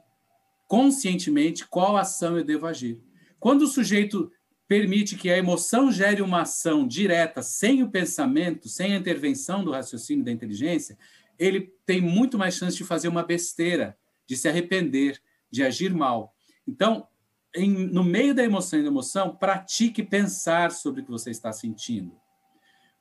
conscientemente, 0.67 1.67
qual 1.67 1.97
ação 1.97 2.37
eu 2.37 2.45
devo 2.45 2.65
agir. 2.65 3.01
Quando 3.39 3.63
o 3.63 3.67
sujeito 3.67 4.31
permite 4.67 5.17
que 5.17 5.29
a 5.29 5.37
emoção 5.37 5.91
gere 5.91 6.21
uma 6.21 6.43
ação 6.43 6.87
direta, 6.87 7.43
sem 7.43 7.83
o 7.83 7.89
pensamento, 7.91 8.69
sem 8.69 8.93
a 8.93 8.95
intervenção 8.95 9.65
do 9.65 9.71
raciocínio 9.71 10.23
da 10.23 10.31
inteligência, 10.31 10.97
ele 11.41 11.73
tem 11.87 11.99
muito 11.99 12.37
mais 12.37 12.53
chance 12.53 12.77
de 12.77 12.83
fazer 12.83 13.07
uma 13.07 13.23
besteira, 13.23 13.97
de 14.27 14.37
se 14.37 14.47
arrepender, 14.47 15.19
de 15.49 15.63
agir 15.63 15.91
mal. 15.91 16.35
Então, 16.67 17.07
em, 17.55 17.71
no 17.71 18.03
meio 18.03 18.35
da 18.35 18.43
emoção 18.43 18.79
e 18.79 18.83
da 18.83 18.89
emoção, 18.89 19.35
pratique 19.35 20.03
pensar 20.03 20.71
sobre 20.71 21.01
o 21.01 21.03
que 21.03 21.09
você 21.09 21.31
está 21.31 21.51
sentindo. 21.51 22.15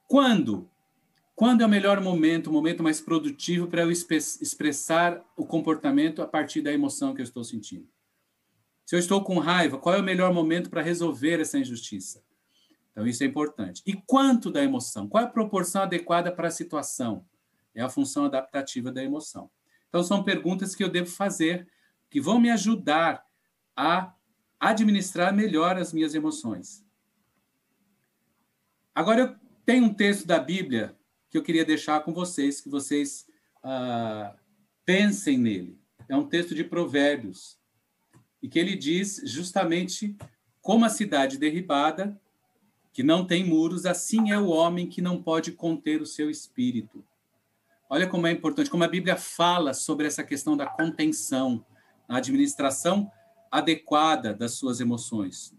Quando? 0.09 0.71
Quando 1.37 1.61
é 1.61 1.67
o 1.67 1.69
melhor 1.69 2.01
momento, 2.01 2.49
o 2.49 2.53
momento 2.53 2.83
mais 2.83 2.99
produtivo 2.99 3.67
para 3.69 3.83
eu 3.83 3.91
expressar 3.91 5.23
o 5.37 5.45
comportamento 5.47 6.23
a 6.23 6.27
partir 6.27 6.63
da 6.63 6.73
emoção 6.73 7.15
que 7.15 7.21
eu 7.21 7.25
estou 7.25 7.45
sentindo? 7.45 7.87
Se 8.87 8.97
eu 8.97 8.99
estou 8.99 9.23
com 9.23 9.39
raiva, 9.39 9.77
qual 9.77 9.95
é 9.95 10.01
o 10.01 10.03
melhor 10.03 10.33
momento 10.33 10.71
para 10.71 10.83
resolver 10.83 11.41
essa 11.41 11.59
injustiça? 11.59 12.25
Então, 12.91 13.07
isso 13.07 13.23
é 13.23 13.27
importante. 13.27 13.83
E 13.87 13.93
quanto 13.93 14.51
da 14.51 14.65
emoção? 14.65 15.07
Qual 15.07 15.23
é 15.23 15.27
a 15.27 15.31
proporção 15.31 15.83
adequada 15.83 16.33
para 16.33 16.49
a 16.49 16.51
situação? 16.51 17.25
É 17.75 17.83
a 17.83 17.89
função 17.89 18.25
adaptativa 18.25 18.91
da 18.91 19.03
emoção. 19.03 19.51
Então, 19.89 20.03
são 20.03 20.23
perguntas 20.23 20.75
que 20.75 20.83
eu 20.83 20.89
devo 20.89 21.11
fazer 21.11 21.69
que 22.09 22.21
vão 22.21 22.41
me 22.41 22.51
ajudar 22.51 23.25
a 23.77 24.15
administrar 24.59 25.35
melhor 25.35 25.77
as 25.77 25.93
minhas 25.93 26.15
emoções. 26.15 26.85
Agora, 28.95 29.21
eu 29.21 29.37
tenho 29.65 29.85
um 29.85 29.95
texto 29.95 30.27
da 30.27 30.39
Bíblia 30.39 30.97
que 31.31 31.39
eu 31.39 31.43
queria 31.43 31.65
deixar 31.65 32.01
com 32.01 32.13
vocês, 32.13 32.61
que 32.61 32.69
vocês 32.69 33.27
ah, 33.63 34.35
pensem 34.85 35.39
nele. 35.39 35.79
É 36.09 36.17
um 36.17 36.27
texto 36.27 36.55
de 36.55 36.65
Provérbios, 36.65 37.61
e 38.43 38.49
que 38.49 38.59
ele 38.59 38.75
diz 38.75 39.23
justamente 39.25 40.17
como 40.61 40.85
a 40.85 40.89
cidade 40.89 41.39
derribada, 41.39 42.21
que 42.93 43.03
não 43.03 43.25
tem 43.25 43.45
muros, 43.45 43.87
assim 43.87 44.33
é 44.33 44.39
o 44.39 44.49
homem 44.49 44.89
que 44.89 45.01
não 45.01 45.23
pode 45.23 45.53
conter 45.53 46.03
o 46.03 46.07
seu 46.07 46.29
espírito. 46.29 47.05
Olha 47.93 48.07
como 48.07 48.29
é 48.29 48.31
importante, 48.31 48.71
como 48.71 48.85
a 48.85 48.89
Bíblia 48.89 49.17
fala 49.17 49.75
sobre 49.75 50.07
essa 50.07 50.23
questão 50.23 50.57
da 50.57 50.65
contenção, 50.65 51.67
a 52.09 52.19
administração 52.19 53.11
adequada 53.51 54.33
das 54.33 54.53
suas 54.53 54.79
emoções, 54.79 55.53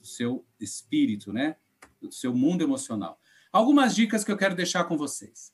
do 0.00 0.06
seu 0.06 0.46
espírito, 0.60 1.32
né? 1.32 1.56
do 2.00 2.12
seu 2.12 2.32
mundo 2.32 2.62
emocional. 2.62 3.18
Algumas 3.52 3.92
dicas 3.92 4.22
que 4.22 4.30
eu 4.30 4.36
quero 4.36 4.54
deixar 4.54 4.84
com 4.84 4.96
vocês. 4.96 5.52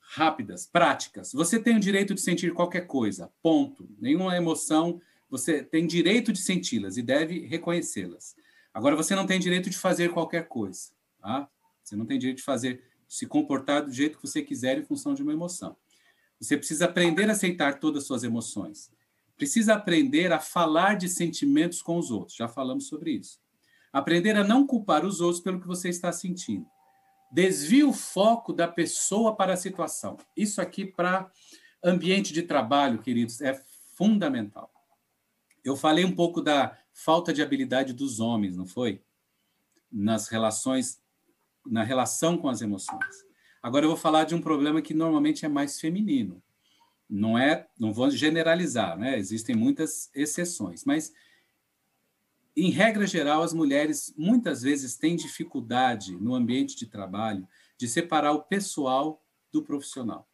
Rápidas, 0.00 0.66
práticas. 0.66 1.32
Você 1.34 1.58
tem 1.58 1.76
o 1.76 1.80
direito 1.80 2.14
de 2.14 2.22
sentir 2.22 2.54
qualquer 2.54 2.86
coisa, 2.86 3.30
ponto. 3.42 3.86
Nenhuma 4.00 4.34
emoção 4.34 5.02
você 5.28 5.62
tem 5.62 5.86
direito 5.86 6.32
de 6.32 6.38
senti-las 6.38 6.96
e 6.96 7.02
deve 7.02 7.40
reconhecê-las. 7.46 8.34
Agora, 8.72 8.96
você 8.96 9.14
não 9.14 9.26
tem 9.26 9.38
direito 9.38 9.68
de 9.68 9.76
fazer 9.76 10.12
qualquer 10.12 10.48
coisa. 10.48 10.92
Tá? 11.20 11.48
Você 11.82 11.94
não 11.94 12.06
tem 12.06 12.18
direito 12.18 12.38
de 12.38 12.44
fazer, 12.44 12.82
se 13.08 13.26
comportar 13.26 13.84
do 13.84 13.92
jeito 13.92 14.18
que 14.18 14.26
você 14.26 14.42
quiser 14.42 14.78
em 14.78 14.84
função 14.84 15.14
de 15.14 15.22
uma 15.22 15.32
emoção. 15.32 15.76
Você 16.40 16.56
precisa 16.56 16.84
aprender 16.86 17.28
a 17.28 17.32
aceitar 17.32 17.78
todas 17.78 18.02
as 18.02 18.06
suas 18.06 18.24
emoções. 18.24 18.90
Precisa 19.36 19.74
aprender 19.74 20.32
a 20.32 20.38
falar 20.38 20.94
de 20.94 21.08
sentimentos 21.08 21.82
com 21.82 21.98
os 21.98 22.10
outros. 22.10 22.36
Já 22.36 22.48
falamos 22.48 22.86
sobre 22.86 23.12
isso. 23.12 23.40
Aprender 23.92 24.36
a 24.36 24.44
não 24.44 24.66
culpar 24.66 25.04
os 25.04 25.20
outros 25.20 25.42
pelo 25.42 25.60
que 25.60 25.66
você 25.66 25.88
está 25.88 26.12
sentindo. 26.12 26.66
Desvie 27.32 27.84
o 27.84 27.92
foco 27.92 28.52
da 28.52 28.68
pessoa 28.68 29.34
para 29.34 29.54
a 29.54 29.56
situação. 29.56 30.16
Isso 30.36 30.60
aqui 30.60 30.84
para 30.84 31.30
ambiente 31.82 32.32
de 32.32 32.42
trabalho, 32.42 33.02
queridos, 33.02 33.40
é 33.40 33.60
fundamental. 33.96 34.72
Eu 35.64 35.76
falei 35.76 36.04
um 36.04 36.14
pouco 36.14 36.40
da 36.40 36.78
falta 36.92 37.32
de 37.32 37.42
habilidade 37.42 37.92
dos 37.92 38.20
homens, 38.20 38.56
não 38.56 38.66
foi? 38.66 39.02
Nas 39.90 40.28
relações, 40.28 41.00
na 41.66 41.82
relação 41.82 42.36
com 42.36 42.48
as 42.48 42.62
emoções. 42.62 43.24
Agora 43.62 43.84
eu 43.84 43.90
vou 43.90 43.98
falar 43.98 44.24
de 44.24 44.34
um 44.34 44.40
problema 44.40 44.82
que 44.82 44.92
normalmente 44.92 45.44
é 45.44 45.48
mais 45.48 45.80
feminino. 45.80 46.42
Não 47.08 47.38
é, 47.38 47.66
não 47.78 47.92
vou 47.92 48.10
generalizar, 48.10 48.98
né? 48.98 49.18
Existem 49.18 49.54
muitas 49.54 50.10
exceções, 50.14 50.84
mas 50.84 51.12
em 52.56 52.70
regra 52.70 53.06
geral, 53.06 53.42
as 53.42 53.52
mulheres 53.52 54.14
muitas 54.16 54.62
vezes 54.62 54.96
têm 54.96 55.16
dificuldade 55.16 56.16
no 56.16 56.34
ambiente 56.34 56.76
de 56.76 56.86
trabalho 56.86 57.46
de 57.76 57.88
separar 57.88 58.32
o 58.32 58.42
pessoal 58.42 59.20
do 59.52 59.62
profissional. 59.62 60.28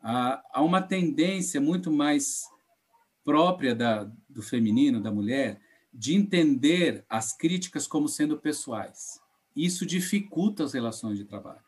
Há 0.00 0.62
uma 0.62 0.80
tendência 0.80 1.60
muito 1.60 1.92
mais 1.92 2.44
própria 3.22 3.74
da, 3.74 4.10
do 4.28 4.42
feminino, 4.42 5.02
da 5.02 5.12
mulher, 5.12 5.60
de 5.92 6.14
entender 6.14 7.04
as 7.06 7.36
críticas 7.36 7.86
como 7.86 8.08
sendo 8.08 8.38
pessoais. 8.38 9.19
Isso 9.54 9.84
dificulta 9.84 10.64
as 10.64 10.72
relações 10.72 11.18
de 11.18 11.24
trabalho. 11.24 11.64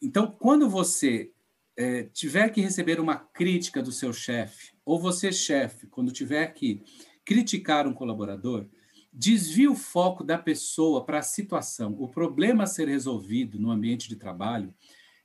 Então, 0.00 0.30
quando 0.30 0.68
você 0.68 1.32
é, 1.76 2.04
tiver 2.04 2.48
que 2.50 2.60
receber 2.60 3.00
uma 3.00 3.16
crítica 3.16 3.82
do 3.82 3.92
seu 3.92 4.12
chefe, 4.12 4.74
ou 4.84 5.00
você, 5.00 5.32
chefe, 5.32 5.86
quando 5.86 6.12
tiver 6.12 6.46
que 6.54 6.82
criticar 7.24 7.86
um 7.86 7.92
colaborador, 7.92 8.68
desvie 9.12 9.66
o 9.66 9.74
foco 9.74 10.22
da 10.22 10.38
pessoa 10.38 11.04
para 11.04 11.18
a 11.18 11.22
situação. 11.22 11.96
O 11.98 12.08
problema 12.08 12.64
a 12.64 12.66
ser 12.66 12.88
resolvido 12.88 13.58
no 13.58 13.70
ambiente 13.70 14.08
de 14.08 14.16
trabalho 14.16 14.74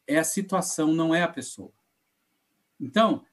é 0.07 0.17
a 0.17 0.23
situação, 0.23 0.93
não 0.93 1.13
é 1.13 1.21
a 1.21 1.27
pessoa. 1.27 1.71
Então, 2.79 3.23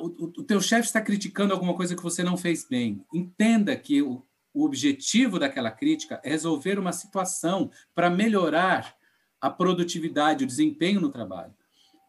o, 0.00 0.06
o 0.40 0.42
teu 0.44 0.60
chefe 0.60 0.86
está 0.86 1.00
criticando 1.00 1.52
alguma 1.52 1.74
coisa 1.74 1.94
que 1.94 2.02
você 2.02 2.22
não 2.22 2.36
fez 2.36 2.66
bem. 2.66 3.04
Entenda 3.12 3.76
que 3.76 4.00
o, 4.00 4.24
o 4.58 4.64
objetivo 4.64 5.38
daquela 5.38 5.70
crítica 5.70 6.20
é 6.24 6.30
resolver 6.30 6.80
uma 6.80 6.92
situação 6.92 7.70
para 7.94 8.10
melhorar 8.10 8.92
a 9.40 9.48
produtividade, 9.48 10.42
o 10.42 10.46
desempenho 10.46 11.00
no 11.00 11.10
trabalho. 11.10 11.54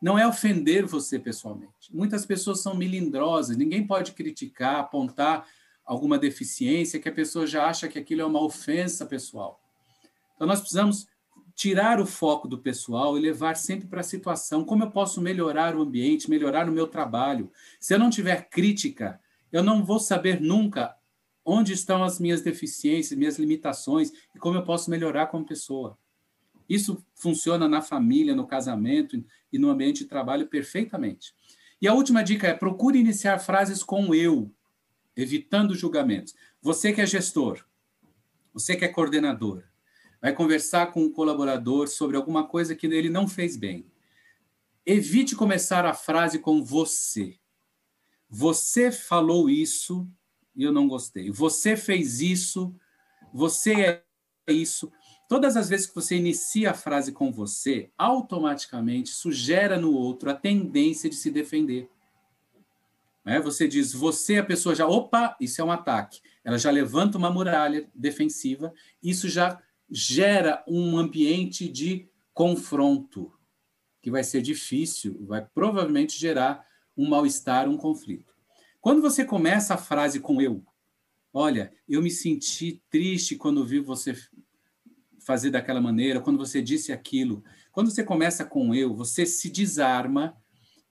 Não 0.01 0.17
é 0.17 0.27
ofender 0.27 0.83
você 0.83 1.19
pessoalmente. 1.19 1.93
Muitas 1.93 2.25
pessoas 2.25 2.61
são 2.61 2.73
melindrosas, 2.73 3.55
ninguém 3.55 3.85
pode 3.85 4.13
criticar, 4.13 4.77
apontar 4.77 5.47
alguma 5.85 6.17
deficiência 6.17 6.99
que 6.99 7.07
a 7.07 7.11
pessoa 7.13 7.45
já 7.45 7.67
acha 7.67 7.87
que 7.87 7.99
aquilo 7.99 8.21
é 8.21 8.25
uma 8.25 8.41
ofensa 8.41 9.05
pessoal. 9.05 9.61
Então 10.35 10.47
nós 10.47 10.59
precisamos 10.59 11.07
tirar 11.53 11.99
o 11.99 12.05
foco 12.05 12.47
do 12.47 12.57
pessoal 12.57 13.15
e 13.15 13.21
levar 13.21 13.57
sempre 13.57 13.87
para 13.87 13.99
a 13.99 14.03
situação, 14.03 14.65
como 14.65 14.85
eu 14.85 14.89
posso 14.89 15.21
melhorar 15.21 15.75
o 15.75 15.81
ambiente, 15.83 16.29
melhorar 16.29 16.67
o 16.67 16.71
meu 16.71 16.87
trabalho. 16.87 17.51
Se 17.79 17.93
eu 17.93 17.99
não 17.99 18.09
tiver 18.09 18.49
crítica, 18.49 19.19
eu 19.51 19.61
não 19.61 19.85
vou 19.85 19.99
saber 19.99 20.41
nunca 20.41 20.95
onde 21.49 21.73
estão 21.73 22.03
as 22.03 22.19
minhas 22.19 22.41
deficiências, 22.41 23.17
minhas 23.17 23.39
limitações 23.39 24.11
e 24.35 24.39
como 24.39 24.57
eu 24.57 24.63
posso 24.63 24.91
melhorar 24.91 25.27
como 25.27 25.43
pessoa. 25.43 25.97
Isso 26.69 27.03
funciona 27.15 27.67
na 27.67 27.81
família, 27.81 28.35
no 28.35 28.45
casamento 28.45 29.23
e 29.51 29.57
no 29.57 29.69
ambiente 29.69 30.03
de 30.03 30.05
trabalho 30.05 30.47
perfeitamente. 30.47 31.33
E 31.81 31.87
a 31.87 31.93
última 31.93 32.23
dica 32.23 32.47
é 32.47 32.53
procure 32.53 32.99
iniciar 32.99 33.39
frases 33.39 33.81
com 33.81 34.13
eu, 34.13 34.53
evitando 35.17 35.73
julgamentos. 35.73 36.35
Você 36.61 36.93
que 36.93 37.01
é 37.01 37.05
gestor, 37.07 37.65
você 38.53 38.75
que 38.75 38.85
é 38.85 38.87
coordenador, 38.87 39.63
vai 40.21 40.33
conversar 40.33 40.91
com 40.91 41.01
um 41.01 41.11
colaborador 41.11 41.87
sobre 41.87 42.15
alguma 42.15 42.47
coisa 42.47 42.75
que 42.75 42.85
ele 42.85 43.09
não 43.09 43.27
fez 43.27 43.57
bem. 43.57 43.87
Evite 44.85 45.35
começar 45.35 45.83
a 45.83 45.95
frase 45.95 46.37
com 46.37 46.63
você. 46.63 47.39
Você 48.29 48.91
falou 48.91 49.49
isso 49.49 50.07
e 50.55 50.63
eu 50.63 50.71
não 50.71 50.87
gostei. 50.87 51.31
Você 51.31 51.77
fez 51.77 52.21
isso, 52.21 52.75
você 53.33 54.03
é 54.47 54.51
isso. 54.51 54.91
Todas 55.27 55.55
as 55.55 55.69
vezes 55.69 55.85
que 55.85 55.95
você 55.95 56.15
inicia 56.15 56.71
a 56.71 56.73
frase 56.73 57.11
com 57.11 57.31
você, 57.31 57.91
automaticamente 57.97 59.11
isso 59.11 59.31
gera 59.31 59.79
no 59.79 59.93
outro 59.93 60.29
a 60.29 60.33
tendência 60.33 61.09
de 61.09 61.15
se 61.15 61.29
defender. 61.29 61.89
Né? 63.23 63.39
Você 63.39 63.67
diz 63.67 63.93
você, 63.93 64.37
a 64.37 64.43
pessoa 64.43 64.73
já, 64.73 64.87
opa, 64.87 65.37
isso 65.39 65.61
é 65.61 65.63
um 65.63 65.71
ataque. 65.71 66.19
Ela 66.43 66.57
já 66.57 66.71
levanta 66.71 67.17
uma 67.17 67.29
muralha 67.29 67.87
defensiva, 67.93 68.73
isso 69.03 69.29
já 69.29 69.61
gera 69.91 70.63
um 70.67 70.97
ambiente 70.97 71.69
de 71.69 72.09
confronto, 72.33 73.31
que 74.01 74.09
vai 74.09 74.23
ser 74.23 74.41
difícil, 74.41 75.23
vai 75.27 75.45
provavelmente 75.45 76.17
gerar 76.17 76.65
um 76.97 77.07
mal-estar, 77.07 77.69
um 77.69 77.77
conflito. 77.77 78.28
Quando 78.81 79.01
você 79.01 79.25
começa 79.25 79.73
a 79.73 79.77
frase 79.77 80.19
com 80.19 80.41
eu, 80.41 80.63
olha, 81.33 81.73
eu 81.87 82.01
me 82.01 82.09
senti 82.09 82.81
triste 82.89 83.35
quando 83.35 83.65
vi 83.65 83.79
você 83.79 84.15
fazer 85.19 85.51
daquela 85.51 85.81
maneira, 85.81 86.21
quando 86.21 86.37
você 86.37 86.61
disse 86.61 86.91
aquilo. 86.91 87.43
Quando 87.71 87.91
você 87.91 88.03
começa 88.03 88.45
com 88.45 88.73
eu, 88.73 88.95
você 88.95 89.25
se 89.25 89.49
desarma 89.49 90.35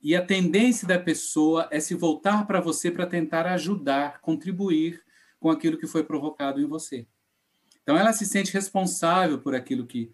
e 0.01 0.15
a 0.15 0.25
tendência 0.25 0.87
da 0.87 0.97
pessoa 0.97 1.67
é 1.71 1.79
se 1.79 1.93
voltar 1.93 2.47
para 2.47 2.61
você 2.61 2.89
para 2.89 3.05
tentar 3.05 3.45
ajudar, 3.47 4.21
contribuir 4.21 5.03
com 5.39 5.49
aquilo 5.49 5.77
que 5.77 5.87
foi 5.87 6.03
provocado 6.03 6.61
em 6.61 6.65
você. 6.65 7.05
Então 7.83 7.97
ela 7.97 8.13
se 8.13 8.25
sente 8.25 8.53
responsável 8.53 9.39
por 9.39 9.55
aquilo 9.55 9.85
que, 9.85 10.11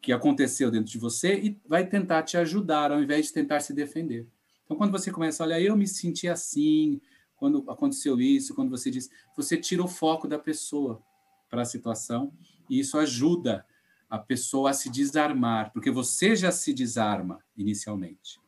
que 0.00 0.12
aconteceu 0.12 0.70
dentro 0.70 0.90
de 0.90 0.98
você 0.98 1.38
e 1.38 1.60
vai 1.66 1.86
tentar 1.86 2.22
te 2.22 2.36
ajudar 2.36 2.92
ao 2.92 3.02
invés 3.02 3.26
de 3.26 3.32
tentar 3.32 3.60
se 3.60 3.74
defender. 3.74 4.26
Então 4.70 4.78
quando 4.78 4.92
você 4.92 5.10
começa, 5.10 5.42
olha, 5.42 5.60
eu 5.60 5.76
me 5.76 5.84
senti 5.84 6.28
assim 6.28 7.00
quando 7.34 7.68
aconteceu 7.68 8.20
isso, 8.20 8.54
quando 8.54 8.70
você 8.70 8.88
diz, 8.88 9.10
você 9.36 9.56
tira 9.56 9.82
o 9.82 9.88
foco 9.88 10.28
da 10.28 10.38
pessoa 10.38 11.02
para 11.48 11.62
a 11.62 11.64
situação 11.64 12.32
e 12.68 12.78
isso 12.78 12.96
ajuda 12.96 13.66
a 14.08 14.16
pessoa 14.16 14.70
a 14.70 14.72
se 14.72 14.88
desarmar, 14.88 15.72
porque 15.72 15.90
você 15.90 16.36
já 16.36 16.52
se 16.52 16.72
desarma 16.72 17.42
inicialmente. 17.56 18.38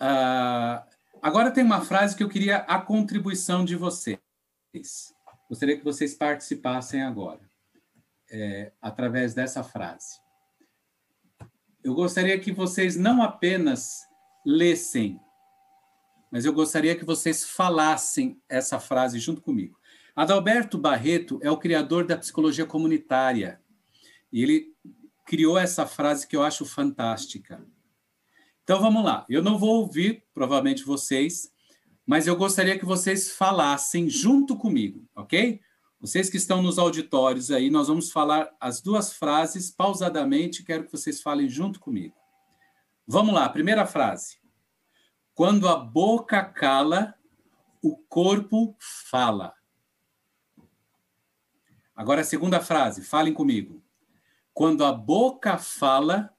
Uh, 0.00 0.82
agora 1.22 1.52
tem 1.52 1.62
uma 1.62 1.82
frase 1.82 2.16
que 2.16 2.24
eu 2.24 2.28
queria 2.28 2.56
a 2.56 2.80
contribuição 2.80 3.64
de 3.64 3.76
vocês. 3.76 4.18
Gostaria 5.48 5.78
que 5.78 5.84
vocês 5.84 6.16
participassem 6.16 7.04
agora, 7.04 7.48
é, 8.28 8.72
através 8.82 9.34
dessa 9.34 9.62
frase. 9.62 10.20
Eu 11.84 11.94
gostaria 11.94 12.36
que 12.40 12.50
vocês 12.50 12.96
não 12.96 13.22
apenas 13.22 14.07
lessem, 14.44 15.20
mas 16.30 16.44
eu 16.44 16.52
gostaria 16.52 16.94
que 16.94 17.04
vocês 17.04 17.44
falassem 17.44 18.40
essa 18.48 18.78
frase 18.78 19.18
junto 19.18 19.40
comigo. 19.40 19.78
Adalberto 20.14 20.76
Barreto 20.76 21.38
é 21.42 21.50
o 21.50 21.56
criador 21.56 22.04
da 22.04 22.16
psicologia 22.16 22.66
comunitária. 22.66 23.60
E 24.32 24.42
ele 24.42 24.74
criou 25.24 25.56
essa 25.56 25.86
frase 25.86 26.26
que 26.26 26.36
eu 26.36 26.42
acho 26.42 26.64
fantástica. 26.64 27.64
Então 28.62 28.80
vamos 28.80 29.04
lá. 29.04 29.24
Eu 29.28 29.42
não 29.42 29.58
vou 29.58 29.80
ouvir, 29.80 30.24
provavelmente 30.34 30.84
vocês, 30.84 31.50
mas 32.04 32.26
eu 32.26 32.36
gostaria 32.36 32.78
que 32.78 32.84
vocês 32.84 33.30
falassem 33.30 34.10
junto 34.10 34.56
comigo, 34.56 35.08
ok? 35.14 35.60
Vocês 36.00 36.28
que 36.28 36.36
estão 36.36 36.62
nos 36.62 36.78
auditórios 36.78 37.50
aí, 37.50 37.70
nós 37.70 37.88
vamos 37.88 38.10
falar 38.10 38.50
as 38.60 38.80
duas 38.80 39.12
frases 39.12 39.70
pausadamente, 39.70 40.62
quero 40.62 40.84
que 40.84 40.92
vocês 40.92 41.22
falem 41.22 41.48
junto 41.48 41.80
comigo. 41.80 42.17
Vamos 43.10 43.34
lá, 43.34 43.48
primeira 43.48 43.86
frase. 43.86 44.36
Quando 45.34 45.66
a 45.66 45.76
boca 45.76 46.44
cala, 46.44 47.14
o 47.82 47.96
corpo 47.96 48.76
fala. 48.78 49.54
Agora 51.96 52.20
a 52.20 52.24
segunda 52.24 52.60
frase, 52.60 53.02
falem 53.02 53.32
comigo. 53.32 53.82
Quando 54.52 54.84
a 54.84 54.92
boca 54.92 55.56
fala, 55.56 56.36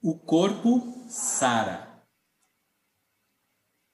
o 0.00 0.16
corpo 0.16 1.04
sara. 1.08 1.92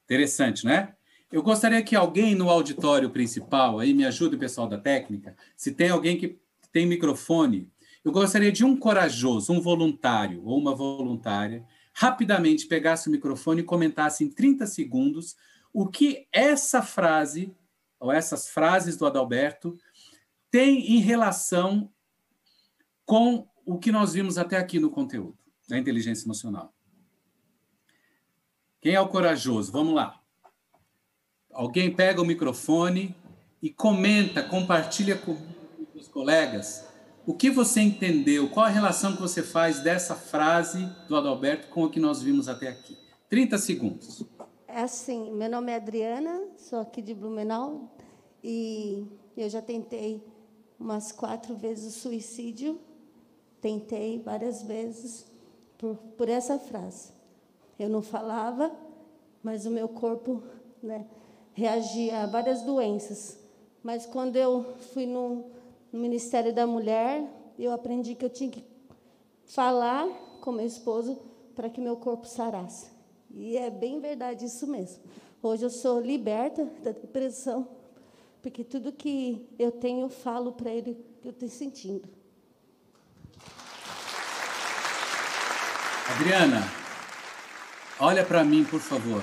Interessante, 0.05 0.67
né? 0.67 0.95
Eu 1.33 1.43
gostaria 1.43 1.83
que 1.83 1.97
alguém 1.97 2.35
no 2.35 2.51
auditório 2.51 3.09
principal, 3.09 3.79
aí 3.79 3.95
me 3.95 4.05
ajude 4.05 4.37
o 4.37 4.39
pessoal 4.39 4.69
da 4.69 4.77
técnica, 4.77 5.35
se 5.57 5.73
tem 5.73 5.89
alguém 5.89 6.19
que 6.19 6.39
tem 6.71 6.85
microfone, 6.85 7.73
eu 8.05 8.13
gostaria 8.13 8.53
de 8.53 8.67
um 8.67 8.77
corajoso, 8.77 9.51
um 9.51 9.63
voluntário 9.63 10.43
ou 10.45 10.59
uma 10.59 10.75
voluntária, 10.75 11.67
rapidamente 11.99 12.69
pegasse 12.69 13.09
o 13.09 13.11
microfone 13.11 13.61
e 13.61 13.65
comentasse 13.65 14.23
em 14.23 14.31
30 14.31 14.69
segundos 14.69 15.37
o 15.73 15.89
que 15.89 16.29
essa 16.31 16.81
frase, 16.81 17.53
ou 17.99 18.13
essas 18.13 18.49
frases 18.49 18.97
do 18.97 19.05
Adalberto, 19.05 19.77
tem 20.49 20.95
em 20.95 21.01
relação 21.01 21.93
com 23.05 23.49
o 23.67 23.81
que 23.81 23.91
nós 23.91 24.13
vimos 24.13 24.39
até 24.39 24.57
aqui 24.57 24.79
no 24.79 24.91
conteúdo 24.91 25.37
da 25.69 25.77
inteligência 25.77 26.25
emocional. 26.25 26.73
Quem 28.81 28.95
é 28.95 29.01
o 29.01 29.09
corajoso? 29.09 29.73
Vamos 29.73 29.93
lá. 29.93 30.23
Alguém 31.53 31.93
pega 31.93 32.23
o 32.23 32.25
microfone 32.25 33.13
e 33.61 33.71
comenta, 33.71 34.41
compartilha 34.41 35.19
com 35.19 35.37
os 35.97 36.07
colegas 36.07 36.88
o 37.29 37.35
que 37.35 37.51
você 37.51 37.83
entendeu, 37.83 38.49
qual 38.49 38.65
a 38.65 38.71
relação 38.71 39.15
que 39.15 39.21
você 39.21 39.43
faz 39.43 39.81
dessa 39.81 40.15
frase 40.15 40.89
do 41.07 41.15
Adalberto 41.15 41.69
com 41.69 41.85
o 41.85 41.91
que 41.91 42.01
nós 42.01 42.23
vimos 42.23 42.49
até 42.49 42.69
aqui. 42.69 42.97
30 43.29 43.59
segundos. 43.59 44.25
É 44.67 44.81
assim, 44.81 45.31
meu 45.35 45.51
nome 45.51 45.71
é 45.71 45.77
Adriana, 45.77 46.41
sou 46.57 46.81
aqui 46.81 47.03
de 47.03 47.13
Blumenau 47.13 47.95
e 48.43 49.07
eu 49.37 49.47
já 49.51 49.61
tentei 49.61 50.25
umas 50.81 51.13
quatro 51.13 51.55
vezes 51.55 51.97
o 51.97 52.01
suicídio, 52.01 52.81
tentei 53.61 54.23
várias 54.23 54.63
vezes 54.63 55.31
por, 55.77 55.97
por 56.17 56.31
essa 56.31 56.59
frase. 56.59 57.11
Eu 57.79 57.91
não 57.91 58.01
falava, 58.01 58.75
mas 59.43 59.67
o 59.67 59.71
meu 59.71 59.87
corpo 59.87 60.43
né, 60.83 61.05
reagia 61.53 62.23
a 62.23 62.27
várias 62.27 62.63
doenças. 62.63 63.39
Mas 63.83 64.07
quando 64.07 64.37
eu 64.37 64.65
fui 64.95 65.05
no, 65.05 65.58
no 65.93 65.99
Ministério 65.99 66.55
da 66.55 66.67
Mulher, 66.67 67.25
eu 67.59 67.73
aprendi 67.73 68.15
que 68.15 68.25
eu 68.25 68.31
tinha 68.31 68.51
que 68.51 68.65
falar 69.47 70.07
com 70.41 70.53
meu 70.53 70.67
esposo 70.67 71.21
para 71.55 71.69
que 71.69 71.81
meu 71.81 71.97
corpo 71.97 72.27
sarasse. 72.27 72.91
E 73.31 73.57
é 73.57 73.71
bem 73.71 74.01
verdade 74.01 74.45
isso 74.45 74.67
mesmo. 74.67 75.03
Hoje 75.43 75.65
eu 75.65 75.71
sou 75.71 76.01
liberta 76.01 76.65
da 76.83 76.93
depressão, 76.93 77.69
porque 78.43 78.65
tudo 78.65 78.93
que 78.93 79.47
eu 79.59 79.71
tenho, 79.71 80.03
eu 80.03 80.09
falo 80.09 80.53
para 80.53 80.71
ele 80.71 80.95
que 81.21 81.29
eu 81.29 81.33
estou 81.33 81.49
sentindo. 81.49 82.09
Adriana, 86.11 86.63
olha 88.01 88.25
para 88.25 88.43
mim, 88.43 88.65
por 88.65 88.81
favor. 88.81 89.23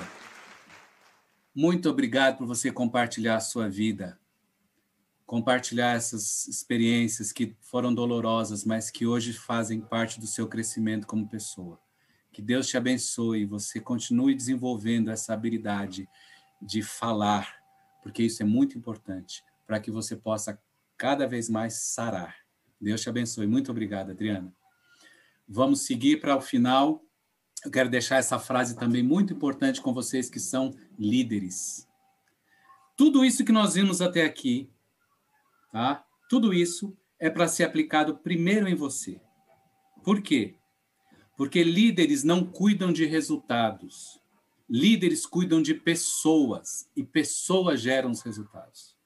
Muito 1.54 1.88
obrigado 1.90 2.38
por 2.38 2.46
você 2.46 2.70
compartilhar 2.70 3.36
a 3.36 3.40
sua 3.40 3.68
vida, 3.68 4.18
compartilhar 5.26 5.96
essas 5.96 6.46
experiências 6.46 7.32
que 7.32 7.56
foram 7.60 7.92
dolorosas, 7.92 8.64
mas 8.64 8.90
que 8.90 9.06
hoje 9.06 9.32
fazem 9.32 9.80
parte 9.80 10.20
do 10.20 10.26
seu 10.26 10.46
crescimento 10.46 11.06
como 11.06 11.28
pessoa. 11.28 11.80
Que 12.32 12.40
Deus 12.40 12.68
te 12.68 12.76
abençoe 12.76 13.40
e 13.40 13.46
você 13.46 13.80
continue 13.80 14.34
desenvolvendo 14.34 15.10
essa 15.10 15.34
habilidade 15.34 16.08
de 16.62 16.82
falar, 16.82 17.56
porque 18.02 18.22
isso 18.22 18.42
é 18.42 18.46
muito 18.46 18.78
importante 18.78 19.42
para 19.66 19.80
que 19.80 19.90
você 19.90 20.14
possa 20.14 20.58
cada 20.96 21.26
vez 21.26 21.50
mais 21.50 21.74
sarar. 21.74 22.36
Deus 22.80 23.00
te 23.00 23.08
abençoe. 23.08 23.46
Muito 23.46 23.70
obrigado, 23.70 24.10
Adriana. 24.10 24.54
Vamos 25.48 25.82
seguir 25.82 26.20
para 26.20 26.36
o 26.36 26.40
final 26.40 27.02
eu 27.66 27.70
quero 27.70 27.88
deixar 27.88 28.18
essa 28.18 28.38
frase 28.38 28.76
também 28.76 29.02
muito 29.02 29.32
importante 29.32 29.80
com 29.80 29.92
vocês 29.92 30.30
que 30.30 30.38
são 30.38 30.72
líderes. 30.96 31.88
Tudo 32.96 33.24
isso 33.24 33.44
que 33.44 33.50
nós 33.50 33.74
vimos 33.74 34.00
até 34.00 34.24
aqui, 34.24 34.70
tá? 35.76 36.06
Tudo 36.26 36.54
isso 36.54 36.96
é 37.18 37.28
para 37.28 37.46
ser 37.46 37.64
aplicado 37.64 38.16
primeiro 38.16 38.66
em 38.66 38.74
você. 38.74 39.20
Por 40.02 40.22
quê? 40.22 40.54
Porque 41.36 41.62
líderes 41.62 42.24
não 42.24 42.46
cuidam 42.46 42.90
de 42.90 43.04
resultados. 43.04 44.18
Líderes 44.66 45.26
cuidam 45.26 45.60
de 45.60 45.74
pessoas 45.74 46.90
e 46.96 47.04
pessoas 47.04 47.82
geram 47.82 48.10
os 48.10 48.22
resultados. 48.22 48.96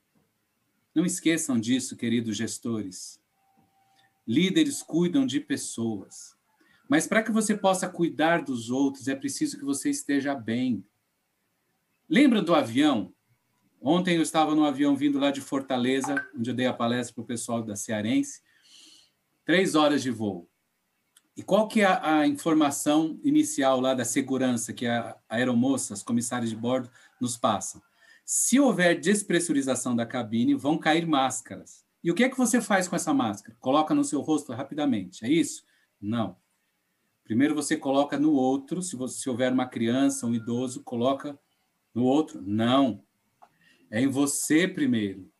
Não 0.94 1.04
esqueçam 1.04 1.58
disso, 1.58 1.96
queridos 1.96 2.36
gestores. 2.36 3.20
Líderes 4.24 4.80
cuidam 4.80 5.26
de 5.26 5.40
pessoas. 5.40 6.36
Mas 6.88 7.04
para 7.04 7.24
que 7.24 7.32
você 7.32 7.56
possa 7.56 7.88
cuidar 7.88 8.44
dos 8.44 8.70
outros, 8.70 9.08
é 9.08 9.16
preciso 9.16 9.58
que 9.58 9.64
você 9.64 9.90
esteja 9.90 10.36
bem. 10.36 10.84
Lembra 12.08 12.40
do 12.40 12.54
avião? 12.54 13.12
Ontem 13.80 14.16
eu 14.16 14.22
estava 14.22 14.54
no 14.54 14.64
avião 14.64 14.94
vindo 14.94 15.18
lá 15.18 15.30
de 15.30 15.40
Fortaleza, 15.40 16.14
onde 16.36 16.50
eu 16.50 16.54
dei 16.54 16.66
a 16.66 16.72
palestra 16.72 17.14
para 17.14 17.22
o 17.22 17.26
pessoal 17.26 17.62
da 17.62 17.74
Cearense. 17.74 18.42
Três 19.44 19.74
horas 19.74 20.02
de 20.02 20.10
voo. 20.10 20.48
E 21.34 21.42
qual 21.42 21.66
que 21.66 21.80
é 21.80 21.86
a, 21.86 22.26
informação 22.26 23.18
inicial 23.24 23.80
lá 23.80 23.94
da 23.94 24.04
segurança 24.04 24.74
que 24.74 24.86
a, 24.86 25.16
a 25.26 25.36
aeromoça, 25.36 25.94
as 25.94 26.02
comissárias 26.02 26.50
de 26.50 26.56
bordo, 26.56 26.90
nos 27.18 27.38
passam? 27.38 27.80
Se 28.24 28.60
houver 28.60 29.00
despressurização 29.00 29.96
da 29.96 30.04
cabine, 30.04 30.54
vão 30.54 30.76
cair 30.76 31.06
máscaras. 31.06 31.82
E 32.04 32.10
o 32.10 32.14
que 32.14 32.24
é 32.24 32.28
que 32.28 32.36
você 32.36 32.60
faz 32.60 32.86
com 32.86 32.96
essa 32.96 33.14
máscara? 33.14 33.56
Coloca 33.58 33.94
no 33.94 34.04
seu 34.04 34.20
rosto 34.20 34.52
rapidamente, 34.52 35.24
é 35.24 35.30
isso? 35.30 35.64
Não. 35.98 36.36
Primeiro 37.24 37.54
você 37.54 37.76
coloca 37.76 38.18
no 38.18 38.32
outro, 38.32 38.82
se, 38.82 38.94
você, 38.94 39.20
se 39.20 39.30
houver 39.30 39.52
uma 39.52 39.66
criança, 39.66 40.26
um 40.26 40.34
idoso, 40.34 40.82
coloca 40.82 41.38
no 41.94 42.04
outro. 42.04 42.42
Não. 42.42 43.02
É 43.90 44.00
em 44.00 44.06
você 44.06 44.68
primeiro. 44.68 45.30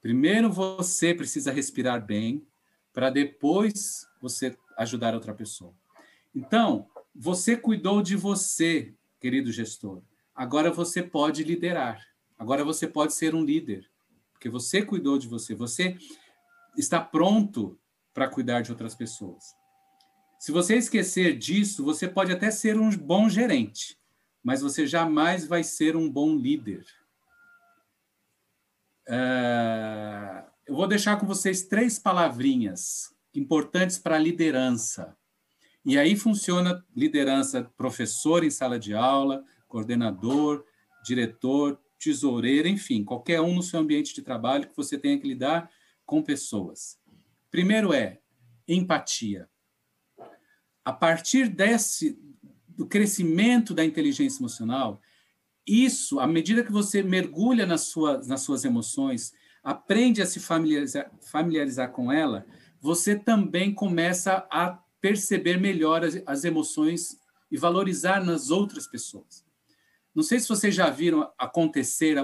Primeiro 0.00 0.52
você 0.52 1.14
precisa 1.14 1.52
respirar 1.52 2.04
bem, 2.04 2.46
para 2.92 3.08
depois 3.08 4.06
você 4.20 4.56
ajudar 4.76 5.14
outra 5.14 5.32
pessoa. 5.32 5.74
Então, 6.34 6.86
você 7.14 7.56
cuidou 7.56 8.02
de 8.02 8.16
você, 8.16 8.94
querido 9.20 9.50
gestor. 9.50 10.02
Agora 10.34 10.70
você 10.70 11.02
pode 11.02 11.44
liderar. 11.44 12.04
Agora 12.38 12.64
você 12.64 12.86
pode 12.86 13.14
ser 13.14 13.34
um 13.34 13.44
líder, 13.44 13.88
porque 14.32 14.48
você 14.48 14.82
cuidou 14.82 15.18
de 15.18 15.28
você. 15.28 15.54
Você 15.54 15.96
está 16.76 17.00
pronto 17.00 17.78
para 18.12 18.28
cuidar 18.28 18.62
de 18.62 18.70
outras 18.70 18.94
pessoas. 18.94 19.54
Se 20.38 20.50
você 20.50 20.76
esquecer 20.76 21.38
disso, 21.38 21.84
você 21.84 22.08
pode 22.08 22.32
até 22.32 22.50
ser 22.50 22.76
um 22.76 22.90
bom 22.90 23.28
gerente, 23.28 23.96
mas 24.42 24.60
você 24.60 24.86
jamais 24.86 25.46
vai 25.46 25.62
ser 25.62 25.96
um 25.96 26.10
bom 26.10 26.34
líder. 26.34 26.84
Uh, 29.08 30.44
eu 30.66 30.74
vou 30.74 30.86
deixar 30.86 31.16
com 31.16 31.26
vocês 31.26 31.62
três 31.62 31.98
palavrinhas 31.98 33.14
importantes 33.34 33.98
para 33.98 34.16
a 34.16 34.18
liderança. 34.18 35.16
E 35.84 35.98
aí 35.98 36.16
funciona 36.16 36.84
liderança 36.94 37.64
professor 37.76 38.44
em 38.44 38.50
sala 38.50 38.78
de 38.78 38.94
aula, 38.94 39.44
coordenador, 39.66 40.64
diretor, 41.04 41.80
tesoureiro, 41.98 42.68
enfim, 42.68 43.04
qualquer 43.04 43.40
um 43.40 43.54
no 43.54 43.62
seu 43.62 43.80
ambiente 43.80 44.14
de 44.14 44.22
trabalho 44.22 44.68
que 44.68 44.76
você 44.76 44.96
tenha 44.98 45.18
que 45.18 45.26
lidar 45.26 45.70
com 46.04 46.22
pessoas. 46.22 46.98
Primeiro 47.50 47.92
é 47.92 48.20
empatia 48.68 49.48
a 50.84 50.92
partir 50.92 51.48
desse 51.48 52.18
do 52.68 52.86
crescimento 52.86 53.74
da 53.74 53.84
inteligência 53.84 54.40
emocional, 54.40 55.00
isso, 55.66 56.18
à 56.18 56.26
medida 56.26 56.64
que 56.64 56.72
você 56.72 57.02
mergulha 57.02 57.66
nas 57.66 57.82
suas, 57.82 58.26
nas 58.26 58.40
suas 58.40 58.64
emoções, 58.64 59.32
aprende 59.62 60.20
a 60.20 60.26
se 60.26 60.40
familiarizar, 60.40 61.10
familiarizar 61.30 61.90
com 61.92 62.10
ela, 62.10 62.44
você 62.80 63.16
também 63.16 63.72
começa 63.72 64.46
a 64.50 64.78
perceber 65.00 65.58
melhor 65.58 66.04
as, 66.04 66.20
as 66.26 66.44
emoções 66.44 67.16
e 67.50 67.56
valorizar 67.56 68.24
nas 68.24 68.50
outras 68.50 68.86
pessoas. 68.86 69.44
Não 70.14 70.22
sei 70.22 70.40
se 70.40 70.48
vocês 70.48 70.74
já 70.74 70.90
viram 70.90 71.30
acontecer, 71.38 72.16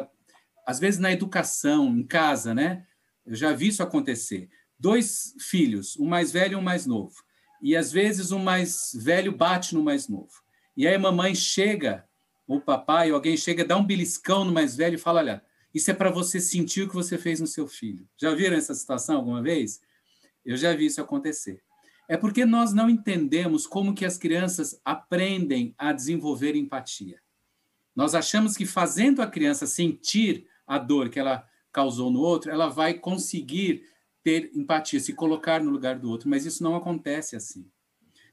às 0.66 0.78
vezes 0.78 0.98
na 0.98 1.12
educação, 1.12 1.86
em 1.86 2.02
casa, 2.02 2.54
né? 2.54 2.86
Eu 3.24 3.34
já 3.34 3.52
vi 3.52 3.68
isso 3.68 3.82
acontecer. 3.82 4.48
Dois 4.78 5.34
filhos, 5.40 5.96
um 5.98 6.06
mais 6.06 6.32
velho 6.32 6.54
e 6.54 6.56
um 6.56 6.62
mais 6.62 6.86
novo 6.86 7.14
e 7.60 7.76
às 7.76 7.90
vezes 7.92 8.30
o 8.30 8.38
mais 8.38 8.92
velho 8.94 9.32
bate 9.32 9.74
no 9.74 9.82
mais 9.82 10.08
novo. 10.08 10.32
E 10.76 10.86
aí 10.86 10.94
a 10.94 10.98
mamãe 10.98 11.34
chega, 11.34 12.07
o 12.48 12.60
papai, 12.60 13.10
ou 13.10 13.16
alguém 13.16 13.36
chega, 13.36 13.64
dá 13.64 13.76
um 13.76 13.84
beliscão 13.84 14.44
no 14.44 14.52
mais 14.52 14.74
velho 14.74 14.94
e 14.94 14.98
fala: 14.98 15.20
Olha, 15.20 15.44
isso 15.74 15.90
é 15.90 15.94
para 15.94 16.10
você 16.10 16.40
sentir 16.40 16.82
o 16.82 16.88
que 16.88 16.94
você 16.94 17.18
fez 17.18 17.40
no 17.40 17.46
seu 17.46 17.68
filho. 17.68 18.08
Já 18.16 18.34
viram 18.34 18.56
essa 18.56 18.74
situação 18.74 19.16
alguma 19.16 19.42
vez? 19.42 19.80
Eu 20.44 20.56
já 20.56 20.74
vi 20.74 20.86
isso 20.86 21.00
acontecer. 21.00 21.62
É 22.08 22.16
porque 22.16 22.46
nós 22.46 22.72
não 22.72 22.88
entendemos 22.88 23.66
como 23.66 23.94
que 23.94 24.06
as 24.06 24.16
crianças 24.16 24.80
aprendem 24.82 25.74
a 25.76 25.92
desenvolver 25.92 26.56
empatia. 26.56 27.20
Nós 27.94 28.14
achamos 28.14 28.56
que 28.56 28.64
fazendo 28.64 29.20
a 29.20 29.26
criança 29.26 29.66
sentir 29.66 30.46
a 30.66 30.78
dor 30.78 31.10
que 31.10 31.20
ela 31.20 31.46
causou 31.70 32.10
no 32.10 32.20
outro, 32.20 32.50
ela 32.50 32.68
vai 32.68 32.94
conseguir 32.94 33.84
ter 34.22 34.50
empatia, 34.54 35.00
se 35.00 35.12
colocar 35.12 35.62
no 35.62 35.70
lugar 35.70 35.98
do 35.98 36.08
outro, 36.08 36.30
mas 36.30 36.46
isso 36.46 36.62
não 36.62 36.74
acontece 36.74 37.36
assim. 37.36 37.70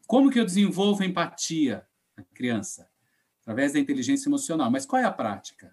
Como 0.07 0.29
que 0.29 0.39
eu 0.39 0.45
desenvolvo 0.45 1.03
empatia 1.03 1.85
na 2.15 2.23
criança? 2.23 2.89
Através 3.45 3.73
da 3.73 3.79
inteligência 3.79 4.27
emocional. 4.27 4.71
Mas 4.71 4.85
qual 4.85 4.99
é 4.99 5.05
a 5.05 5.11
prática? 5.11 5.71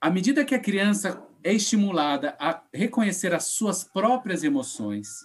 À 0.00 0.10
medida 0.10 0.44
que 0.44 0.54
a 0.54 0.60
criança 0.60 1.22
é 1.44 1.54
estimulada 1.54 2.36
a 2.40 2.62
reconhecer 2.74 3.32
as 3.32 3.44
suas 3.44 3.84
próprias 3.84 4.42
emoções, 4.42 5.24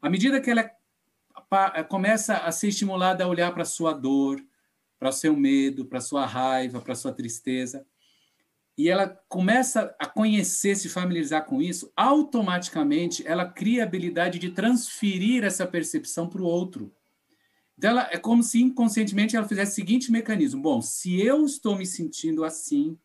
à 0.00 0.08
medida 0.08 0.40
que 0.40 0.50
ela 0.50 0.70
começa 1.88 2.36
a 2.36 2.52
ser 2.52 2.68
estimulada 2.68 3.24
a 3.24 3.28
olhar 3.28 3.52
para 3.52 3.62
a 3.62 3.66
sua 3.66 3.92
dor, 3.92 4.40
para 4.98 5.08
o 5.08 5.12
seu 5.12 5.36
medo, 5.36 5.84
para 5.84 5.98
a 5.98 6.02
sua 6.02 6.24
raiva, 6.24 6.80
para 6.80 6.92
a 6.92 6.96
sua 6.96 7.12
tristeza, 7.12 7.84
e 8.76 8.88
ela 8.88 9.08
começa 9.28 9.94
a 9.98 10.06
conhecer, 10.06 10.76
se 10.76 10.88
familiarizar 10.88 11.44
com 11.44 11.60
isso, 11.60 11.92
automaticamente 11.96 13.26
ela 13.26 13.44
cria 13.44 13.82
a 13.82 13.86
habilidade 13.86 14.38
de 14.38 14.50
transferir 14.50 15.44
essa 15.44 15.66
percepção 15.66 16.28
para 16.28 16.40
o 16.40 16.46
outro. 16.46 16.94
Então, 17.76 17.90
ela, 17.90 18.08
é 18.10 18.18
como 18.18 18.42
se 18.42 18.60
inconscientemente 18.60 19.36
ela 19.36 19.48
fizesse 19.48 19.72
o 19.72 19.74
seguinte 19.74 20.12
mecanismo: 20.12 20.60
bom, 20.60 20.80
se 20.80 21.20
eu 21.20 21.44
estou 21.44 21.76
me 21.76 21.86
sentindo 21.86 22.44
assim, 22.44 22.98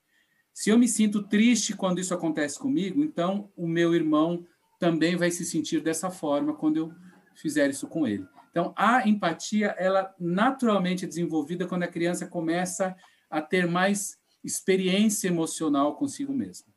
se 0.54 0.70
eu 0.70 0.78
me 0.78 0.88
sinto 0.88 1.24
triste 1.24 1.76
quando 1.76 2.00
isso 2.00 2.14
acontece 2.14 2.58
comigo, 2.60 3.04
então 3.04 3.52
o 3.56 3.68
meu 3.68 3.94
irmão 3.94 4.46
também 4.80 5.16
vai 5.16 5.32
se 5.32 5.46
sentir 5.46 5.82
dessa 5.82 6.10
forma 6.10 6.54
quando 6.54 6.78
eu 6.78 6.94
fizer 7.36 7.70
isso 7.70 7.88
com 7.88 8.08
ele. 8.08 8.28
Então, 8.50 8.74
a 8.76 9.08
empatia, 9.08 9.76
ela 9.78 10.14
naturalmente 10.20 11.06
é 11.06 11.08
desenvolvida 11.08 11.68
quando 11.68 11.84
a 11.84 11.88
criança 11.88 12.26
começa 12.26 12.96
a 13.30 13.42
ter 13.42 13.68
mais 13.68 14.18
experiência 14.44 15.28
emocional 15.28 15.96
consigo 15.96 16.34
mesmo. 16.34 16.68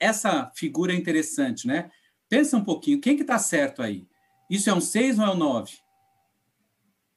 Essa 0.00 0.50
figura 0.54 0.92
é 0.92 0.96
interessante, 0.96 1.66
né? 1.66 1.90
Pensa 2.28 2.56
um 2.56 2.64
pouquinho, 2.64 3.00
quem 3.00 3.14
que 3.14 3.22
está 3.22 3.38
certo 3.38 3.82
aí? 3.82 4.08
Isso 4.50 4.70
é 4.70 4.74
um 4.74 4.80
6 4.80 5.18
ou 5.18 5.24
é 5.24 5.30
um 5.30 5.36
9? 5.36 5.78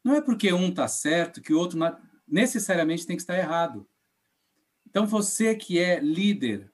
Não 0.03 0.15
é 0.15 0.21
porque 0.21 0.51
um 0.51 0.69
está 0.69 0.87
certo 0.87 1.41
que 1.41 1.53
o 1.53 1.59
outro 1.59 1.79
necessariamente 2.27 3.05
tem 3.05 3.15
que 3.15 3.21
estar 3.21 3.37
errado. 3.37 3.87
Então, 4.87 5.05
você 5.05 5.55
que 5.55 5.79
é 5.79 5.99
líder, 5.99 6.71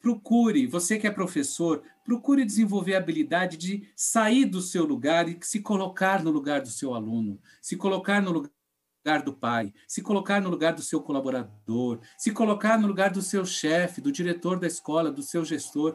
procure, 0.00 0.66
você 0.66 0.98
que 0.98 1.06
é 1.06 1.10
professor, 1.10 1.82
procure 2.04 2.44
desenvolver 2.44 2.94
a 2.94 2.98
habilidade 2.98 3.56
de 3.56 3.90
sair 3.96 4.44
do 4.44 4.60
seu 4.60 4.84
lugar 4.84 5.28
e 5.28 5.38
se 5.42 5.60
colocar 5.60 6.22
no 6.22 6.30
lugar 6.30 6.60
do 6.60 6.68
seu 6.68 6.94
aluno, 6.94 7.40
se 7.60 7.76
colocar 7.76 8.22
no 8.22 8.30
lugar 8.30 8.56
lugar 9.06 9.22
do 9.22 9.32
pai, 9.32 9.72
se 9.86 10.02
colocar 10.02 10.40
no 10.40 10.50
lugar 10.50 10.72
do 10.72 10.82
seu 10.82 11.00
colaborador, 11.00 12.00
se 12.18 12.32
colocar 12.32 12.76
no 12.76 12.88
lugar 12.88 13.10
do 13.10 13.22
seu 13.22 13.46
chefe, 13.46 14.00
do 14.00 14.10
diretor 14.10 14.58
da 14.58 14.66
escola, 14.66 15.12
do 15.12 15.22
seu 15.22 15.44
gestor. 15.44 15.94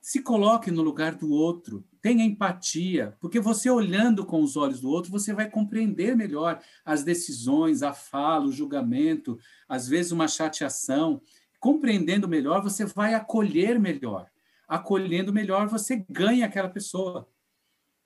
Se 0.00 0.22
coloque 0.22 0.70
no 0.70 0.82
lugar 0.82 1.14
do 1.16 1.30
outro, 1.30 1.84
tenha 2.00 2.24
empatia, 2.24 3.16
porque 3.20 3.40
você 3.40 3.68
olhando 3.68 4.24
com 4.24 4.42
os 4.42 4.56
olhos 4.56 4.80
do 4.80 4.88
outro, 4.88 5.10
você 5.10 5.34
vai 5.34 5.50
compreender 5.50 6.16
melhor 6.16 6.62
as 6.84 7.02
decisões, 7.02 7.82
a 7.82 7.92
fala, 7.92 8.46
o 8.46 8.52
julgamento, 8.52 9.38
às 9.68 9.88
vezes 9.88 10.12
uma 10.12 10.28
chateação. 10.28 11.20
Compreendendo 11.60 12.28
melhor, 12.28 12.62
você 12.62 12.84
vai 12.84 13.14
acolher 13.14 13.78
melhor. 13.78 14.30
Acolhendo 14.68 15.32
melhor, 15.32 15.66
você 15.66 16.04
ganha 16.08 16.46
aquela 16.46 16.68
pessoa. 16.68 17.28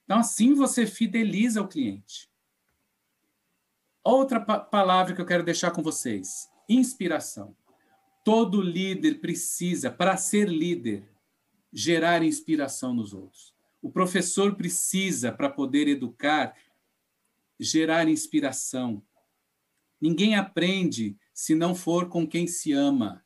Então, 0.04 0.18
assim 0.18 0.54
você 0.54 0.86
fideliza 0.86 1.60
o 1.60 1.68
cliente. 1.68 2.30
Outra 4.02 4.40
pa 4.40 4.58
palavra 4.58 5.14
que 5.14 5.20
eu 5.20 5.26
quero 5.26 5.44
deixar 5.44 5.70
com 5.70 5.82
vocês: 5.82 6.48
inspiração. 6.68 7.56
Todo 8.24 8.62
líder 8.62 9.20
precisa, 9.20 9.90
para 9.90 10.16
ser 10.16 10.48
líder, 10.48 11.11
gerar 11.72 12.22
inspiração 12.22 12.92
nos 12.92 13.12
outros. 13.14 13.54
O 13.80 13.90
professor 13.90 14.54
precisa, 14.54 15.32
para 15.32 15.48
poder 15.48 15.88
educar, 15.88 16.54
gerar 17.58 18.08
inspiração. 18.08 19.02
Ninguém 20.00 20.34
aprende 20.34 21.16
se 21.32 21.54
não 21.54 21.74
for 21.74 22.08
com 22.08 22.26
quem 22.26 22.46
se 22.46 22.72
ama. 22.72 23.24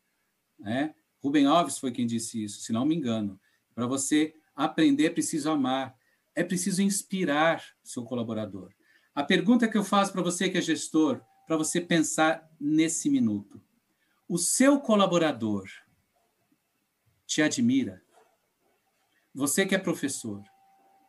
Né? 0.58 0.94
Rubem 1.22 1.46
Alves 1.46 1.78
foi 1.78 1.90
quem 1.90 2.06
disse 2.06 2.42
isso, 2.42 2.60
se 2.60 2.72
não 2.72 2.84
me 2.86 2.94
engano. 2.94 3.38
Para 3.74 3.86
você 3.86 4.34
aprender, 4.54 5.06
é 5.06 5.10
preciso 5.10 5.50
amar. 5.50 5.96
É 6.34 6.44
preciso 6.44 6.82
inspirar 6.82 7.64
seu 7.82 8.04
colaborador. 8.04 8.72
A 9.14 9.24
pergunta 9.24 9.68
que 9.68 9.76
eu 9.76 9.84
faço 9.84 10.12
para 10.12 10.22
você 10.22 10.48
que 10.48 10.58
é 10.58 10.62
gestor, 10.62 11.20
para 11.46 11.56
você 11.56 11.80
pensar 11.80 12.48
nesse 12.60 13.08
minuto. 13.08 13.60
O 14.28 14.36
seu 14.36 14.80
colaborador 14.80 15.68
te 17.26 17.40
admira? 17.40 18.02
Você 19.36 19.66
que 19.66 19.74
é 19.74 19.78
professor, 19.78 20.42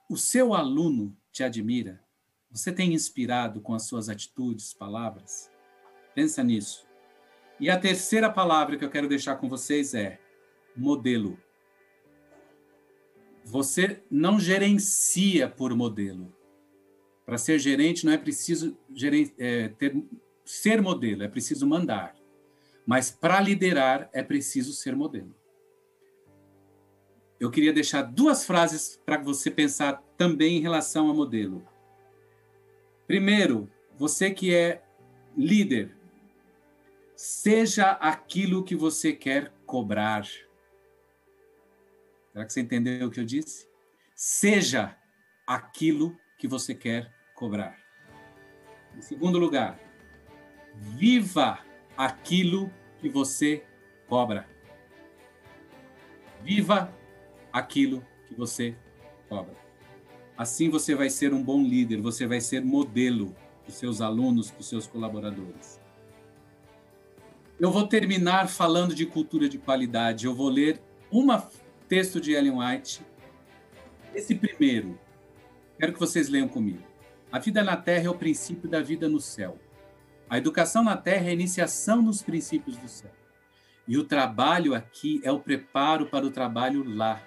o 0.10 0.18
seu 0.18 0.54
aluno 0.54 1.16
te 1.32 1.46
admira? 1.46 2.04
Você 2.52 2.74
tem 2.74 2.94
inspirado 2.94 3.62
com 3.62 3.74
as 3.74 3.84
suas 3.84 4.10
atitudes, 4.10 4.74
palavras? 4.74 5.50
Pensa 6.14 6.44
nisso. 6.44 6.86
E 7.58 7.70
a 7.70 7.80
terceira 7.80 8.30
palavra 8.30 8.76
que 8.76 8.84
eu 8.84 8.90
quero 8.90 9.08
deixar 9.08 9.38
com 9.38 9.48
vocês 9.48 9.94
é 9.94 10.20
modelo. 10.76 11.40
Você 13.46 14.04
não 14.12 14.42
gerencia 14.42 15.48
por 15.48 15.74
modelo. 15.74 16.36
Para 17.26 17.38
ser 17.38 17.58
gerente 17.60 18.06
não 18.06 18.12
é 18.12 18.18
preciso 18.18 18.78
é, 19.38 19.70
ter, 19.70 20.04
ser 20.44 20.82
modelo, 20.82 21.24
é 21.24 21.30
preciso 21.30 21.66
mandar. 21.66 22.14
Mas 22.86 23.10
para 23.10 23.40
liderar 23.40 24.10
é 24.12 24.22
preciso 24.22 24.74
ser 24.74 24.98
modelo. 24.98 25.34
Eu 27.40 27.52
queria 27.52 27.72
deixar 27.72 28.02
duas 28.02 28.46
frases 28.46 29.00
para 29.06 29.18
você 29.18 29.52
pensar 29.52 30.02
também 30.18 30.58
em 30.58 30.62
relação 30.62 31.08
ao 31.08 31.16
modelo. 31.16 31.64
Primeiro, 33.06 33.70
você 33.96 34.32
que 34.32 34.54
é 34.54 34.84
líder, 35.36 35.96
seja 37.16 37.92
aquilo 37.92 38.64
que 38.64 38.76
você 38.76 39.14
quer 39.14 39.52
cobrar. 39.66 40.26
Será 42.32 42.46
que 42.46 42.54
você 42.54 42.62
entendeu 42.62 43.08
o 43.08 43.12
que 43.12 43.20
eu 43.20 43.26
disse? 43.26 43.68
Seja 44.16 44.98
aquilo 45.46 46.18
que 46.38 46.48
você 46.48 46.74
quer 46.74 47.14
cobrar. 47.36 47.78
Em 48.96 49.02
segundo 49.02 49.38
lugar, 49.38 49.80
viva 50.76 51.60
aquilo 51.96 52.72
que 53.00 53.10
você 53.10 53.64
cobra. 54.08 54.48
Viva 56.44 56.94
aquilo 57.58 58.04
que 58.28 58.36
você 58.36 58.76
cobra. 59.28 59.56
Assim 60.38 60.70
você 60.70 60.94
vai 60.96 61.10
ser 61.10 61.34
um 61.34 61.44
bom 61.44 61.64
líder, 61.64 62.02
você 62.02 62.28
vai 62.28 62.40
ser 62.40 62.64
modelo 62.64 63.36
para 63.64 63.70
os 63.70 63.76
seus 63.76 64.02
alunos, 64.02 64.52
para 64.52 64.62
os 64.62 64.70
seus 64.70 64.86
colaboradores. 64.86 65.80
Eu 67.60 67.72
vou 67.72 67.88
terminar 67.88 68.48
falando 68.48 68.94
de 68.94 69.06
cultura 69.06 69.50
de 69.50 69.58
qualidade. 69.58 70.28
Eu 70.28 70.36
vou 70.36 70.48
ler 70.48 70.80
um 71.12 71.26
texto 71.88 72.22
de 72.22 72.34
Ellen 72.34 72.60
White. 72.60 73.02
Esse 74.14 74.36
primeiro, 74.36 75.00
quero 75.80 75.92
que 75.94 76.00
vocês 76.00 76.30
leiam 76.30 76.48
comigo. 76.48 76.84
A 77.32 77.40
vida 77.40 77.64
na 77.64 77.76
Terra 77.76 78.06
é 78.06 78.10
o 78.10 78.16
princípio 78.16 78.70
da 78.70 78.80
vida 78.80 79.10
no 79.10 79.20
céu. 79.20 79.58
A 80.30 80.38
educação 80.38 80.84
na 80.84 80.96
Terra 80.96 81.28
é 81.28 81.30
a 81.30 81.34
iniciação 81.34 82.02
nos 82.02 82.22
princípios 82.22 82.78
do 82.78 82.88
céu. 82.88 83.12
E 83.88 83.98
o 83.98 84.04
trabalho 84.04 84.76
aqui 84.76 85.20
é 85.24 85.32
o 85.32 85.40
preparo 85.40 86.06
para 86.06 86.26
o 86.26 86.32
trabalho 86.32 86.84
lá. 86.88 87.22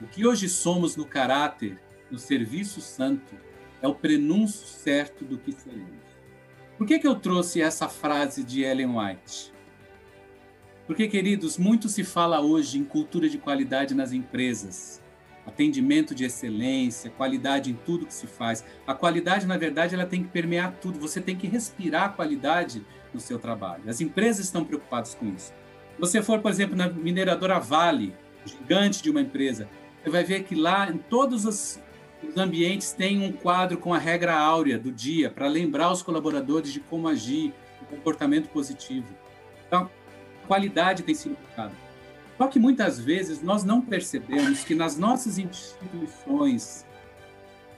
O 0.00 0.06
que 0.06 0.26
hoje 0.26 0.48
somos 0.48 0.96
no 0.96 1.04
caráter, 1.04 1.78
no 2.10 2.18
serviço 2.18 2.80
santo, 2.80 3.34
é 3.82 3.88
o 3.88 3.94
prenúncio 3.94 4.66
certo 4.66 5.24
do 5.24 5.38
que 5.38 5.52
seremos. 5.52 6.08
Por 6.76 6.86
que, 6.86 6.98
que 6.98 7.06
eu 7.06 7.16
trouxe 7.16 7.60
essa 7.60 7.88
frase 7.88 8.44
de 8.44 8.62
Ellen 8.62 8.96
White? 8.96 9.52
Porque, 10.86 11.08
queridos, 11.08 11.58
muito 11.58 11.88
se 11.88 12.04
fala 12.04 12.40
hoje 12.40 12.78
em 12.78 12.84
cultura 12.84 13.28
de 13.28 13.38
qualidade 13.38 13.94
nas 13.94 14.12
empresas. 14.12 15.02
Atendimento 15.44 16.14
de 16.14 16.24
excelência, 16.24 17.10
qualidade 17.10 17.70
em 17.70 17.74
tudo 17.74 18.06
que 18.06 18.14
se 18.14 18.26
faz. 18.26 18.64
A 18.86 18.94
qualidade, 18.94 19.46
na 19.46 19.56
verdade, 19.56 19.94
ela 19.94 20.06
tem 20.06 20.22
que 20.22 20.28
permear 20.28 20.76
tudo. 20.80 21.00
Você 21.00 21.20
tem 21.20 21.36
que 21.36 21.48
respirar 21.48 22.04
a 22.04 22.08
qualidade 22.10 22.86
no 23.12 23.18
seu 23.18 23.38
trabalho. 23.38 23.88
As 23.88 24.00
empresas 24.00 24.44
estão 24.46 24.64
preocupadas 24.64 25.14
com 25.14 25.26
isso. 25.26 25.52
Se 25.94 26.00
você 26.00 26.22
for, 26.22 26.40
por 26.40 26.50
exemplo, 26.50 26.76
na 26.76 26.88
mineradora 26.88 27.58
Vale, 27.58 28.14
gigante 28.44 29.02
de 29.02 29.10
uma 29.10 29.20
empresa, 29.20 29.68
você 30.02 30.10
vai 30.10 30.24
ver 30.24 30.44
que 30.44 30.54
lá, 30.54 30.90
em 30.90 30.98
todos 30.98 31.44
os 31.44 31.80
os 32.22 32.36
ambientes 32.36 32.92
têm 32.92 33.22
um 33.22 33.32
quadro 33.32 33.78
com 33.78 33.94
a 33.94 33.98
regra 33.98 34.36
áurea 34.36 34.78
do 34.78 34.90
dia 34.90 35.30
para 35.30 35.46
lembrar 35.46 35.92
os 35.92 36.02
colaboradores 36.02 36.72
de 36.72 36.80
como 36.80 37.08
agir, 37.08 37.54
o 37.82 37.86
comportamento 37.86 38.48
positivo. 38.48 39.06
Então, 39.66 39.88
a 40.42 40.46
qualidade 40.46 41.02
tem 41.02 41.14
buscada. 41.14 41.72
Só 42.36 42.46
que 42.46 42.58
muitas 42.58 42.98
vezes 42.98 43.42
nós 43.42 43.64
não 43.64 43.80
percebemos 43.80 44.64
que 44.64 44.74
nas 44.74 44.96
nossas 44.96 45.38
instituições, 45.38 46.86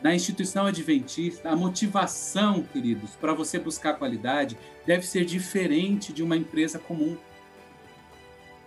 na 0.03 0.15
instituição 0.15 0.67
adventista, 0.67 1.51
a 1.51 1.57
motivação, 1.57 2.63
queridos, 2.63 3.11
para 3.17 3.35
você 3.35 3.59
buscar 3.59 3.95
qualidade 3.95 4.57
deve 4.87 5.07
ser 5.07 5.25
diferente 5.25 6.13
de 6.13 6.23
uma 6.23 6.37
empresa 6.37 6.79
comum. 6.79 7.17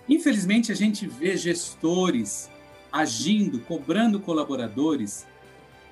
Infelizmente, 0.08 0.72
a 0.72 0.76
gente 0.76 1.08
vê 1.08 1.36
gestores 1.38 2.50
agindo, 2.94 3.60
cobrando 3.60 4.20
colaboradores 4.20 5.26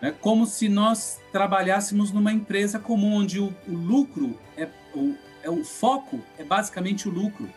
é 0.01 0.09
como 0.09 0.47
se 0.47 0.67
nós 0.67 1.19
trabalhássemos 1.31 2.11
numa 2.11 2.33
empresa 2.33 2.79
comum, 2.79 3.13
onde 3.17 3.39
o, 3.39 3.55
o 3.67 3.71
lucro, 3.71 4.37
é 4.57 4.67
o, 4.95 5.15
é 5.43 5.49
o 5.49 5.63
foco 5.63 6.19
é 6.39 6.43
basicamente 6.43 7.07
o 7.07 7.11
lucro. 7.11 7.47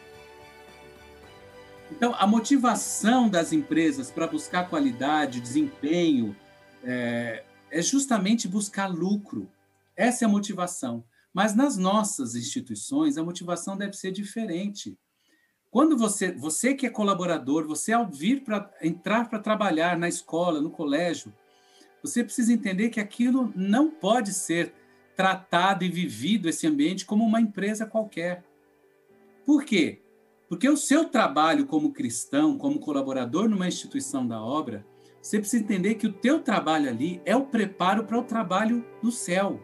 Então, 1.91 2.15
a 2.19 2.27
motivação 2.27 3.31
das 3.31 3.53
empresas 3.53 4.11
para 4.11 4.27
buscar 4.27 4.69
qualidade, 4.69 5.41
desempenho, 5.41 6.37
é, 6.83 7.45
é 7.71 7.81
justamente 7.81 8.47
buscar 8.47 8.89
lucro. 8.89 9.51
Essa 9.97 10.25
é 10.25 10.27
a 10.27 10.31
motivação. 10.31 11.03
Mas 11.33 11.55
nas 11.55 11.79
nossas 11.79 12.35
instituições, 12.35 13.17
a 13.17 13.25
motivação 13.25 13.77
deve 13.77 13.95
ser 13.95 14.13
diferente. 14.13 14.99
Quando 15.75 15.99
você, 15.99 16.31
você 16.31 16.73
que 16.73 16.87
é 16.87 16.89
colaborador, 16.89 17.67
você 17.67 17.93
ao 17.93 18.07
vir 18.07 18.45
para 18.45 18.71
entrar 18.81 19.29
para 19.29 19.41
trabalhar 19.41 19.99
na 19.99 20.09
escola, 20.09 20.61
no 20.61 20.71
colégio, 20.71 21.35
você 22.01 22.23
precisa 22.23 22.53
entender 22.53 22.91
que 22.91 23.01
aquilo 23.01 23.53
não 23.57 23.91
pode 23.91 24.33
ser 24.33 24.73
tratado 25.17 25.85
e 25.85 25.89
vivido 25.89 26.49
esse 26.49 26.65
ambiente 26.65 27.05
como 27.05 27.25
uma 27.25 27.41
empresa 27.41 27.87
qualquer. 27.87 28.45
Por 29.45 29.65
quê? 29.65 30.01
Porque 30.49 30.69
o 30.69 30.77
seu 30.77 31.07
trabalho 31.07 31.67
como 31.67 31.93
cristão, 31.93 32.57
como 32.57 32.79
colaborador 32.79 33.49
numa 33.49 33.67
instituição 33.67 34.25
da 34.25 34.41
obra, 34.41 34.87
você 35.21 35.41
precisa 35.41 35.65
entender 35.65 35.97
que 35.97 36.07
o 36.07 36.13
teu 36.13 36.39
trabalho 36.39 36.89
ali 36.89 37.21
é 37.25 37.35
o 37.35 37.47
preparo 37.47 38.05
para 38.05 38.21
o 38.21 38.23
trabalho 38.23 38.87
no 39.03 39.11
céu. 39.11 39.61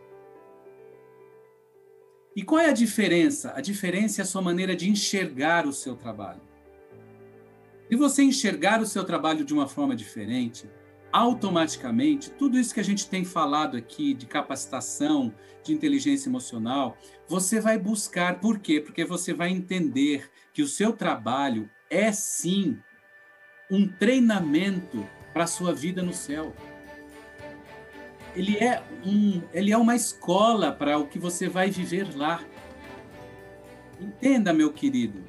E 2.35 2.43
qual 2.43 2.61
é 2.61 2.69
a 2.69 2.73
diferença? 2.73 3.53
A 3.57 3.61
diferença 3.61 4.21
é 4.21 4.23
a 4.23 4.27
sua 4.27 4.41
maneira 4.41 4.77
de 4.77 4.89
enxergar 4.89 5.67
o 5.67 5.73
seu 5.73 5.97
trabalho. 5.97 6.41
Se 7.89 7.97
você 7.97 8.23
enxergar 8.23 8.81
o 8.81 8.87
seu 8.87 9.05
trabalho 9.05 9.45
de 9.45 9.53
uma 9.53 9.67
forma 9.67 9.97
diferente, 9.97 10.71
automaticamente, 11.13 12.31
tudo 12.31 12.57
isso 12.57 12.73
que 12.73 12.79
a 12.79 12.85
gente 12.85 13.09
tem 13.09 13.25
falado 13.25 13.77
aqui 13.77 14.15
de 14.15 14.27
capacitação, 14.27 15.35
de 15.65 15.73
inteligência 15.73 16.29
emocional, 16.29 16.97
você 17.29 17.61
vai 17.61 17.77
buscar. 17.77 18.39
Por 18.39 18.61
quê? 18.61 18.81
Porque 18.81 19.05
você 19.05 19.35
vai 19.35 19.51
entender 19.51 20.31
que 20.53 20.63
o 20.63 20.69
seu 20.69 20.93
trabalho 20.93 21.69
é 21.91 22.13
sim 22.13 22.79
um 23.69 23.89
treinamento 23.89 25.05
para 25.33 25.45
a 25.45 25.49
sua 25.49 25.73
vida 25.73 26.03
no 26.03 26.13
céu. 26.13 26.55
Ele 28.35 28.57
é, 28.59 28.83
um, 29.05 29.43
ele 29.53 29.73
é 29.73 29.77
uma 29.77 29.97
escola 29.97 30.73
para 30.73 30.99
o 30.99 31.07
que 31.07 31.19
você 31.19 31.49
vai 31.49 31.71
viver 31.71 32.17
lá. 32.17 32.41
Entenda, 34.01 34.53
meu 34.53 34.73
querido, 34.73 35.23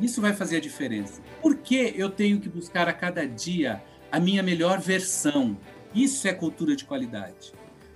isso 0.00 0.20
vai 0.20 0.32
fazer 0.32 0.58
a 0.58 0.60
diferença. 0.60 1.20
Por 1.40 1.56
que 1.56 1.94
eu 1.96 2.10
tenho 2.10 2.40
que 2.40 2.48
buscar 2.48 2.88
a 2.88 2.92
cada 2.92 3.26
dia 3.26 3.82
a 4.10 4.20
minha 4.20 4.42
melhor 4.42 4.80
versão. 4.80 5.56
Isso 5.94 6.26
é 6.28 6.32
cultura 6.32 6.76
de 6.76 6.84
qualidade. 6.84 7.52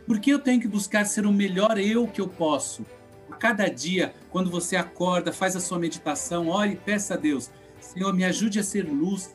Porque 0.06 0.32
eu 0.32 0.38
tenho 0.38 0.60
que 0.60 0.68
buscar 0.68 1.04
ser 1.04 1.26
o 1.26 1.32
melhor 1.32 1.78
eu 1.78 2.06
que 2.06 2.20
eu 2.20 2.28
posso. 2.28 2.84
A 3.30 3.36
cada 3.36 3.68
dia, 3.68 4.12
quando 4.30 4.50
você 4.50 4.76
acorda, 4.76 5.32
faz 5.32 5.54
a 5.54 5.60
sua 5.60 5.78
meditação, 5.78 6.48
ore 6.48 6.72
e 6.72 6.76
peça 6.76 7.14
a 7.14 7.16
Deus: 7.16 7.50
Senhor, 7.80 8.12
me 8.12 8.24
ajude 8.24 8.58
a 8.58 8.62
ser 8.62 8.82
luz 8.82 9.34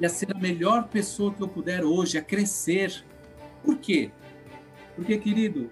e 0.00 0.04
a 0.04 0.08
ser 0.08 0.34
a 0.34 0.38
melhor 0.38 0.88
pessoa 0.88 1.32
que 1.32 1.42
eu 1.42 1.48
puder 1.48 1.84
hoje, 1.84 2.18
a 2.18 2.22
crescer. 2.22 3.04
Por 3.62 3.78
quê? 3.78 4.10
Porque, 4.96 5.18
querido, 5.18 5.70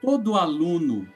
todo 0.00 0.34
aluno, 0.34 1.06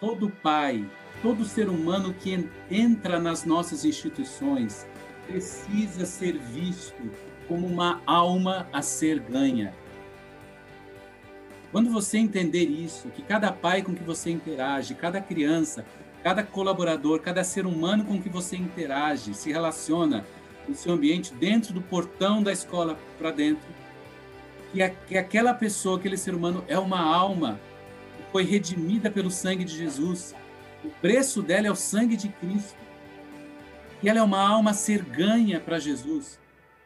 todo 0.00 0.28
pai, 0.28 0.84
todo 1.22 1.44
ser 1.44 1.68
humano 1.68 2.12
que 2.12 2.48
entra 2.70 3.18
nas 3.18 3.44
nossas 3.44 3.84
instituições 3.84 4.86
precisa 5.26 6.04
ser 6.04 6.36
visto 6.36 7.10
como 7.46 7.66
uma 7.66 8.02
alma 8.04 8.68
a 8.72 8.82
ser 8.82 9.20
ganha. 9.20 9.72
Quando 11.70 11.90
você 11.90 12.18
entender 12.18 12.64
isso, 12.64 13.08
que 13.10 13.22
cada 13.22 13.52
pai 13.52 13.82
com 13.82 13.94
que 13.94 14.02
você 14.02 14.30
interage, 14.30 14.94
cada 14.94 15.20
criança, 15.20 15.84
cada 16.22 16.42
colaborador, 16.42 17.20
cada 17.20 17.44
ser 17.44 17.66
humano 17.66 18.04
com 18.04 18.20
que 18.20 18.28
você 18.28 18.56
interage, 18.56 19.34
se 19.34 19.52
relaciona 19.52 20.24
no 20.66 20.74
seu 20.74 20.92
ambiente, 20.92 21.32
dentro 21.34 21.72
do 21.72 21.80
portão 21.80 22.42
da 22.42 22.52
escola 22.52 22.98
para 23.18 23.30
dentro, 23.30 23.66
que, 24.72 24.82
a, 24.82 24.90
que 24.90 25.16
aquela 25.16 25.54
pessoa, 25.54 25.98
aquele 25.98 26.16
ser 26.16 26.34
humano 26.34 26.64
é 26.68 26.78
uma 26.78 27.00
alma 27.00 27.60
que 28.16 28.22
foi 28.30 28.44
redimida 28.44 29.10
pelo 29.10 29.30
sangue 29.30 29.64
de 29.64 29.76
Jesus. 29.76 30.34
O 30.84 30.88
preço 30.88 31.42
dela 31.42 31.66
é 31.66 31.70
o 31.70 31.76
sangue 31.76 32.16
de 32.16 32.28
Cristo. 32.28 32.78
E 34.02 34.08
ela 34.08 34.20
é 34.20 34.22
uma 34.22 34.40
alma 34.40 34.70
a 34.70 34.74
ser 34.74 35.02
ganha 35.02 35.58
para 35.58 35.78
Jesus 35.78 36.38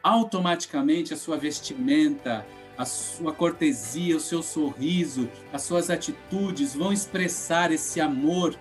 automaticamente 0.02 1.14
a 1.14 1.16
sua 1.16 1.36
vestimenta, 1.36 2.44
a 2.76 2.84
sua 2.84 3.32
cortesia, 3.32 4.16
o 4.16 4.20
seu 4.20 4.42
sorriso, 4.42 5.28
as 5.52 5.62
suas 5.62 5.90
atitudes 5.90 6.74
vão 6.74 6.92
expressar 6.92 7.70
esse 7.70 8.00
amor 8.00 8.58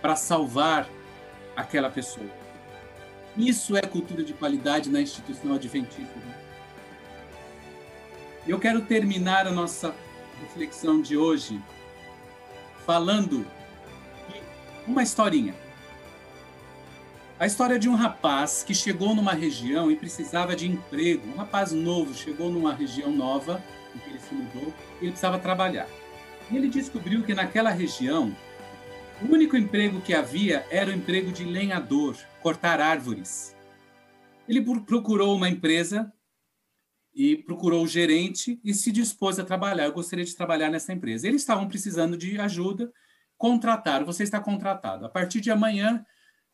para 0.00 0.14
salvar 0.14 0.88
aquela 1.56 1.90
pessoa. 1.90 2.28
Isso 3.36 3.76
é 3.76 3.82
cultura 3.82 4.22
de 4.22 4.32
qualidade 4.32 4.90
na 4.90 5.00
instituição 5.00 5.54
adventista. 5.54 6.39
Eu 8.46 8.58
quero 8.58 8.80
terminar 8.80 9.46
a 9.46 9.52
nossa 9.52 9.94
reflexão 10.40 11.02
de 11.02 11.16
hoje 11.16 11.60
falando 12.86 13.46
uma 14.86 15.02
historinha. 15.02 15.54
A 17.38 17.46
história 17.46 17.78
de 17.78 17.88
um 17.88 17.94
rapaz 17.94 18.62
que 18.62 18.74
chegou 18.74 19.14
numa 19.14 19.34
região 19.34 19.90
e 19.90 19.96
precisava 19.96 20.56
de 20.56 20.66
emprego. 20.66 21.28
Um 21.28 21.36
rapaz 21.36 21.72
novo 21.72 22.14
chegou 22.14 22.50
numa 22.50 22.74
região 22.74 23.10
nova, 23.12 23.62
em 23.94 23.98
que 23.98 24.10
ele 24.10 24.18
se 24.18 24.34
mudou, 24.34 24.74
e 25.00 25.04
ele 25.04 25.10
precisava 25.12 25.38
trabalhar. 25.38 25.86
E 26.50 26.56
ele 26.56 26.68
descobriu 26.68 27.22
que 27.22 27.34
naquela 27.34 27.70
região, 27.70 28.34
o 29.22 29.32
único 29.32 29.56
emprego 29.56 30.00
que 30.00 30.14
havia 30.14 30.66
era 30.70 30.90
o 30.90 30.94
emprego 30.94 31.30
de 31.30 31.44
lenhador, 31.44 32.16
cortar 32.42 32.80
árvores. 32.80 33.54
Ele 34.48 34.62
procurou 34.62 35.36
uma 35.36 35.48
empresa 35.48 36.12
e 37.14 37.36
procurou 37.36 37.82
o 37.82 37.88
gerente 37.88 38.60
e 38.64 38.72
se 38.72 38.92
dispôs 38.92 39.38
a 39.38 39.44
trabalhar. 39.44 39.84
Eu 39.84 39.92
gostaria 39.92 40.24
de 40.24 40.34
trabalhar 40.34 40.70
nessa 40.70 40.92
empresa. 40.92 41.26
Eles 41.26 41.42
estavam 41.42 41.68
precisando 41.68 42.16
de 42.16 42.40
ajuda, 42.40 42.92
contrataram. 43.36 44.06
Você 44.06 44.22
está 44.22 44.40
contratado. 44.40 45.04
A 45.04 45.08
partir 45.08 45.40
de 45.40 45.50
amanhã, 45.50 46.04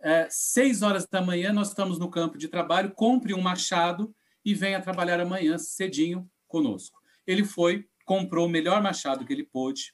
é, 0.00 0.26
seis 0.30 0.82
horas 0.82 1.06
da 1.06 1.20
manhã, 1.20 1.52
nós 1.52 1.68
estamos 1.68 1.98
no 1.98 2.10
campo 2.10 2.38
de 2.38 2.48
trabalho, 2.48 2.92
compre 2.92 3.34
um 3.34 3.40
machado 3.40 4.14
e 4.44 4.54
venha 4.54 4.80
trabalhar 4.80 5.20
amanhã 5.20 5.58
cedinho 5.58 6.28
conosco. 6.46 6.98
Ele 7.26 7.44
foi, 7.44 7.86
comprou 8.04 8.46
o 8.46 8.50
melhor 8.50 8.82
machado 8.82 9.24
que 9.24 9.32
ele 9.32 9.44
pôde, 9.44 9.90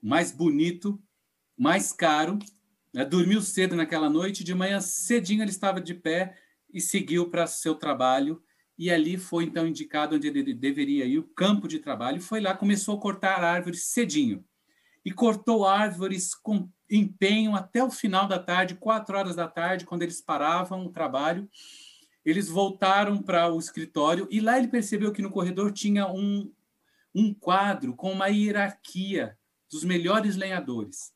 mais 0.00 0.32
bonito, 0.32 1.00
mais 1.56 1.92
caro, 1.92 2.38
né? 2.92 3.04
dormiu 3.04 3.42
cedo 3.42 3.76
naquela 3.76 4.08
noite, 4.08 4.42
de 4.42 4.54
manhã 4.54 4.80
cedinho 4.80 5.42
ele 5.42 5.50
estava 5.50 5.80
de 5.80 5.94
pé 5.94 6.36
e 6.72 6.80
seguiu 6.80 7.28
para 7.28 7.46
seu 7.46 7.74
trabalho, 7.74 8.42
e 8.78 8.90
ali 8.90 9.16
foi 9.16 9.44
então 9.44 9.66
indicado 9.66 10.14
onde 10.14 10.28
ele 10.28 10.54
deveria 10.54 11.04
ir, 11.04 11.18
o 11.18 11.24
campo 11.24 11.66
de 11.66 11.80
trabalho, 11.80 12.20
foi 12.20 12.40
lá, 12.40 12.56
começou 12.56 12.96
a 12.96 13.00
cortar 13.00 13.42
árvores 13.42 13.86
cedinho. 13.86 14.44
E 15.04 15.10
cortou 15.10 15.66
árvores 15.66 16.34
com 16.34 16.70
empenho 16.88 17.56
até 17.56 17.82
o 17.82 17.90
final 17.90 18.28
da 18.28 18.38
tarde, 18.38 18.76
quatro 18.76 19.16
horas 19.16 19.34
da 19.34 19.48
tarde, 19.48 19.84
quando 19.84 20.02
eles 20.02 20.20
paravam 20.20 20.86
o 20.86 20.92
trabalho. 20.92 21.48
Eles 22.24 22.48
voltaram 22.48 23.20
para 23.20 23.52
o 23.52 23.58
escritório 23.58 24.28
e 24.30 24.40
lá 24.40 24.58
ele 24.58 24.68
percebeu 24.68 25.12
que 25.12 25.22
no 25.22 25.30
corredor 25.30 25.72
tinha 25.72 26.06
um, 26.06 26.52
um 27.14 27.34
quadro 27.34 27.96
com 27.96 28.12
uma 28.12 28.28
hierarquia 28.28 29.36
dos 29.70 29.82
melhores 29.82 30.36
lenhadores. 30.36 31.12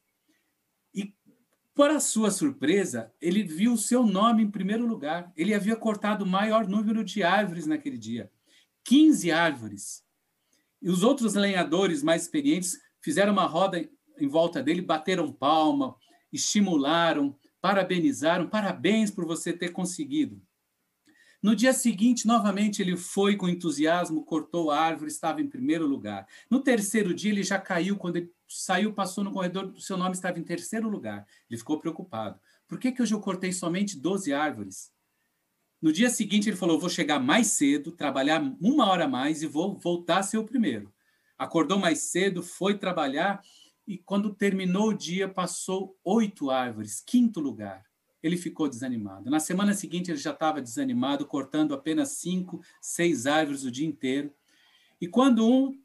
Para 1.74 2.00
sua 2.00 2.30
surpresa, 2.30 3.12
ele 3.20 3.42
viu 3.42 3.72
o 3.72 3.78
seu 3.78 4.04
nome 4.04 4.42
em 4.42 4.50
primeiro 4.50 4.86
lugar. 4.86 5.32
Ele 5.34 5.54
havia 5.54 5.74
cortado 5.74 6.24
o 6.24 6.28
maior 6.28 6.68
número 6.68 7.02
de 7.02 7.22
árvores 7.22 7.66
naquele 7.66 7.96
dia 7.96 8.30
15 8.84 9.30
árvores. 9.30 10.04
E 10.80 10.90
os 10.90 11.02
outros 11.02 11.34
lenhadores 11.34 12.02
mais 12.02 12.22
experientes 12.22 12.78
fizeram 13.00 13.32
uma 13.32 13.46
roda 13.46 13.88
em 14.18 14.28
volta 14.28 14.62
dele 14.62 14.82
bateram 14.82 15.32
palma, 15.32 15.96
estimularam, 16.32 17.38
parabenizaram, 17.60 18.48
parabéns 18.48 19.10
por 19.10 19.24
você 19.24 19.52
ter 19.52 19.70
conseguido. 19.70 20.42
No 21.42 21.56
dia 21.56 21.72
seguinte, 21.72 22.24
novamente, 22.24 22.80
ele 22.80 22.96
foi 22.96 23.36
com 23.36 23.48
entusiasmo, 23.48 24.24
cortou 24.24 24.70
a 24.70 24.78
árvore, 24.78 25.10
estava 25.10 25.40
em 25.40 25.48
primeiro 25.48 25.86
lugar. 25.86 26.26
No 26.48 26.60
terceiro 26.60 27.12
dia, 27.12 27.32
ele 27.32 27.42
já 27.42 27.58
caiu, 27.58 27.96
quando 27.96 28.16
ele 28.16 28.32
saiu, 28.46 28.92
passou 28.92 29.24
no 29.24 29.32
corredor, 29.32 29.74
seu 29.80 29.96
nome 29.96 30.14
estava 30.14 30.38
em 30.38 30.44
terceiro 30.44 30.88
lugar. 30.88 31.26
Ele 31.50 31.58
ficou 31.58 31.80
preocupado. 31.80 32.38
Por 32.68 32.78
que, 32.78 32.92
que 32.92 33.02
hoje 33.02 33.12
eu 33.12 33.20
cortei 33.20 33.50
somente 33.50 33.98
12 33.98 34.32
árvores? 34.32 34.92
No 35.80 35.92
dia 35.92 36.10
seguinte, 36.10 36.48
ele 36.48 36.56
falou: 36.56 36.78
vou 36.78 36.88
chegar 36.88 37.18
mais 37.18 37.48
cedo, 37.48 37.90
trabalhar 37.90 38.40
uma 38.60 38.86
hora 38.86 39.08
mais 39.08 39.42
e 39.42 39.46
vou 39.48 39.76
voltar 39.76 40.18
a 40.18 40.22
ser 40.22 40.38
o 40.38 40.44
primeiro. 40.44 40.94
Acordou 41.36 41.76
mais 41.76 42.04
cedo, 42.04 42.40
foi 42.40 42.78
trabalhar 42.78 43.42
e 43.84 43.98
quando 43.98 44.32
terminou 44.32 44.90
o 44.90 44.96
dia, 44.96 45.28
passou 45.28 45.98
oito 46.04 46.50
árvores, 46.50 47.02
quinto 47.04 47.40
lugar. 47.40 47.84
Ele 48.22 48.36
ficou 48.36 48.68
desanimado. 48.68 49.30
Na 49.30 49.40
semana 49.40 49.74
seguinte, 49.74 50.10
ele 50.10 50.18
já 50.18 50.30
estava 50.30 50.62
desanimado, 50.62 51.26
cortando 51.26 51.74
apenas 51.74 52.10
cinco, 52.10 52.62
seis 52.80 53.26
árvores 53.26 53.64
o 53.64 53.70
dia 53.70 53.86
inteiro. 53.86 54.32
E 55.00 55.08
quando 55.08 55.48
um, 55.48 55.76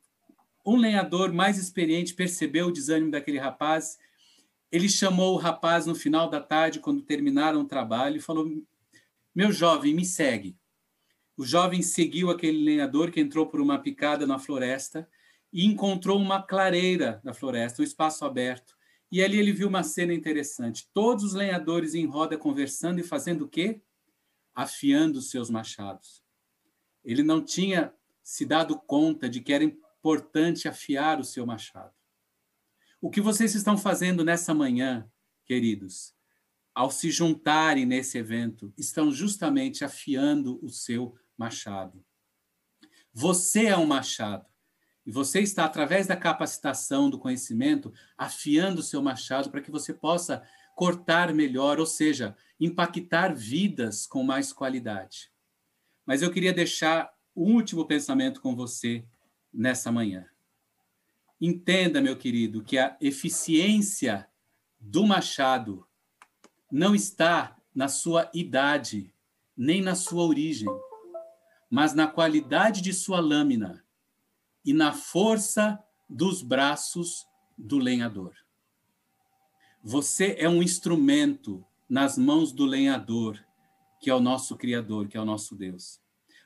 um 0.65 0.75
lenhador 0.75 1.33
mais 1.33 1.57
experiente 1.57 2.13
percebeu 2.13 2.67
o 2.67 2.71
desânimo 2.71 3.11
daquele 3.11 3.39
rapaz, 3.39 3.97
ele 4.71 4.87
chamou 4.87 5.33
o 5.33 5.37
rapaz 5.37 5.85
no 5.85 5.95
final 5.95 6.29
da 6.29 6.39
tarde, 6.39 6.79
quando 6.79 7.01
terminaram 7.01 7.61
o 7.61 7.67
trabalho, 7.67 8.17
e 8.17 8.21
falou: 8.21 8.47
Meu 9.33 9.51
jovem, 9.51 9.93
me 9.93 10.05
segue. 10.05 10.55
O 11.35 11.45
jovem 11.45 11.81
seguiu 11.81 12.29
aquele 12.29 12.63
lenhador 12.63 13.11
que 13.11 13.19
entrou 13.19 13.47
por 13.47 13.61
uma 13.61 13.79
picada 13.79 14.27
na 14.27 14.37
floresta 14.37 15.07
e 15.53 15.65
encontrou 15.65 16.19
uma 16.19 16.41
clareira 16.41 17.21
da 17.23 17.33
floresta, 17.33 17.81
um 17.81 17.85
espaço 17.85 18.25
aberto. 18.25 18.76
E 19.11 19.23
ali 19.23 19.39
ele 19.39 19.53
viu 19.53 19.67
uma 19.67 19.83
cena 19.83 20.13
interessante. 20.13 20.89
Todos 20.93 21.23
os 21.23 21.33
lenhadores 21.33 21.95
em 21.95 22.05
roda 22.05 22.37
conversando 22.37 22.99
e 22.99 23.03
fazendo 23.03 23.45
o 23.45 23.49
quê? 23.49 23.81
Afiando 24.53 25.21
seus 25.21 25.49
machados. 25.49 26.23
Ele 27.03 27.23
não 27.23 27.43
tinha 27.43 27.93
se 28.21 28.45
dado 28.45 28.77
conta 28.77 29.29
de 29.29 29.39
que 29.39 29.53
era 29.53 29.63
importante 29.63 30.67
afiar 30.67 31.19
o 31.19 31.23
seu 31.23 31.45
machado. 31.45 31.93
O 32.99 33.09
que 33.09 33.21
vocês 33.21 33.55
estão 33.55 33.77
fazendo 33.77 34.25
nessa 34.25 34.53
manhã, 34.53 35.09
queridos, 35.45 36.13
ao 36.73 36.91
se 36.91 37.09
juntarem 37.09 37.85
nesse 37.85 38.17
evento, 38.17 38.73
estão 38.77 39.11
justamente 39.11 39.85
afiando 39.85 40.59
o 40.63 40.69
seu 40.69 41.15
machado. 41.37 42.03
Você 43.13 43.67
é 43.67 43.77
um 43.77 43.85
machado. 43.85 44.45
E 45.07 45.11
você 45.11 45.39
está, 45.39 45.63
através 45.63 46.05
da 46.05 46.17
capacitação, 46.17 47.09
do 47.09 47.17
conhecimento, 47.17 47.93
afiando 48.17 48.81
o 48.81 48.83
seu 48.83 49.01
machado 49.01 49.49
para 49.49 49.61
que 49.61 49.71
você 49.71 49.93
possa 49.93 50.43
cortar 50.75 51.33
melhor, 51.33 51.79
ou 51.79 51.85
seja, 51.85 52.35
impactar 52.59 53.33
vidas 53.33 54.05
com 54.05 54.21
mais 54.21 54.51
qualidade. 54.51 55.31
Mas 56.05 56.21
eu 56.21 56.29
queria 56.29 56.51
deixar 56.51 57.09
um 57.33 57.53
último 57.53 57.85
pensamento 57.85 58.41
com 58.41 58.53
você 58.53 59.05
nessa 59.53 59.89
manhã. 59.93 60.25
Entenda, 61.39 62.01
meu 62.01 62.17
querido, 62.17 62.61
que 62.61 62.77
a 62.77 62.97
eficiência 62.99 64.27
do 64.77 65.07
machado 65.07 65.87
não 66.69 66.93
está 66.93 67.55
na 67.73 67.87
sua 67.87 68.29
idade, 68.33 69.13
nem 69.55 69.81
na 69.81 69.95
sua 69.95 70.25
origem, 70.25 70.67
mas 71.69 71.93
na 71.93 72.07
qualidade 72.07 72.81
de 72.81 72.91
sua 72.91 73.21
lâmina 73.21 73.86
e 74.67 74.73
na 74.73 74.91
força 74.91 75.81
dos 76.09 76.41
braços 76.41 77.25
do 77.57 77.77
lenhador. 77.77 78.33
Você 79.81 80.35
é 80.37 80.49
um 80.49 80.61
instrumento 80.61 81.65
nas 81.89 82.17
mãos 82.17 82.51
do 82.51 82.65
lenhador, 82.65 83.39
que 84.01 84.09
é 84.09 84.13
o 84.13 84.19
nosso 84.19 84.57
Criador, 84.57 85.07
que 85.07 85.15
é 85.15 85.21
o 85.21 85.25
nosso 85.25 85.55
Deus. 85.55 86.01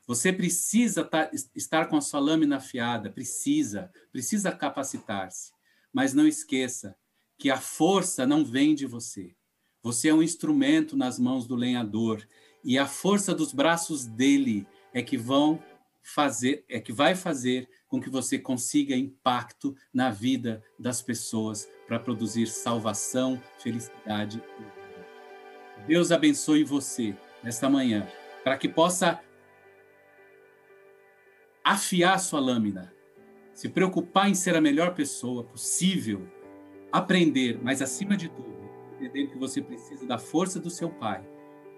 Você 0.06 0.32
precisa 0.32 1.10
estar 1.52 1.86
com 1.86 1.96
a 1.96 2.00
sua 2.00 2.20
lâmina 2.20 2.58
afiada, 2.58 3.10
precisa, 3.10 3.90
precisa 4.12 4.52
capacitar-se. 4.52 5.52
Mas 5.92 6.14
não 6.14 6.24
esqueça 6.24 6.94
que 7.36 7.50
a 7.50 7.58
força 7.60 8.24
não 8.24 8.44
vem 8.44 8.72
de 8.72 8.86
você. 8.86 9.34
Você 9.82 10.10
é 10.10 10.14
um 10.14 10.22
instrumento 10.22 10.96
nas 10.96 11.18
mãos 11.18 11.44
do 11.44 11.56
lenhador 11.56 12.24
e 12.62 12.78
a 12.78 12.86
força 12.86 13.34
dos 13.34 13.52
braços 13.52 14.06
dele 14.06 14.64
é 14.94 15.02
que 15.02 15.16
vão 15.16 15.60
fazer, 16.02 16.64
é 16.68 16.80
que 16.80 16.92
vai 16.92 17.14
fazer 17.14 17.68
com 17.86 18.00
que 18.00 18.10
você 18.10 18.38
consiga 18.38 18.96
impacto 18.96 19.74
na 19.92 20.10
vida 20.10 20.62
das 20.78 21.00
pessoas 21.00 21.68
para 21.86 22.00
produzir 22.00 22.46
salvação, 22.46 23.40
felicidade. 23.58 24.42
Deus 25.86 26.10
abençoe 26.10 26.64
você 26.64 27.14
nesta 27.42 27.68
manhã, 27.68 28.08
para 28.42 28.56
que 28.56 28.68
possa 28.68 29.20
afiar 31.64 32.18
sua 32.18 32.40
lâmina, 32.40 32.92
se 33.52 33.68
preocupar 33.68 34.28
em 34.28 34.34
ser 34.34 34.56
a 34.56 34.60
melhor 34.60 34.94
pessoa 34.94 35.44
possível, 35.44 36.26
aprender, 36.90 37.58
mas 37.62 37.82
acima 37.82 38.16
de 38.16 38.28
tudo, 38.28 38.70
entender 38.94 39.28
que 39.28 39.38
você 39.38 39.60
precisa 39.60 40.06
da 40.06 40.18
força 40.18 40.58
do 40.58 40.70
seu 40.70 40.90
pai 40.90 41.24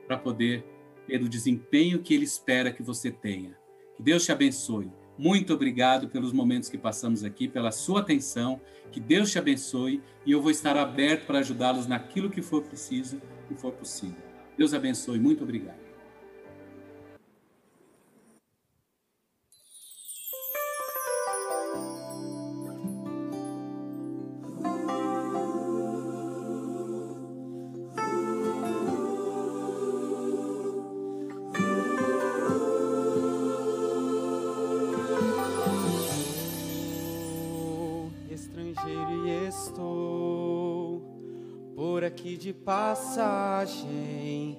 para 0.07 0.19
poder 0.19 0.65
ter 1.07 1.23
o 1.23 1.29
desempenho 1.29 2.03
que 2.03 2.15
ele 2.15 2.25
espera 2.25 2.73
que 2.73 2.83
você 2.83 3.11
tenha. 3.11 3.57
Que 3.97 4.03
Deus 4.03 4.25
te 4.25 4.33
abençoe. 4.33 4.91
Muito 5.17 5.55
obrigado 5.55 6.09
pelos 6.09 6.33
momentos 6.33 6.69
que 6.69 6.77
passamos 6.77 7.23
aqui, 7.23 7.47
pela 7.47 7.71
sua 7.71 8.01
atenção. 8.01 8.61
Que 8.91 8.99
Deus 8.99 9.31
te 9.31 9.39
abençoe 9.39 10.03
e 10.27 10.33
eu 10.33 10.43
vou 10.43 10.51
estar 10.51 10.77
aberto 10.77 11.27
para 11.27 11.39
ajudá-los 11.39 11.87
naquilo 11.87 12.31
que 12.31 12.43
for 12.43 12.63
preciso 12.63 13.21
e 13.51 13.55
for 13.55 13.73
possível. 13.73 14.23
Deus 14.57 14.75
abençoe. 14.75 15.19
Muito 15.19 15.45
obrigado. 15.45 15.84
Passagem, 42.65 44.59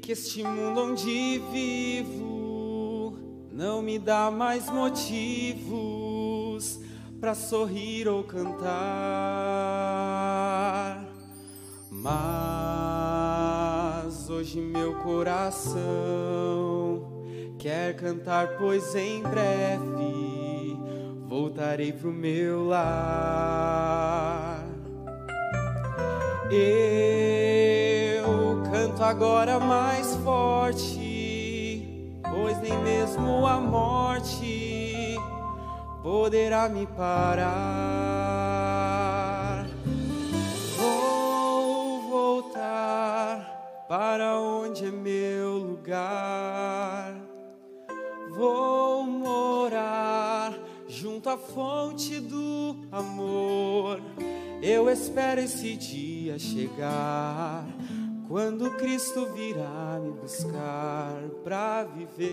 que 0.00 0.12
este 0.12 0.44
mundo 0.44 0.80
onde 0.80 1.42
vivo 1.50 3.18
não 3.52 3.82
me 3.82 3.98
dá 3.98 4.30
mais 4.30 4.70
motivos 4.70 5.68
para 7.20 7.34
sorrir 7.34 8.06
ou 8.06 8.22
cantar. 8.22 8.68
Mas 11.90 12.20
hoje 14.30 14.60
meu 14.60 14.94
coração 15.00 16.67
quer 17.58 17.94
cantar, 17.96 18.56
pois 18.56 18.94
em 18.94 19.22
breve 19.22 20.78
voltarei 21.26 21.92
pro 21.92 22.12
meu 22.12 22.68
lar. 22.68 24.64
Eu 26.50 28.62
canto 28.70 29.02
agora 29.02 29.58
mais 29.58 30.14
forte, 30.16 32.20
pois 32.22 32.58
nem 32.60 32.78
mesmo 32.78 33.44
a 33.44 33.60
morte 33.60 35.16
poderá 36.02 36.68
me 36.68 36.86
parar. 36.86 37.48
Vou 40.76 42.02
voltar 42.08 43.84
para 43.88 44.38
onde 44.38 44.86
é 44.86 44.90
meu 44.90 45.58
lugar. 45.58 47.17
Vou 48.38 49.02
morar 49.02 50.56
junto 50.86 51.28
à 51.28 51.36
fonte 51.36 52.20
do 52.20 52.76
amor. 52.92 54.00
Eu 54.62 54.88
espero 54.88 55.40
esse 55.40 55.74
dia 55.76 56.38
chegar, 56.38 57.66
quando 58.28 58.70
Cristo 58.76 59.26
virá 59.34 59.98
me 60.00 60.12
buscar 60.12 61.20
para 61.42 61.82
viver 61.82 62.30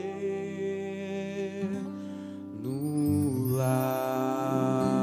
no 2.62 3.56
lar. 3.58 4.95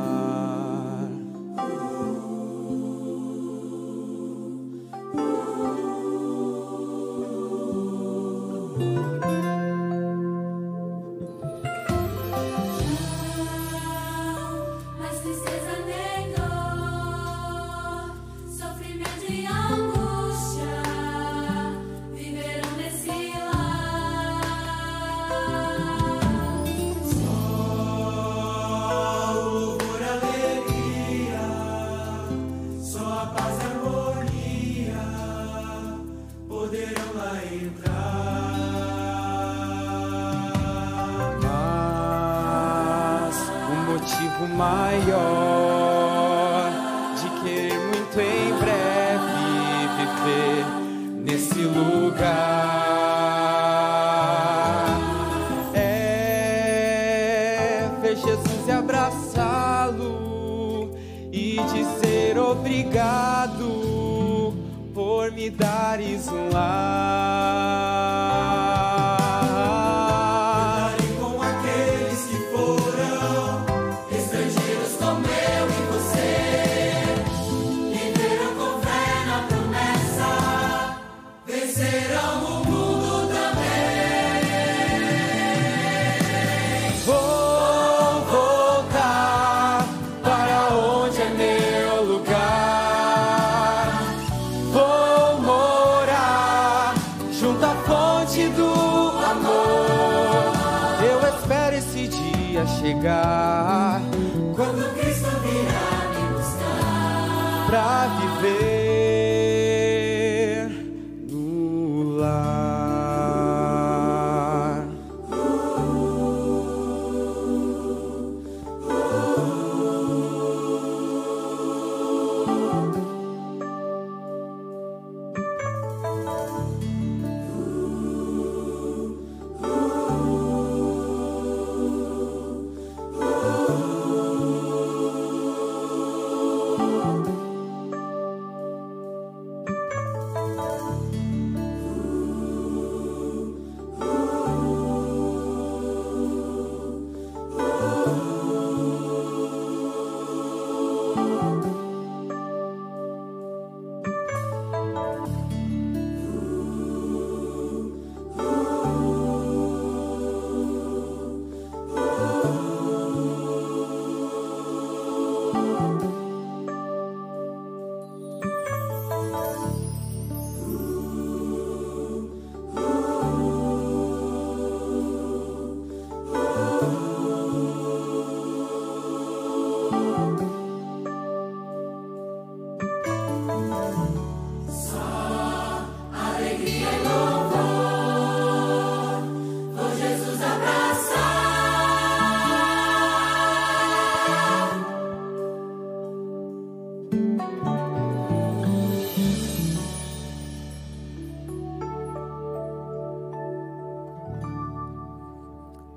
Me 65.92 65.98
dares 65.98 66.28
um 66.28 66.48
lar. 66.50 67.11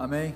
Amém. 0.05 0.34